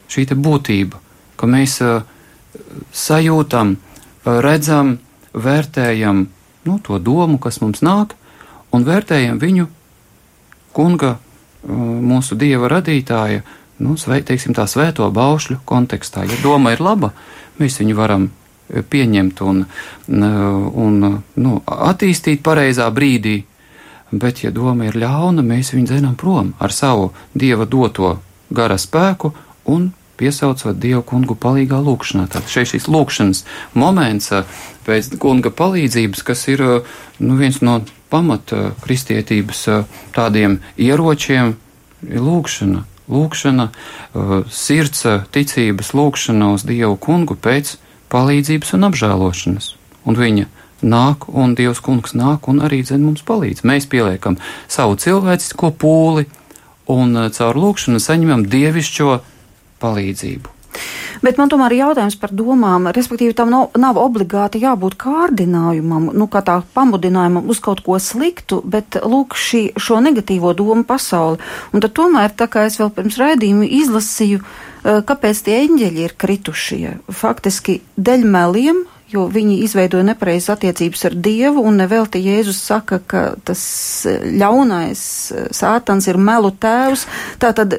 šī 0.09 0.25
būtība, 0.41 0.97
ka 1.38 1.45
mēs 1.45 1.77
sajūtam, 2.97 3.77
redzam, 4.25 4.97
vērtējam 5.38 6.25
nu, 6.65 6.79
to 6.81 6.97
domu, 6.97 7.38
kas 7.38 7.61
mums 7.61 7.85
nāk, 7.85 8.17
un 8.73 8.89
vērtējam 8.89 9.38
viņu 9.38 9.69
kunga, 10.78 11.17
mūsu 11.67 12.38
dieva 12.38 12.69
radītāja 12.71 13.41
nu, 13.84 13.97
svē, 13.99 14.21
teiksim, 14.25 14.55
tā 14.57 14.65
svēto 14.69 15.07
baušļu 15.13 15.61
kontekstā. 15.67 16.25
Ja 16.25 16.38
doma 16.43 16.73
ir 16.73 16.82
laba, 16.84 17.11
mēs 17.59 17.80
viņu 17.82 17.97
varam 17.97 18.30
e, 18.30 18.82
pieņemt 18.82 19.43
un, 19.45 19.65
un 20.07 20.97
nu, 21.36 21.59
attīstīt 21.65 22.41
pareizā 22.45 22.88
brīdī, 22.93 23.41
bet, 24.11 24.43
ja 24.45 24.53
doma 24.55 24.88
ir 24.88 24.97
ļauna, 24.97 25.45
mēs 25.45 25.73
viņu 25.75 25.91
dzenam 25.91 26.15
prom 26.17 26.53
ar 26.63 26.73
savu 26.73 27.11
dieva 27.36 27.67
doto 27.69 28.17
gara 28.49 28.78
spēku 28.80 29.34
un 29.67 29.91
piesaucot 30.17 30.80
Dievu 30.82 31.03
kungu 31.05 31.36
palīgā 31.38 31.78
lūkšanā. 31.84 32.25
Tātad 32.32 32.49
šeit 32.49 32.71
šis 32.71 32.88
lūkšanas 32.89 33.43
moments 33.78 34.32
pēc 34.88 35.11
kunga 35.21 35.51
palīdzības, 35.53 36.23
kas 36.25 36.47
ir 36.49 36.63
nu, 36.63 37.38
viens 37.38 37.59
no 37.61 37.82
pamata 38.10 38.72
kristietības 38.84 39.66
tādiem 40.16 40.60
ieročiem, 40.78 41.55
ir 42.08 42.22
lūkšana 42.24 42.86
lūkšana, 43.08 43.70
uh, 43.72 44.38
sirds 44.51 45.05
uh, 45.08 45.24
ticības 45.32 45.93
lūkšana 45.95 46.51
uz 46.55 46.66
Dievu 46.68 46.97
kungu 46.99 47.38
pēc 47.39 47.78
palīdzības 48.12 48.76
un 48.78 48.88
apžēlošanas. 48.89 49.70
Un 50.08 50.20
viņa 50.20 50.47
nāk, 50.88 51.28
un 51.32 51.55
Dievs 51.58 51.82
kungs 51.84 52.16
nāk 52.18 52.47
un 52.51 52.62
arī 52.64 52.84
dzen 52.86 53.03
mums 53.03 53.24
palīdz. 53.28 53.64
Mēs 53.68 53.88
pieliekam 53.91 54.38
savu 54.72 54.99
cilvēcisko 54.99 55.74
pūli 55.80 56.28
un 56.91 57.18
caur 57.36 57.60
lūkšanu 57.60 57.99
saņemam 58.03 58.45
dievišķo 58.47 59.18
palīdzību. 59.82 60.57
Bet 61.23 61.39
man 61.39 61.49
tomēr 61.51 61.73
ir 61.73 61.84
jautājums 61.86 62.17
par 62.21 62.34
domām, 62.36 62.89
respektīvi 62.93 63.36
tam 63.38 63.51
nav, 63.53 63.69
nav 63.80 63.99
obligāti 64.01 64.61
jābūt 64.61 64.97
kārdinājumam, 65.01 66.11
nu 66.13 66.28
kā 66.32 66.43
tā 66.45 66.59
pamudinājumam 66.75 67.49
uz 67.49 67.61
kaut 67.63 67.82
ko 67.86 67.97
sliktu, 68.01 68.61
bet 68.65 68.99
lūk 69.03 69.38
šī, 69.38 69.63
šo 69.82 70.01
negatīvo 70.03 70.53
domu 70.57 70.86
pasauli. 70.88 71.41
Un 71.73 71.84
tad 71.84 71.95
tomēr, 71.97 72.36
tā 72.38 72.49
kā 72.51 72.67
es 72.69 72.78
vēl 72.82 72.91
pirms 72.93 73.17
raidījuma 73.21 73.69
izlasīju, 73.80 74.43
eh, 74.43 75.01
kāpēc 75.07 75.43
tie 75.47 75.61
eņģeļi 75.65 76.05
ir 76.05 76.17
kritušie, 76.17 76.97
faktiski 77.09 77.82
deļ 77.97 78.30
meliem, 78.38 78.86
jo 79.12 79.26
viņi 79.32 79.62
izveidoja 79.66 80.05
nepareizas 80.10 80.55
attiecības 80.55 81.05
ar 81.10 81.16
Dievu, 81.28 81.64
un 81.68 81.80
nevelti 81.82 82.22
Jēzus 82.24 82.60
saka, 82.70 82.99
ka 82.99 83.24
tas 83.47 83.62
ļaunais 84.08 85.01
sātans 85.55 86.10
ir 86.10 86.20
melu 86.20 86.51
tēvs. 86.51 87.08
Tā 87.41 87.53
tad 87.58 87.78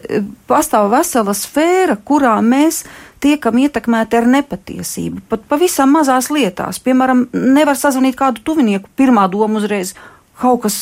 pastāv 0.49 0.91
vesela 0.95 1.37
sfēra, 1.37 1.99
kurā 2.01 2.39
mēs 2.45 2.85
tiekam 3.23 3.59
ietekmēti 3.59 4.19
ar 4.19 4.29
nepatiesību, 4.31 5.25
pat 5.31 5.43
pavisam 5.51 5.93
mazās 5.97 6.31
lietās. 6.35 6.79
Piemēram, 6.83 7.27
nevar 7.33 7.77
sazvanīt 7.79 8.19
kādu 8.19 8.45
tuvinieku, 8.47 8.91
pirmā 8.99 9.27
doma 9.33 9.61
uzreiz 9.61 9.95
kaut 10.39 10.63
kas 10.67 10.77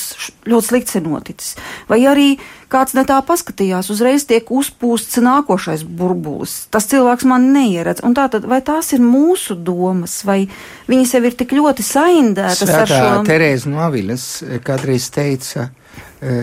ļoti 0.46 0.68
slikts 0.68 0.98
ir 0.98 1.04
noticis. 1.06 1.54
Vai 1.88 2.00
arī 2.08 2.28
kāds 2.72 2.96
ne 2.96 3.04
tā 3.06 3.18
paskatījās, 3.24 3.90
uzreiz 3.94 4.26
tiek 4.28 4.48
uzpūsts 4.52 5.20
nākošais 5.22 5.84
burbulis. 5.86 6.58
Tas 6.72 6.88
cilvēks 6.90 7.26
man 7.28 7.50
neieredz. 7.54 8.02
Un 8.06 8.16
tātad, 8.16 8.46
vai 8.48 8.60
tās 8.64 8.92
ir 8.96 9.04
mūsu 9.04 9.56
domas, 9.56 10.18
vai 10.26 10.44
viņi 10.90 11.08
sev 11.08 11.28
ir 11.30 11.38
tik 11.38 11.54
ļoti 11.56 11.86
saindētas 11.86 12.64
Svētā 12.64 12.82
ar 12.84 12.92
šo? 12.92 13.24
Terēza 13.28 13.72
Novilas 13.72 14.26
kādreiz 14.66 15.08
teica, 15.14 15.70
e, 16.20 16.36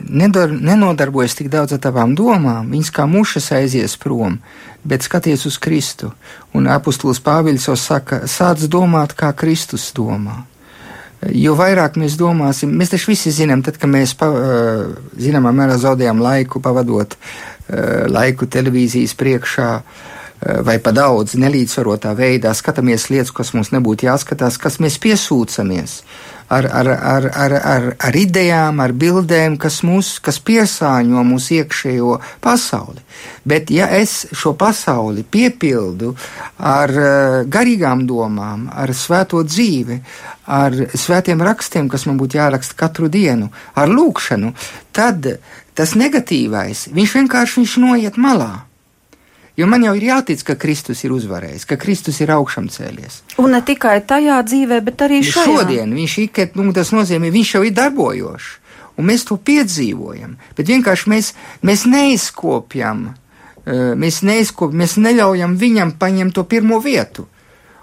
nedar, 0.00 0.50
nenodarbojas 0.50 1.38
tik 1.38 1.50
daudz 1.52 1.76
ar 1.76 1.82
tavām 1.86 2.16
domām, 2.18 2.72
viņas 2.74 2.92
kā 2.94 3.06
mušas 3.10 3.52
aizies 3.56 3.96
prom, 4.00 4.40
bet 4.84 5.06
skaties 5.06 5.46
uz 5.46 5.60
Kristu. 5.62 6.12
Un 6.56 6.66
apustulis 6.70 7.22
Pāviļs 7.22 7.70
jau 7.70 7.78
saka, 7.78 8.24
sāc 8.30 8.66
domāt, 8.70 9.14
kā 9.14 9.32
Kristus 9.36 9.92
domā. 9.96 10.42
Jo 11.28 11.52
vairāk 11.58 11.98
mēs 12.00 12.16
domāsim, 12.16 12.72
mēs 12.80 12.94
taču 12.94 13.10
visi 13.12 13.32
zinām, 13.34 13.60
tad, 13.64 13.76
kad 13.80 13.90
mēs 13.92 14.14
pa, 14.16 14.30
zināmā 15.20 15.52
mērā 15.52 15.76
zaudējam 15.80 16.22
laiku, 16.24 16.62
pavadot 16.64 17.16
laiku 18.08 18.48
televīzijas 18.50 19.12
priekšā, 19.20 19.68
vai 20.64 20.78
pa 20.80 20.94
daudz 20.96 21.36
nelīdzsvarotā 21.36 22.14
veidā 22.16 22.54
skatāmies 22.56 23.10
lietas, 23.12 23.34
kas 23.36 23.52
mums 23.52 23.68
nebūtu 23.74 24.08
jāskatās, 24.08 24.56
kas 24.56 24.80
mēs 24.80 24.96
piesūcamies 25.02 25.98
ar, 26.50 26.66
ar, 26.66 26.88
ar, 26.88 27.26
ar, 27.34 27.54
ar, 27.72 27.86
ar 27.98 28.16
idejām, 28.18 28.80
ar 28.82 28.94
bildēm, 28.96 29.56
kas, 29.60 29.80
mūs, 29.86 30.16
kas 30.24 30.40
piesāņo 30.42 31.22
mūsu 31.26 31.60
iekšējo 31.60 32.16
pasauli. 32.42 33.02
Bet, 33.46 33.70
ja 33.70 33.86
es 33.94 34.26
šo 34.36 34.54
pasauli 34.58 35.22
piepildu 35.22 36.14
ar 36.58 36.92
garīgām 37.50 38.06
domām, 38.08 38.66
ar 38.74 38.94
svēto 38.96 39.44
dzīvi, 39.46 40.00
ar 40.50 40.74
svētiem 40.94 41.42
rakstiem, 41.46 41.90
kas 41.92 42.08
man 42.10 42.18
būtu 42.20 42.40
jāraksta 42.40 42.78
katru 42.78 43.10
dienu, 43.12 43.50
ar 43.78 43.92
lūkšanu, 43.92 44.54
tad 44.96 45.36
tas 45.78 45.94
negatīvais, 45.96 46.88
viņš 46.96 47.14
vienkārši 47.20 47.62
viņš 47.62 47.78
noiet 47.84 48.18
malā. 48.20 48.69
Jo 49.60 49.66
man 49.68 49.82
jau 49.84 49.92
ir 49.98 50.06
jātic, 50.06 50.40
ka 50.46 50.54
Kristus 50.56 51.02
ir 51.04 51.12
uzvarējis, 51.12 51.66
ka 51.68 51.76
Kristus 51.80 52.22
ir 52.24 52.30
augšām 52.32 52.70
cēlies. 52.72 53.18
Un 53.42 53.52
ne 53.52 53.60
tikai 53.60 53.98
tajā 54.08 54.38
dzīvē, 54.46 54.78
bet 54.86 55.02
arī 55.04 55.18
šajā. 55.26 55.44
Šodien 55.44 55.92
viņš 55.92 56.14
ir, 56.22 56.46
nu, 56.56 56.70
tas 56.76 56.94
nozīmē, 56.96 57.28
viņš 57.34 57.50
jau 57.58 57.62
ir 57.68 57.74
darbojošs, 57.76 58.46
un 58.96 59.08
mēs 59.10 59.26
to 59.28 59.36
piedzīvojam. 59.36 60.38
Bet 60.56 60.72
vienkārši 60.72 61.12
mēs, 61.12 61.32
mēs 61.66 61.84
neizkopjam, 61.92 63.10
mēs 64.00 64.22
neizkopjam, 64.24 64.80
mēs 64.80 64.96
neļaujam 64.96 65.58
viņam 65.60 65.92
paņemt 66.00 66.38
to 66.38 66.46
pirmo 66.48 66.80
vietu. 66.80 67.26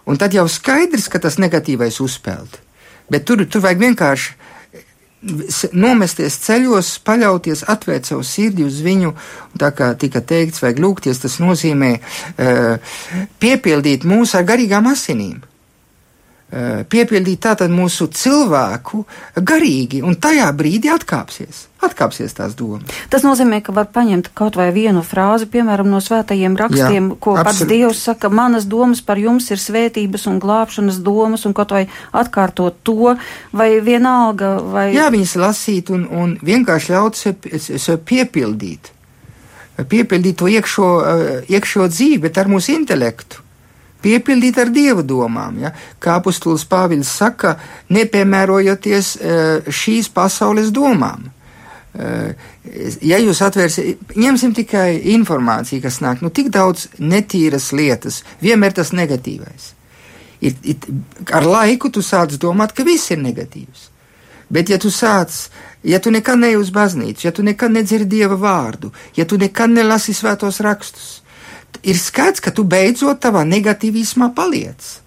Un 0.10 0.18
tad 0.18 0.34
jau 0.34 0.48
skaidrs, 0.50 1.12
ka 1.14 1.22
tas 1.22 1.38
negatīvais 1.38 2.02
uzspēlēt. 2.02 2.58
Bet 3.12 3.30
tur, 3.30 3.46
tur 3.46 3.62
vajag 3.62 3.86
vienkārši 3.86 4.34
nomesties 5.74 6.38
ceļos, 6.45 6.91
paļauties, 7.07 7.65
atvērt 7.72 8.09
savu 8.09 8.26
sirdi 8.28 8.65
uz 8.68 8.82
viņu, 8.86 9.15
tā 9.57 9.72
kā 9.74 9.91
tika 9.97 10.22
teikts, 10.22 10.61
vajag 10.61 10.82
lūgties, 10.84 11.22
tas 11.24 11.39
nozīmē 11.41 11.91
uh, 11.97 12.97
piepildīt 13.41 14.05
mūs 14.07 14.36
ar 14.38 14.45
garīgām 14.47 14.89
asinīm. 14.93 15.41
Uh, 16.48 16.86
piepildīt 16.88 17.41
tātad 17.43 17.68
mūsu 17.76 18.06
cilvēku 18.16 19.02
garīgi, 19.43 20.00
un 20.00 20.16
tajā 20.16 20.45
brīdī 20.56 20.88
atkāpsies, 20.93 21.66
atkāpsies 21.84 22.38
tās 22.38 22.54
domas. 22.56 22.88
Tas 23.12 23.26
nozīmē, 23.28 23.58
ka 23.66 23.74
var 23.76 23.89
paņemt 23.91 24.30
kaut 24.32 24.56
vai 24.56 24.70
vienu 24.72 25.02
frāzi, 25.04 25.50
piemēram, 25.52 25.89
no 25.91 26.00
svētajiem 26.00 26.56
rakstiem, 26.56 27.10
Jā, 27.12 27.18
ko 27.20 27.34
absolut. 27.36 27.50
pats 27.50 27.68
Dievs 27.68 28.04
saka, 28.08 28.32
manas 28.32 28.64
domas 28.64 29.02
par 29.04 29.20
jums 29.20 29.50
ir 29.52 29.60
svētības 29.60 30.24
un 30.32 30.38
glābšanas 30.39 31.02
domas, 31.04 31.43
un 31.43 31.56
kaut 31.58 31.74
vai 31.76 31.82
atkārtot 32.16 32.78
to, 32.80 33.18
vai 33.52 33.68
vienalga, 33.84 34.54
vai. 34.64 34.86
Jā, 34.95 35.10
viņas 35.12 35.34
lasīt 35.43 35.91
un, 35.91 36.06
un 36.08 36.38
vienkārši 36.39 36.93
ļaut 36.95 37.20
sev, 37.20 37.43
sev 37.60 38.00
piepildīt. 38.08 38.93
piepildīt 39.84 40.39
to 40.39 40.48
iekšo, 40.48 40.88
iekšo 41.52 41.89
dzīvi, 41.91 42.24
bet 42.24 42.39
ar 42.39 42.48
mūsu 42.48 42.72
intelektu 42.72 43.43
piepildīt 44.08 44.58
ar 44.64 44.72
dieva 44.74 45.03
domām. 45.03 45.60
Ja? 45.62 45.76
Kā 45.99 46.18
apustulis 46.22 46.66
Pāvils 46.70 47.12
saka, 47.20 47.58
nepiemērojoties 47.93 49.18
šīs 49.68 50.12
pasaules 50.16 50.72
domām. 50.76 51.28
Ja 53.01 53.18
jūs 53.18 53.39
atvērsiet, 53.41 54.12
ņemsim 54.20 54.53
tikai 54.53 54.99
informāciju, 55.16 55.82
kas 55.82 55.97
nāk, 56.03 56.22
nu 56.22 56.30
tik 56.30 56.51
daudz 56.53 56.91
netīras 57.01 57.72
lietas, 57.74 58.22
vienmēr 58.43 58.76
tas 58.78 58.93
negatīvais. 58.93 59.72
Ir, 60.45 60.53
ir, 60.62 60.89
ar 61.34 61.47
laiku 61.47 61.89
tu 61.89 62.03
sāc 62.05 62.36
domāt, 62.38 62.76
ka 62.78 62.86
viss 62.86 63.10
ir 63.16 63.24
negatīvs. 63.24 63.88
Bet, 64.53 64.70
ja 64.70 64.78
tu 64.80 64.91
sāc, 64.93 65.47
ja 65.84 65.99
tu 65.99 66.14
nekad 66.14 66.38
neej 66.39 66.60
uz 66.60 66.70
baznīcu, 66.76 67.26
ja 67.26 67.34
tu 67.36 67.43
nekad 67.43 67.74
nedzirdi 67.74 68.20
dieva 68.20 68.38
vārdu, 68.39 68.93
ja 69.18 69.26
tu 69.26 69.39
nekad 69.41 69.74
nelasi 69.74 70.14
svētos 70.16 70.62
rakstus, 70.64 71.24
ir 71.84 71.99
skaidrs, 71.99 72.43
ka 72.43 72.53
tu 72.53 72.65
beidzot 72.68 73.22
savā 73.24 73.43
negatīvismā 73.47 74.32
paliec. 74.38 74.97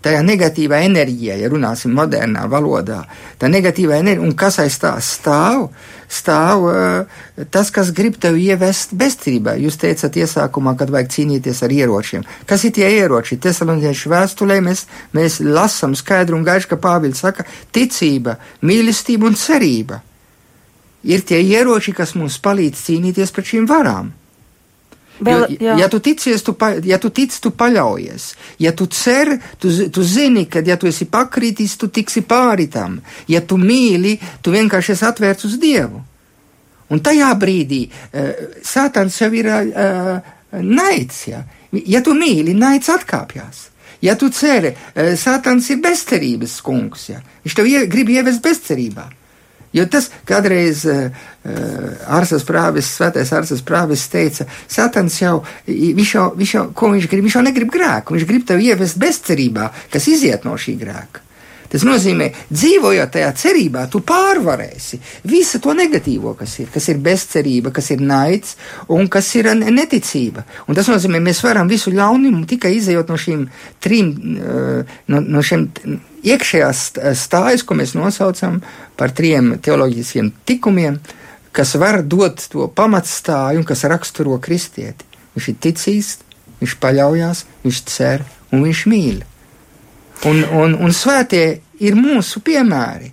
Tajā 0.00 0.22
negatīvā 0.24 0.78
enerģijā, 0.86 1.34
ja 1.42 1.48
runāsim 1.52 1.92
modernā 1.92 2.46
valodā, 2.48 3.02
tā 3.36 3.50
negatīvā 3.52 3.98
enerģija, 4.00 4.24
un 4.24 4.32
kas 4.32 4.56
aiz 4.62 4.78
tā 4.80 4.94
stāv, 5.04 5.66
stāv 6.08 6.64
uh, 6.70 7.18
tas, 7.52 7.68
kas 7.68 7.90
grib 7.92 8.16
tevi 8.16 8.46
ievest 8.48 8.94
bezcerībā. 8.96 9.58
Jūs 9.60 9.76
teicat 9.82 10.16
iesākumā, 10.16 10.72
kad 10.80 10.88
vajag 10.94 11.10
cīnīties 11.12 11.60
ar 11.66 11.74
ieročiem. 11.76 12.24
Kas 12.48 12.64
ir 12.64 12.72
tie 12.78 12.88
ieroči? 12.96 13.36
Tesaloniešu 13.44 14.14
vēstulē 14.14 14.62
mēs, 14.64 14.86
mēs 15.12 15.36
lasām 15.44 15.92
skaidru 15.98 16.40
un 16.40 16.48
gaišu, 16.48 16.72
ka 16.72 16.80
Pāvils 16.80 17.20
saka, 17.20 17.44
ticība, 17.68 18.38
mīlestība 18.64 19.28
un 19.28 19.36
cerība 19.36 20.00
ir 21.04 21.22
tie 21.28 21.40
ieroči, 21.44 21.92
kas 21.96 22.16
mums 22.16 22.40
palīdz 22.40 22.88
cīnīties 22.88 23.36
pret 23.36 23.52
šīm 23.52 23.68
varām. 23.68 24.14
Vēl, 25.20 25.46
jo, 25.60 25.76
ja 25.76 25.88
tu 25.92 26.00
ticies, 26.00 26.42
tu, 26.44 26.54
pa, 26.56 26.72
ja 26.84 26.96
tu 27.00 27.10
tic, 27.14 27.34
tu 27.42 27.52
paļaujies. 27.56 28.26
Ja 28.62 28.72
tu 28.76 28.86
cer, 28.92 29.34
tu, 29.60 29.70
tu 29.92 30.04
zini, 30.06 30.46
ka, 30.48 30.62
ja 30.64 30.78
tu 30.80 30.88
esi 30.88 31.06
pakritis, 31.10 31.76
tu 31.80 31.90
tiksi 31.92 32.22
pāri 32.28 32.70
tam. 32.72 32.98
Ja 33.28 33.42
tu 33.44 33.58
mīli, 33.60 34.16
tu 34.40 34.54
vienkārši 34.54 34.94
esi 34.96 35.06
atvērts 35.08 35.48
uz 35.50 35.58
Dievu. 35.60 36.00
Un 36.90 37.02
tajā 37.04 37.30
brīdī 37.38 37.84
uh, 37.86 38.30
Sātans 38.66 39.20
jau 39.20 39.30
ir 39.36 39.50
uh, 39.52 40.16
naids. 40.58 41.20
Ja? 41.28 41.44
ja 41.70 42.00
tu 42.02 42.16
mīli, 42.18 42.56
naids 42.56 42.90
atkāpjas. 42.90 43.68
Ja 44.02 44.16
tu 44.18 44.30
ceri, 44.34 44.72
uh, 44.72 45.12
Sātans 45.20 45.68
ir 45.70 45.82
bezcerības 45.84 46.58
kungs. 46.66 47.10
Ja? 47.12 47.20
Viņš 47.44 47.60
tev 47.60 47.70
ie, 47.70 47.84
grib 47.92 48.10
ievest 48.10 48.42
bezcerībā. 48.42 49.06
Jo 49.76 49.86
tas 49.86 50.08
kādreiz 50.26 50.82
uh, 50.90 51.12
Arsas 52.10 52.42
prāvis, 52.46 52.90
svētais 52.98 53.30
Arsas 53.36 53.62
prāvis 53.62 54.08
teica, 54.10 54.48
Satans 54.66 55.20
jau, 55.20 55.38
viņš 55.68 56.14
jau, 56.16 56.26
viņš 56.36 56.54
jau, 56.56 56.66
ko 56.74 56.90
viņš 56.96 57.08
grib, 57.12 57.26
viņš 57.28 57.38
jau 57.38 57.46
negrib 57.46 57.70
grēku, 57.72 58.16
viņš 58.16 58.28
grib 58.28 58.46
tevi 58.48 58.72
ievest 58.72 58.98
bezcerībā, 59.00 59.70
kas 59.92 60.10
iziet 60.10 60.48
no 60.48 60.58
šī 60.58 60.74
grēka. 60.80 61.29
Tas 61.70 61.84
nozīmē, 61.86 62.26
dzīvojot 62.50 63.12
tajā 63.14 63.28
cerībā, 63.38 63.84
tu 63.92 64.00
pārvarēsi 64.02 64.98
visu 65.30 65.60
to 65.62 65.70
negatīvo, 65.78 66.32
kas 66.38 66.56
ir, 66.58 66.70
kas 66.74 66.88
ir 66.90 66.98
bezcerība, 67.04 67.70
kas 67.74 67.92
ir 67.94 68.02
naids 68.02 68.56
un 68.90 69.06
kas 69.12 69.28
ir 69.38 69.52
neticība. 69.54 70.42
Un 70.66 70.78
tas 70.78 70.90
nozīmē, 70.90 71.20
mēs 71.22 71.44
varam 71.46 71.70
visu 71.70 71.92
ļaunumu 71.94 72.42
tikai 72.50 72.74
izējot 72.80 73.12
no 73.12 73.20
šīm 73.20 73.46
trim, 73.78 74.10
no, 75.06 75.22
no 75.22 75.44
šiem 75.46 75.68
iekšējās 76.26 76.82
stājas, 77.22 77.62
ko 77.62 77.78
mēs 77.78 77.94
nosaucam 77.94 78.58
par 78.98 79.14
trim 79.14 79.54
teoloģiskiem 79.62 80.34
tikumiem, 80.50 80.98
kas 81.54 81.76
var 81.78 82.02
dot 82.02 82.48
to 82.50 82.66
pamatstāju 82.66 83.62
un 83.62 83.68
kas 83.68 83.86
raksturo 83.86 84.42
kristieti. 84.42 85.06
Viņš 85.36 85.50
ir 85.54 85.60
ticīgs, 85.62 86.14
viņš 86.60 86.78
paļaujas, 86.82 87.46
viņš 87.62 87.84
cer 87.86 88.26
un 88.50 88.66
viņš 88.66 88.86
mīl. 88.90 89.22
Un, 90.28 90.42
un, 90.52 90.74
un 90.76 90.92
svētie 90.92 91.60
ir 91.80 91.96
mūsu 91.96 92.42
piemēri. 92.44 93.08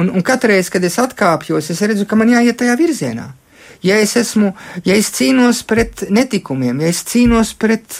Un, 0.00 0.08
un 0.10 0.24
katreiz, 0.26 0.70
kad 0.72 0.82
es 0.84 0.98
atkāpjos, 0.98 1.68
es 1.70 1.82
redzu, 1.84 2.08
ka 2.08 2.18
man 2.18 2.32
jāiet 2.32 2.58
tajā 2.58 2.74
virzienā. 2.80 3.28
Ja 3.82 3.96
es 3.98 4.14
esmu, 4.16 4.52
ja 4.86 4.94
es 4.94 5.08
cīnos 5.10 5.64
pret 5.66 6.04
netikumiem, 6.14 6.84
ja 6.84 6.90
es 6.92 7.00
cīnos 7.06 7.50
pret, 7.58 7.96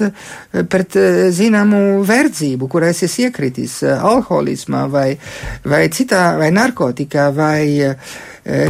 pret 0.71 0.99
zināmu 1.35 2.05
verdzību, 2.07 2.69
kurā 2.71 2.93
es 2.95 3.03
esmu 3.03 3.27
iekritis, 3.27 3.81
alkoholismā 3.91 4.85
vai, 4.91 5.09
vai 5.67 5.83
citā, 5.91 6.37
vai 6.39 6.53
narkotikā, 6.55 7.29
vai 7.35 7.97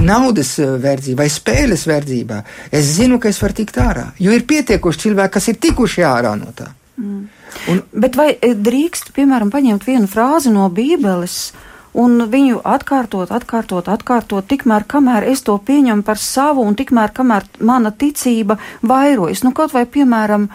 naudas 0.01 0.57
verdzībā, 0.57 1.21
vai 1.21 1.31
spēles 1.33 1.85
verdzībā, 1.89 2.43
es 2.73 2.95
zinu, 2.97 3.21
ka 3.21 3.29
es 3.29 3.41
varu 3.45 3.61
tikt 3.61 3.81
ārā, 3.85 4.09
jo 4.21 4.33
ir 4.33 4.49
pietiekuši 4.49 5.07
cilvēki, 5.07 5.37
kas 5.37 5.53
ir 5.53 5.61
tikuši 5.69 6.09
ārā 6.09 6.33
no 6.41 6.57
tā. 6.57 6.73
Mm. 7.03 7.29
Un, 7.69 7.83
Bet 7.93 8.17
vai 8.17 8.31
e, 8.39 8.55
drīkst, 8.55 9.11
piemēram, 9.17 9.51
paņemt 9.51 9.87
vienu 9.89 10.09
frāzi 10.11 10.53
no 10.55 10.69
Bībeles 10.71 11.53
un 11.99 12.23
viņu 12.31 12.61
atkārtot, 12.65 13.33
atkārtot, 13.35 13.89
atkārtot, 13.91 14.47
tikmēr, 14.49 14.87
kamēr 14.89 15.27
es 15.33 15.43
to 15.45 15.57
pieņemu 15.59 16.07
par 16.07 16.21
savu 16.23 16.63
un 16.65 16.79
tikmēr, 16.79 17.13
kamēr 17.17 17.49
mana 17.61 17.91
ticība 17.91 18.57
vairojas? 18.87 19.43
Nu, 19.43 19.55
kaut 19.57 19.75
vai, 19.77 19.87
piemēram, 19.87 20.51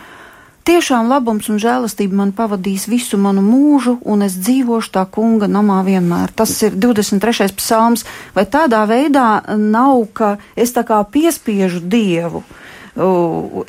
Tiešām 0.68 1.08
labums 1.08 1.46
un 1.48 1.62
žēlastība 1.64 2.18
man 2.20 2.34
pavadīs 2.36 2.90
visu 2.92 3.16
manu 3.16 3.40
mūžu, 3.40 3.94
un 4.04 4.26
es 4.26 4.34
dzīvošu 4.36 4.92
tā 4.98 5.06
kunga 5.08 5.48
namā 5.48 5.78
vienmēr. 5.88 6.34
Tas 6.36 6.52
ir 6.68 6.76
23. 6.76 7.54
psalms, 7.56 8.04
vai 8.36 8.44
tādā 8.52 8.82
veidā 8.84 9.30
nav, 9.56 10.02
ka 10.12 10.34
es 10.60 10.76
tā 10.76 10.84
kā 10.84 11.00
piespiežu 11.08 11.80
Dievu. 11.80 12.44
Uh, 12.44 12.67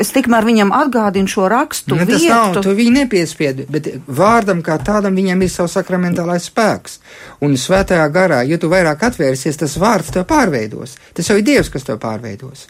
es 0.00 0.10
tikmēr 0.14 0.46
viņam 0.48 0.70
atgādinu 0.72 1.28
šo 1.28 1.48
rakstu. 1.52 1.98
Ne, 1.98 2.06
tas 2.08 2.22
vietu. 2.22 2.32
nav, 2.32 2.56
tu 2.64 2.72
viņu 2.76 2.94
nepiespiedi, 2.94 3.66
bet 3.68 3.90
vārdam 4.06 4.62
kā 4.64 4.78
tādam 4.80 5.18
viņam 5.18 5.44
ir 5.44 5.52
savs 5.52 5.76
sakramentālais 5.76 6.48
spēks. 6.48 6.98
Un 7.44 7.58
svētajā 7.60 8.06
garā, 8.14 8.40
ja 8.48 8.58
tu 8.60 8.70
vairāk 8.72 9.04
atvērsies, 9.10 9.60
tas 9.60 9.76
vārds 9.80 10.14
tev 10.14 10.24
pārveidos. 10.30 10.96
Tas 11.14 11.28
jau 11.28 11.36
ir 11.36 11.44
Dievs, 11.44 11.70
kas 11.74 11.84
tev 11.84 12.00
pārveidos. 12.02 12.66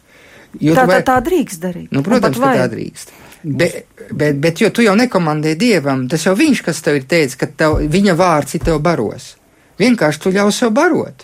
Jo 0.58 0.74
tā, 0.74 0.88
vai... 0.88 1.00
tā, 1.00 1.14
tā 1.14 1.22
drīkst 1.28 1.62
darīt. 1.62 1.88
Nu, 1.94 2.02
protams, 2.02 2.40
ka 2.40 2.54
tā 2.56 2.68
drīkst. 2.72 3.14
Bet, 3.42 3.84
bet, 4.10 4.38
bet 4.42 4.60
jo 4.64 4.72
tu 4.74 4.82
jau 4.82 4.96
nekomandē 4.98 5.54
Dievam, 5.58 6.08
tas 6.10 6.26
jau 6.26 6.34
viņš, 6.38 6.62
kas 6.66 6.82
tev 6.82 6.98
ir 6.98 7.06
teicis, 7.06 7.38
ka 7.38 7.46
tev, 7.46 7.78
viņa 7.86 8.18
vārds 8.18 8.58
ir 8.58 8.64
tev 8.66 8.80
baros. 8.82 9.36
Vienkārši 9.78 10.24
tu 10.24 10.34
ļaus 10.34 10.58
sev 10.58 10.74
barot. 10.74 11.22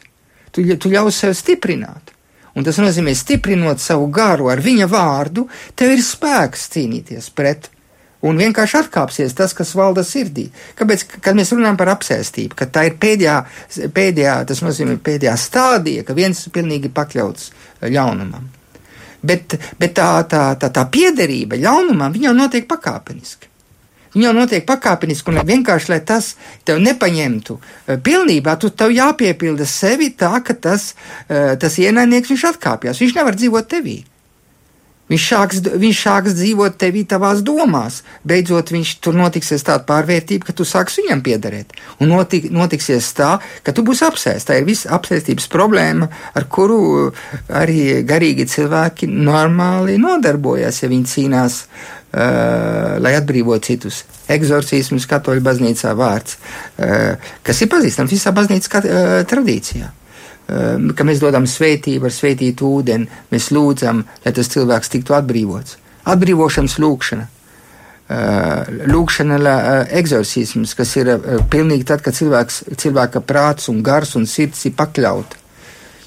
Tu, 0.54 0.62
tu 0.78 0.92
ļaus 0.92 1.18
sev 1.24 1.34
stiprināt. 1.34 2.13
Un 2.54 2.66
tas 2.66 2.78
nozīmē, 2.78 3.14
stiprinot 3.18 3.82
savu 3.82 4.06
garu 4.14 4.50
ar 4.52 4.62
viņa 4.62 4.86
vārdu, 4.90 5.48
tev 5.74 5.94
ir 5.96 6.02
spēks 6.06 6.68
cīnīties 6.74 7.30
pret. 7.34 7.70
Un 8.24 8.38
vienkārši 8.40 8.78
atkāpsies 8.78 9.34
tas, 9.36 9.52
kas 9.52 9.74
valda 9.76 10.00
sirdī. 10.06 10.46
Kāpēc, 10.78 11.02
kad 11.20 11.36
mēs 11.36 11.52
runājam 11.52 11.76
par 11.76 11.90
apsēstību, 11.92 12.56
ka 12.56 12.70
tā 12.72 12.86
ir 12.88 12.94
pēdējā, 13.00 13.34
pēdējā 13.92 14.36
tas 14.48 14.62
nozīmē 14.64 14.96
pēdējā 15.04 15.34
stādija, 15.40 16.06
ka 16.08 16.16
viens 16.16 16.40
ir 16.46 16.54
pilnīgi 16.54 16.92
pakļauts 16.94 17.50
ļaunumam. 17.84 18.46
Bet, 19.24 19.58
bet 19.80 19.96
tā, 19.96 20.08
tā, 20.28 20.46
tā, 20.60 20.70
tā 20.72 20.86
piederība 20.92 21.60
ļaunumam, 21.60 22.16
viņa 22.16 22.32
notiek 22.36 22.68
pakāpeniski. 22.70 23.53
Viņa 24.14 24.28
jau 24.28 24.34
notiek 24.36 24.64
pakāpeniski, 24.66 25.32
un 25.32 25.42
vienkārši, 25.48 25.90
lai 25.90 26.00
tas 26.06 26.34
tev 26.66 26.78
nepaņemtu 26.84 27.58
eh, 27.58 27.98
pilnībā, 27.98 28.56
tu 28.62 28.70
tev 28.70 28.94
jāpiepilda 28.94 29.66
sevi 29.66 30.12
tā, 30.14 30.36
ka 30.46 30.54
tas, 30.54 30.92
eh, 31.28 31.54
tas 31.58 31.78
ienaidnieks 31.82 32.30
viņš 32.30 32.50
atkāpjas. 32.54 33.02
Viņš 33.02 33.16
nevar 33.18 33.38
dzīvot 33.38 33.70
tevī. 33.70 34.02
Viņš 35.04 35.24
sāks, 35.28 35.58
viņš 35.60 35.98
sāks 36.00 36.34
dzīvot 36.38 36.78
tevī 36.80 37.02
tavās 37.04 37.42
domās. 37.44 37.98
Beidzot, 38.24 38.70
viņš 38.72 38.92
tur 39.04 39.18
notiksies 39.18 39.66
tāda 39.66 39.84
pārvērtība, 39.84 40.46
ka 40.48 40.54
tu 40.56 40.64
sāks 40.64 40.96
viņam 41.02 41.20
piederēt. 41.26 41.74
Un 42.00 42.08
notik, 42.14 42.46
notiksies 42.54 43.10
tā, 43.18 43.34
ka 43.66 43.74
tu 43.76 43.84
būsi 43.84 44.06
apsēsts. 44.06 44.48
Tā 44.48 44.56
ir 44.60 44.64
visa 44.64 44.94
apsēstības 44.96 45.50
problēma, 45.52 46.08
ar 46.08 46.48
kuru 46.48 47.10
arī 47.52 48.00
garīgi 48.08 48.48
cilvēki 48.54 49.10
normāli 49.12 49.98
nodarbojas, 50.00 50.80
ja 50.80 50.88
viņi 50.94 51.12
cīnās 51.12 51.60
Uh, 51.64 52.03
lai 52.14 53.12
atbrīvotu 53.18 53.72
citus. 53.72 54.04
Eksorcisms, 54.30 55.08
katoļu 55.10 55.42
baznīcā 55.44 55.94
vārds, 55.98 56.38
uh, 56.38 57.30
kas 57.42 57.62
ir 57.64 57.70
pazīstams 57.72 58.14
visā 58.14 58.32
baznīcas 58.36 58.70
uh, 58.70 59.20
tradīcijā. 59.30 59.92
Ka 60.44 61.04
mēs 61.08 61.22
dodam 61.22 61.46
svētību 61.48 62.04
ar 62.04 62.12
svētītu 62.12 62.68
ūdeni, 62.68 63.06
mēs 63.32 63.46
lūdzam, 63.56 64.02
lai 64.26 64.32
tas 64.36 64.50
cilvēks 64.52 64.92
tiktu 64.92 65.14
atbrīvots. 65.16 65.78
Atbrīvošanas 66.12 66.74
lūkšana. 66.84 67.24
Lūkšana, 68.92 69.38
eksorcisms, 70.02 70.76
kas 70.76 70.92
ir 71.00 71.14
pilnīgi 71.48 71.88
tad, 71.88 72.04
kad 72.04 72.12
cilvēks, 72.18 72.60
cilvēka 72.76 73.24
prāts 73.24 73.72
un 73.72 73.80
gars 73.86 74.12
un 74.20 74.28
sirds 74.28 74.66
ir 74.68 74.76
pakļauta. 74.76 75.40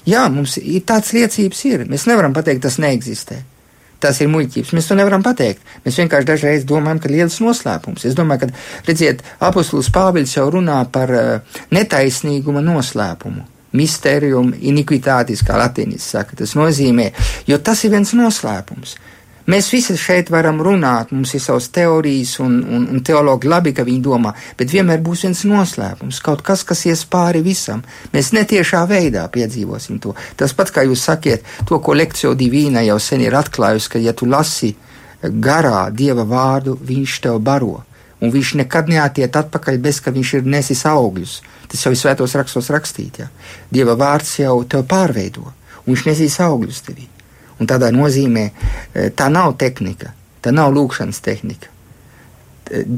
Jā, 0.06 0.28
mums 0.30 0.54
ir 0.62 0.86
tāds 0.86 1.10
liecības 1.18 1.64
ir. 1.68 1.86
Mēs 1.90 2.06
nevaram 2.06 2.36
pateikt, 2.36 2.62
tas 2.62 2.78
neeksistē. 2.78 3.42
Tas 3.98 4.20
ir 4.22 4.30
muļķības. 4.30 4.72
Mēs 4.76 4.86
to 4.86 4.94
nevaram 4.94 5.24
pateikt. 5.26 5.62
Mēs 5.82 5.98
vienkārši 5.98 6.28
dažreiz 6.28 6.66
domājam, 6.68 7.00
ka 7.02 7.10
liels 7.10 7.40
noslēpums. 7.42 8.04
Es 8.06 8.14
domāju, 8.18 8.46
ka, 8.46 8.82
redziet, 8.86 9.24
apustulis 9.42 9.90
Pāvils 9.94 10.36
jau 10.36 10.46
runā 10.54 10.78
par 10.94 11.12
uh, 11.14 11.62
netaisnīguma 11.74 12.62
noslēpumu. 12.62 13.42
Misterium 13.78 14.54
iniquitātis, 14.54 15.42
kā 15.44 15.58
latīnis 15.60 16.06
saka, 16.14 16.38
tas 16.38 16.54
nozīmē, 16.56 17.10
jo 17.50 17.58
tas 17.60 17.82
ir 17.84 17.92
viens 17.96 18.14
noslēpums. 18.16 18.94
Mēs 19.48 19.70
visi 19.72 19.94
šeit 19.96 20.28
varam 20.28 20.58
runāt, 20.60 21.08
mums 21.16 21.30
ir 21.32 21.40
savas 21.40 21.70
teorijas, 21.72 22.34
un, 22.44 22.58
un, 22.60 22.82
un 22.92 23.00
teologi 23.00 23.48
labi, 23.48 23.72
ka 23.72 23.86
viņi 23.86 24.02
domā, 24.04 24.34
bet 24.58 24.74
vienmēr 24.74 25.00
būs 25.00 25.24
viens 25.24 25.40
noslēpums, 25.48 26.18
kaut 26.20 26.42
kas, 26.44 26.66
kas 26.68 26.84
ies 26.90 27.06
pāri 27.08 27.40
visam. 27.46 27.80
Mēs 28.12 28.34
netiešā 28.36 28.82
veidā 28.90 29.24
piedzīvosim 29.32 30.02
to. 30.04 30.12
Tas 30.36 30.52
pats, 30.52 30.74
kā 30.76 30.84
jūs 30.84 31.06
sakiet, 31.08 31.48
to, 31.64 31.80
ko 31.80 31.96
lekcija 31.96 32.34
divīna 32.36 32.84
jau 32.90 33.00
sen 33.00 33.24
ir 33.24 33.40
atklājusi, 33.40 33.94
ka 33.94 34.04
ja 34.04 34.12
tu 34.12 34.28
lasi 34.28 34.74
garā 35.22 35.88
dieva 35.96 36.28
vārdu, 36.28 36.76
viņš 36.76 37.18
tev 37.24 37.40
baro. 37.40 37.78
Un 38.20 38.34
viņš 38.34 38.56
nekad 38.60 38.92
neatiet 38.92 39.36
atpakaļ, 39.38 39.78
bez 39.80 40.02
ka 40.04 40.12
viņš 40.12 40.38
ir 40.42 40.48
nesis 40.58 40.84
augļus. 40.90 41.40
Tas 41.72 41.86
jau 41.86 41.94
ir 41.94 42.00
svētos 42.04 42.36
rakstos 42.36 42.68
rakstīt. 42.74 43.22
Ja? 43.22 43.32
Dieva 43.72 43.96
vārds 43.96 44.40
jau 44.42 44.58
tev 44.68 44.84
pārveido, 44.90 45.54
un 45.86 45.94
viņš 45.94 46.10
nesīs 46.10 46.42
augļus 46.44 46.84
tevī. 46.84 47.14
Un 47.58 47.66
tādā 47.66 47.90
nozīmē 47.94 48.44
e, 48.48 49.08
tā 49.16 49.28
nav 49.32 49.56
tehnika, 49.58 50.12
tā 50.44 50.52
nav 50.54 50.72
lūkšanas 50.76 51.20
tehnika. 51.24 51.72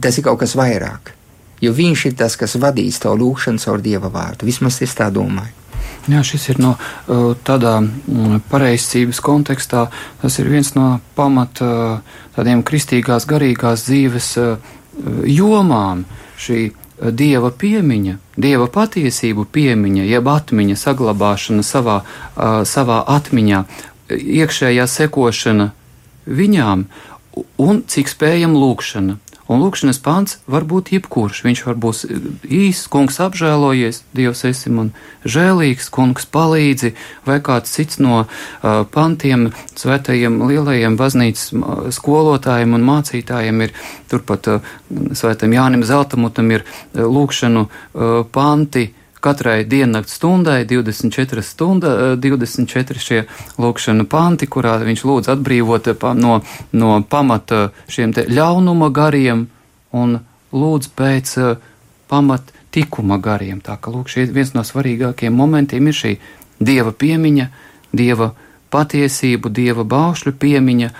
Tas 0.02 0.18
ir 0.18 0.26
kaut 0.26 0.40
kas 0.42 0.56
vairāk. 0.58 1.14
Jo 1.60 1.72
viņš 1.76 2.04
ir 2.08 2.16
tas, 2.18 2.36
kas 2.40 2.56
vadīs 2.60 2.98
to 3.02 3.12
lūkšanu 3.16 3.62
caur 3.62 3.82
dieva 3.84 4.10
vārdu. 4.12 4.48
Vismaz 4.48 4.80
es 4.82 4.96
tā 4.96 5.10
domāju. 5.12 5.54
Jā, 6.08 6.22
šis 6.24 6.48
ir 6.52 6.60
no 6.60 6.74
e, 6.76 7.20
tādā 7.46 7.78
pareizcības 8.50 9.20
kontekstā, 9.24 9.86
tas 10.22 10.38
ir 10.40 10.48
viens 10.48 10.72
no 10.74 10.98
pamat 11.16 11.60
tādiem 12.36 12.64
kristīgās 12.66 13.28
garīgās 13.28 13.84
dzīves 13.88 14.34
jomām. 15.28 16.06
Šī 16.40 16.70
dieva 17.00 17.50
piemiņa, 17.50 18.16
dieva 18.36 18.66
patiesību 18.72 19.46
piemiņa, 19.52 20.04
jeb 20.04 20.28
atmiņa 20.28 20.76
saglabāšana 20.76 21.64
savā, 21.64 22.00
savā 22.68 23.00
atmiņā, 23.16 23.62
iekšējā 24.10 24.86
sekošana 24.90 25.70
viņām 26.26 26.86
un 27.62 27.82
cik 27.88 28.10
spējam 28.10 28.56
lūkšana. 28.58 29.18
Un 29.50 29.58
lūkšanas 29.64 29.98
pants 29.98 30.36
var 30.46 30.62
būt 30.62 30.92
jebkurš. 30.94 31.40
Viņš 31.42 31.60
var 31.66 31.78
būt 31.82 32.04
īsts, 32.46 32.86
kungs 32.90 33.16
apžēlojies, 33.18 34.04
Dievs 34.14 34.44
esi 34.46 34.70
man 34.70 34.92
žēlīgs, 35.26 35.88
kungs 35.90 36.28
palīdzi, 36.30 36.92
vai 37.26 37.40
kāds 37.42 37.74
cits 37.74 37.98
no 37.98 38.20
uh, 38.22 38.84
pantiem, 38.94 39.48
svētajiem 39.74 40.38
lielajiem 40.46 40.94
baznīcas 41.00 41.50
skolotājiem 41.98 42.78
un 42.78 42.86
mācītājiem 42.92 43.66
ir 43.66 43.74
turpat 44.12 44.52
uh, 44.54 44.70
svētam 45.18 45.58
Jānim 45.58 45.82
Zeltamutam 45.82 46.54
ir 46.54 46.62
uh, 46.62 47.02
lūkšanu 47.10 47.66
uh, 47.66 48.22
panti 48.30 48.92
katrai 49.20 49.64
diennakts 49.64 50.14
stundai 50.14 50.64
24 50.64 51.42
stunda, 51.42 52.16
24 52.16 52.96
eh, 52.96 53.00
šie 53.00 53.20
lūkšana 53.60 54.06
panti, 54.08 54.48
kurā 54.48 54.78
viņš 54.82 55.04
lūdz 55.04 55.32
atbrīvot 55.34 55.90
eh, 55.92 56.06
no, 56.16 56.40
no 56.72 57.00
pamata 57.02 57.70
šiem 57.88 58.14
te 58.16 58.26
ļaunuma 58.28 58.90
gariem 58.92 59.46
un 59.92 60.18
lūdz 60.52 60.92
pēc 60.96 61.34
eh, 61.38 61.68
pamat 62.08 62.52
tikuma 62.70 63.20
gariem. 63.22 63.60
Tā 63.60 63.76
ka, 63.80 63.92
lūk, 63.92 64.08
šie 64.08 64.26
viens 64.32 64.54
no 64.54 64.64
svarīgākajiem 64.66 65.36
momentiem 65.36 65.90
ir 65.90 66.00
šī 66.00 66.16
dieva 66.60 66.92
piemiņa, 66.92 67.50
dieva 67.92 68.32
patiesību, 68.70 69.50
dieva 69.50 69.84
baušļu 69.84 70.34
piemiņa 70.38 70.90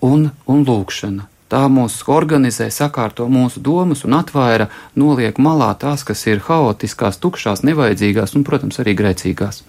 un, 0.00 0.28
un 0.46 0.66
lūkšana. 0.66 1.33
Tā 1.54 1.68
mūs 1.70 2.00
organizē, 2.10 2.66
sakārto 2.74 3.28
mūsu 3.30 3.60
domas 3.62 4.00
un 4.02 4.16
atvaira, 4.18 4.64
noliek 4.98 5.36
malā 5.38 5.68
tās, 5.78 6.02
kas 6.02 6.24
ir 6.26 6.40
haotiskās, 6.42 7.20
tukšās, 7.22 7.62
nevajadzīgās 7.62 8.34
un, 8.34 8.42
protams, 8.48 8.80
arī 8.82 8.96
grēcīgās. 8.98 9.60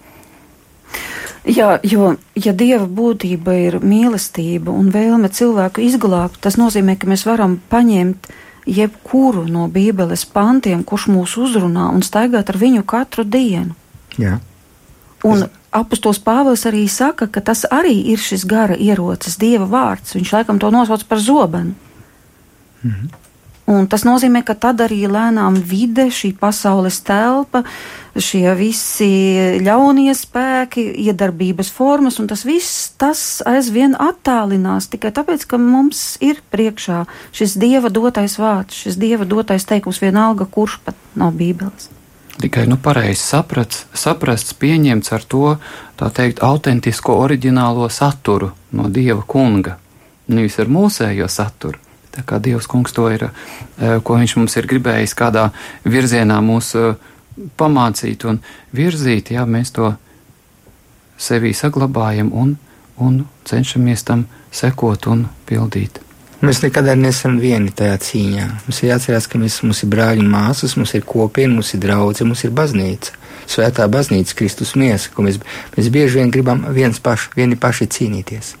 Jā, 1.46 1.76
jo, 1.86 2.08
ja 2.34 2.54
dieva 2.58 2.88
būtība 2.90 3.54
ir 3.68 3.76
mīlestība 3.78 4.74
un 4.74 4.90
vēlme 4.90 5.30
cilvēku 5.30 5.84
izglābt, 5.86 6.40
tas 6.42 6.58
nozīmē, 6.58 6.96
ka 6.98 7.06
mēs 7.06 7.22
varam 7.28 7.54
paņemt 7.70 8.26
jebkuru 8.66 9.44
no 9.46 9.68
Bībeles 9.70 10.26
pantiem, 10.26 10.82
kurš 10.82 11.06
mūs 11.14 11.36
uzrunā, 11.38 11.92
un 11.94 12.02
staigāt 12.02 12.50
ar 12.50 12.58
viņu 12.58 12.82
katru 12.82 13.22
dienu. 13.22 13.78
Jā. 14.18 14.40
Un 15.22 15.46
apustulis 15.76 16.22
Pāvils 16.22 16.64
arī 16.68 16.86
saka, 16.90 17.28
ka 17.28 17.42
tas 17.44 17.66
arī 17.72 17.98
ir 18.12 18.22
šis 18.22 18.46
gara 18.48 18.76
ierocis, 18.76 19.38
dieva 19.40 19.68
vārds. 19.68 20.16
Viņš 20.16 20.32
laikam 20.38 20.60
to 20.62 20.72
nosauc 20.74 21.04
par 21.08 21.22
zobenu. 21.22 21.76
Mhm. 22.82 23.22
Un 23.66 23.88
tas 23.90 24.04
nozīmē, 24.06 24.44
ka 24.46 24.54
tad 24.54 24.78
arī 24.84 25.08
lēnām 25.10 25.56
vide, 25.58 26.04
šī 26.14 26.36
pasaules 26.38 27.00
telpa, 27.02 27.64
šie 28.14 28.52
visi 28.54 29.08
ļaunie 29.58 30.14
spēki, 30.14 30.84
iedarbības 31.08 31.72
formas, 31.74 32.20
un 32.22 32.30
tas 32.30 32.44
viss 32.46 32.92
tas 32.94 33.42
aizvien 33.42 33.98
attālinās 33.98 34.86
tikai 34.92 35.10
tāpēc, 35.10 35.48
ka 35.50 35.58
mums 35.58 36.14
ir 36.22 36.38
priekšā 36.54 37.02
šis 37.34 37.58
dieva 37.58 37.90
dotais 37.90 38.38
vārds, 38.38 38.86
šis 38.86 39.02
dieva 39.02 39.26
dotais 39.26 39.66
teikums, 39.66 39.98
vienalga, 39.98 40.46
kurš 40.46 40.78
pat 40.86 40.94
nav 41.18 41.34
Bībeles 41.34 41.90
tikai 42.40 42.66
nu, 42.66 42.76
pareizi 42.76 43.22
saprats, 43.22 43.86
saprasts, 43.96 44.54
pieņemts 44.60 45.12
ar 45.12 45.24
to, 45.24 45.56
teikt, 45.96 46.42
autentisko, 46.44 47.16
oriģinālo 47.24 47.88
saturu 47.92 48.52
no 48.76 48.88
Dieva 48.92 49.22
kunga, 49.26 49.78
nevis 50.28 50.58
ar 50.60 50.70
mūsējo 50.72 51.28
saturu. 51.32 51.80
Tā 52.16 52.24
kā 52.24 52.40
Dievs 52.40 52.68
kungs 52.68 52.94
to 52.96 53.08
ir, 53.12 53.28
eh, 53.28 53.98
ko 54.02 54.16
viņš 54.16 54.36
mums 54.36 54.56
ir 54.56 54.66
gribējis 54.66 55.14
kādā 55.16 55.50
virzienā 55.84 56.40
mūs 56.40 56.72
eh, 56.76 56.94
pamācīt 57.56 58.24
un 58.24 58.40
virzīt, 58.72 59.34
jā, 59.36 59.44
mēs 59.44 59.72
to 59.76 59.92
sevī 61.18 61.52
saglabājam 61.52 62.32
un, 62.32 62.56
un 62.96 63.26
cenšamies 63.44 64.04
tam 64.04 64.26
sekot 64.50 65.06
un 65.12 65.28
pildīt. 65.48 66.05
Mēs 66.44 66.58
nekad 66.60 66.90
nesam 67.00 67.38
vieni 67.40 67.70
tajā 67.72 67.96
cīņā. 68.04 68.46
Mums 68.66 68.80
ir 68.82 68.90
jāatcerās, 68.90 69.28
ka 69.32 69.38
mēs, 69.40 69.62
mums 69.64 69.80
ir 69.86 69.88
brāļi 69.94 70.20
un 70.20 70.28
māsas, 70.34 70.74
mums 70.76 70.92
ir 70.92 71.06
kopiena, 71.08 71.54
mums 71.54 71.72
ir 71.72 71.80
draugi, 71.80 72.26
mums 72.28 72.44
ir 72.44 72.52
baznīca. 72.56 73.14
Svētā 73.48 73.86
baznīca, 73.88 74.34
Kristus 74.36 74.74
miesa, 74.76 75.08
ko 75.14 75.24
mēs, 75.24 75.38
mēs 75.76 75.88
bieži 75.94 76.20
vien 76.20 76.34
gribam 76.34 76.66
viens 76.76 77.00
paši, 77.00 77.32
vieni 77.38 77.56
paši 77.56 77.88
cīnīties. 77.96 78.52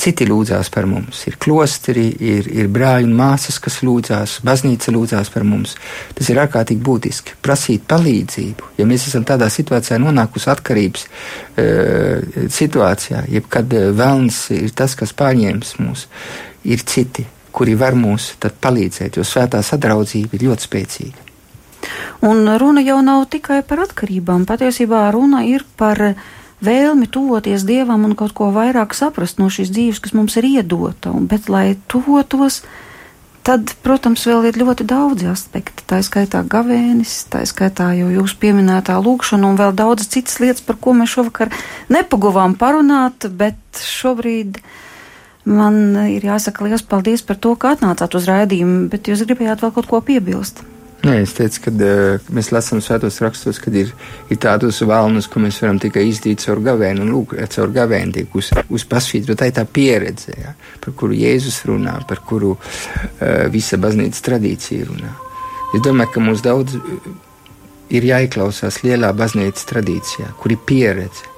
Citi 0.00 0.24
lūdzās 0.24 0.70
par 0.72 0.86
mums, 0.88 1.18
ir 1.28 1.34
klosteri, 1.42 2.06
ir, 2.24 2.46
ir 2.62 2.68
brāļi 2.72 3.04
un 3.04 3.16
māsas, 3.18 3.58
kas 3.60 3.82
lūdzās, 3.84 4.38
baznīca 4.46 4.94
lūdzās 4.94 5.28
par 5.34 5.44
mums. 5.44 5.74
Tas 6.16 6.30
ir 6.32 6.40
ārkārtīgi 6.40 6.80
būtiski. 6.86 7.34
Prasīt 7.44 7.84
palīdzību. 7.90 8.70
Ja 8.78 8.86
mēs 8.88 9.10
esam 9.10 9.26
tādā 9.28 9.50
situācijā 9.52 9.98
nonākusi 10.00 10.48
atkarības 10.54 11.04
e, 11.04 11.66
situācijā, 12.48 13.26
jebkad 13.34 13.76
vēlns 13.98 14.46
ir 14.56 14.72
tas, 14.78 14.96
kas 14.96 15.12
pārņēmis 15.18 15.76
mūs, 15.82 16.06
ir 16.64 16.84
citi, 16.86 17.26
kuri 17.52 17.74
var 17.78 17.96
mums 17.98 18.34
palīdzēt, 18.40 19.18
jo 19.18 19.26
svētā 19.26 19.62
sadraudzība 19.64 20.36
ir 20.36 20.46
ļoti 20.50 20.66
spēcīga. 20.68 21.26
Un 22.20 22.44
runa 22.60 22.82
jau 22.84 23.00
nav 23.04 23.24
tikai 23.32 23.62
par 23.66 23.86
atkarībām. 23.86 24.44
Patiesībā 24.48 25.06
runa 25.14 25.42
ir 25.48 25.64
par 25.80 26.00
vēlmi 26.60 27.08
tuvoties 27.08 27.64
dievam 27.64 28.04
un 28.04 28.12
kaut 28.18 28.34
ko 28.36 28.50
vairāk 28.52 28.92
saprast 28.96 29.40
no 29.40 29.48
šīs 29.48 29.72
dzīves, 29.72 30.02
kas 30.04 30.12
mums 30.16 30.36
ir 30.36 30.48
iedota. 30.50 31.14
Un, 31.16 31.24
bet, 31.30 31.48
lai 31.48 31.78
tuvotos, 31.88 32.60
tad, 33.46 33.72
protams, 33.84 34.26
vēl 34.28 34.50
ir 34.50 34.60
ļoti 34.60 34.84
daudzi 34.88 35.30
aspekti. 35.32 35.86
Tā 35.88 36.02
skaitā 36.04 36.42
gavēnis, 36.44 37.14
tā 37.32 37.40
skaitā 37.48 37.94
jau 37.96 38.10
jūs 38.12 38.36
pieminētā 38.42 38.98
lūkšana 39.00 39.48
un 39.48 39.56
vēl 39.60 39.72
daudz 39.80 40.10
citas 40.12 40.36
lietas, 40.44 40.64
par 40.66 40.76
ko 40.76 40.92
mēs 41.00 41.16
šovakar 41.16 41.52
nepaguvām 41.88 42.58
parunāt, 42.60 43.30
bet 43.32 43.58
šobrīd 43.80 44.60
Man 45.48 45.96
ir 46.10 46.26
jāsaka 46.26 46.66
liels 46.66 46.84
paldies 46.84 47.22
par 47.24 47.38
to, 47.40 47.54
ka 47.56 47.72
atnācāt 47.76 48.12
uz 48.18 48.28
raidījumu, 48.28 48.90
bet 48.92 49.08
jūs 49.08 49.24
gribējāt 49.24 49.64
vēl 49.64 49.72
kaut 49.78 49.88
ko 49.88 50.02
piebilst. 50.04 50.60
Nē, 51.00 51.14
es 51.24 51.32
teicu, 51.32 51.62
ka 51.64 51.70
uh, 51.72 52.26
mēs 52.36 52.50
lasām 52.52 52.82
svētos 52.84 53.22
rakstos, 53.24 53.56
kad 53.64 53.72
ir, 53.72 53.94
ir 54.28 54.36
tādus 54.40 54.82
valnus, 54.84 55.30
ko 55.32 55.40
mēs 55.40 55.56
varam 55.62 55.78
tikai 55.80 56.02
izdīt 56.10 56.44
caur 56.44 56.60
gavēnu, 56.66 57.06
un 57.06 57.14
lūk, 57.14 57.32
caur 57.54 57.72
gavēnu 57.72 58.12
tiek 58.18 58.36
uz, 58.36 58.50
uz 58.68 58.84
pasvītru. 58.84 59.36
Tā 59.38 59.48
ir 59.48 59.56
tā 59.56 59.64
pieredze, 59.64 60.36
ja, 60.36 60.52
par 60.84 60.92
kuru 61.00 61.16
Jēzus 61.16 61.62
runā, 61.70 61.96
par 62.08 62.20
kuru 62.28 62.52
uh, 62.52 63.48
visa 63.54 63.80
baznīcas 63.80 64.28
tradīcija 64.28 64.90
runā. 64.90 65.14
Es 65.72 65.80
domāju, 65.86 66.12
ka 66.12 66.24
mums 66.26 66.44
daudz 66.44 66.76
ir 67.90 68.06
jāieklausās 68.10 68.82
lielā 68.84 69.14
baznīcas 69.16 69.70
tradīcijā, 69.72 70.34
kur 70.36 70.52
ir 70.52 70.60
pieredze. 70.68 71.28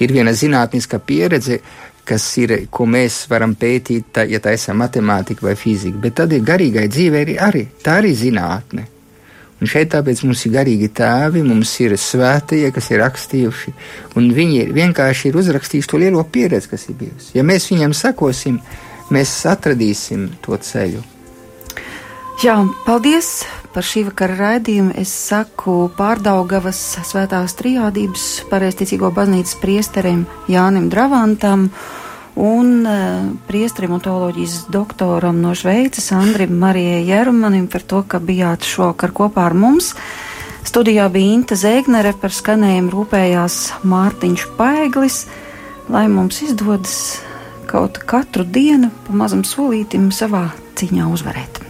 Ir 0.00 0.10
viena 0.16 0.32
zinātniska 0.34 0.98
pieredze, 1.04 1.60
kas 2.10 2.24
ir, 2.42 2.56
ko 2.74 2.86
mēs 2.90 3.22
varam 3.30 3.54
pētīt, 3.58 4.10
tā, 4.16 4.26
ja 4.26 4.40
tā 4.42 4.56
ir 4.56 4.78
matemātika 4.78 5.46
vai 5.46 5.54
fizika, 5.58 6.00
bet 6.02 6.18
tad 6.18 6.32
ir 6.34 6.42
garīgai 6.46 6.88
dzīvei 6.90 7.22
arī, 7.22 7.36
arī 7.38 7.66
tā 7.84 8.00
arī 8.00 8.14
zinātne. 8.18 8.86
Un 9.60 9.68
šeit 9.68 9.90
tāpēc 9.92 10.22
mums 10.24 10.42
ir 10.48 10.54
garīgi 10.54 10.88
tēvi, 10.96 11.42
mums 11.44 11.74
ir 11.84 11.92
svētie, 12.00 12.62
kas 12.72 12.86
ir 12.90 13.02
rakstījuši, 13.04 13.74
un 14.16 14.30
viņi 14.32 14.70
vienkārši 14.72 15.28
ir 15.28 15.36
uzrakstījuši 15.36 15.90
to 15.92 16.00
lielo 16.00 16.24
pieredzi, 16.24 16.70
kas 16.72 16.88
ir 16.88 16.96
bijusi. 17.02 17.34
Ja 17.36 17.44
mēs 17.44 17.68
viņiem 17.68 17.92
sakosim, 17.96 18.56
mēs 19.12 19.34
atradīsim 19.52 20.30
to 20.40 20.56
ceļu. 20.56 21.04
Jā, 22.40 22.56
paldies 22.86 23.42
par 23.74 23.86
šī 23.86 24.04
vakara 24.08 24.36
raidījumu. 24.38 24.94
Es 24.98 25.12
saku 25.28 25.90
pārdaugavas 25.96 26.80
svētās 27.06 27.54
trijādības 27.58 28.26
pareizticīgo 28.50 29.12
baznīcas 29.14 29.56
priesterim 29.62 30.24
Jānim 30.50 30.90
Dravantam 30.92 31.68
un 32.40 32.74
uh, 32.86 33.30
priestrim 33.48 33.94
un 33.96 34.02
teoloģijas 34.02 34.66
doktoram 34.72 35.40
no 35.42 35.54
Šveices 35.58 36.10
Andrim 36.16 36.56
Marijai 36.58 37.04
Jerumanim 37.08 37.66
par 37.70 37.84
to, 37.86 38.02
ka 38.06 38.20
bijāt 38.22 38.66
šovakar 38.66 39.14
kopā 39.16 39.48
ar 39.50 39.56
mums. 39.58 39.94
Studijā 40.66 41.08
bija 41.12 41.34
Inta 41.38 41.56
Zēgnere, 41.56 42.12
par 42.20 42.34
skanējumu 42.36 42.92
rūpējās 42.92 43.56
Mārtiņš 43.88 44.44
Paeglis, 44.58 45.24
lai 45.88 46.04
mums 46.12 46.42
izdodas 46.44 47.00
kaut 47.70 48.02
katru 48.04 48.44
dienu 48.44 48.92
pa 49.06 49.16
mazam 49.24 49.46
solītim 49.46 50.10
savā 50.14 50.48
cīņā 50.76 51.10
uzvarēt. 51.14 51.69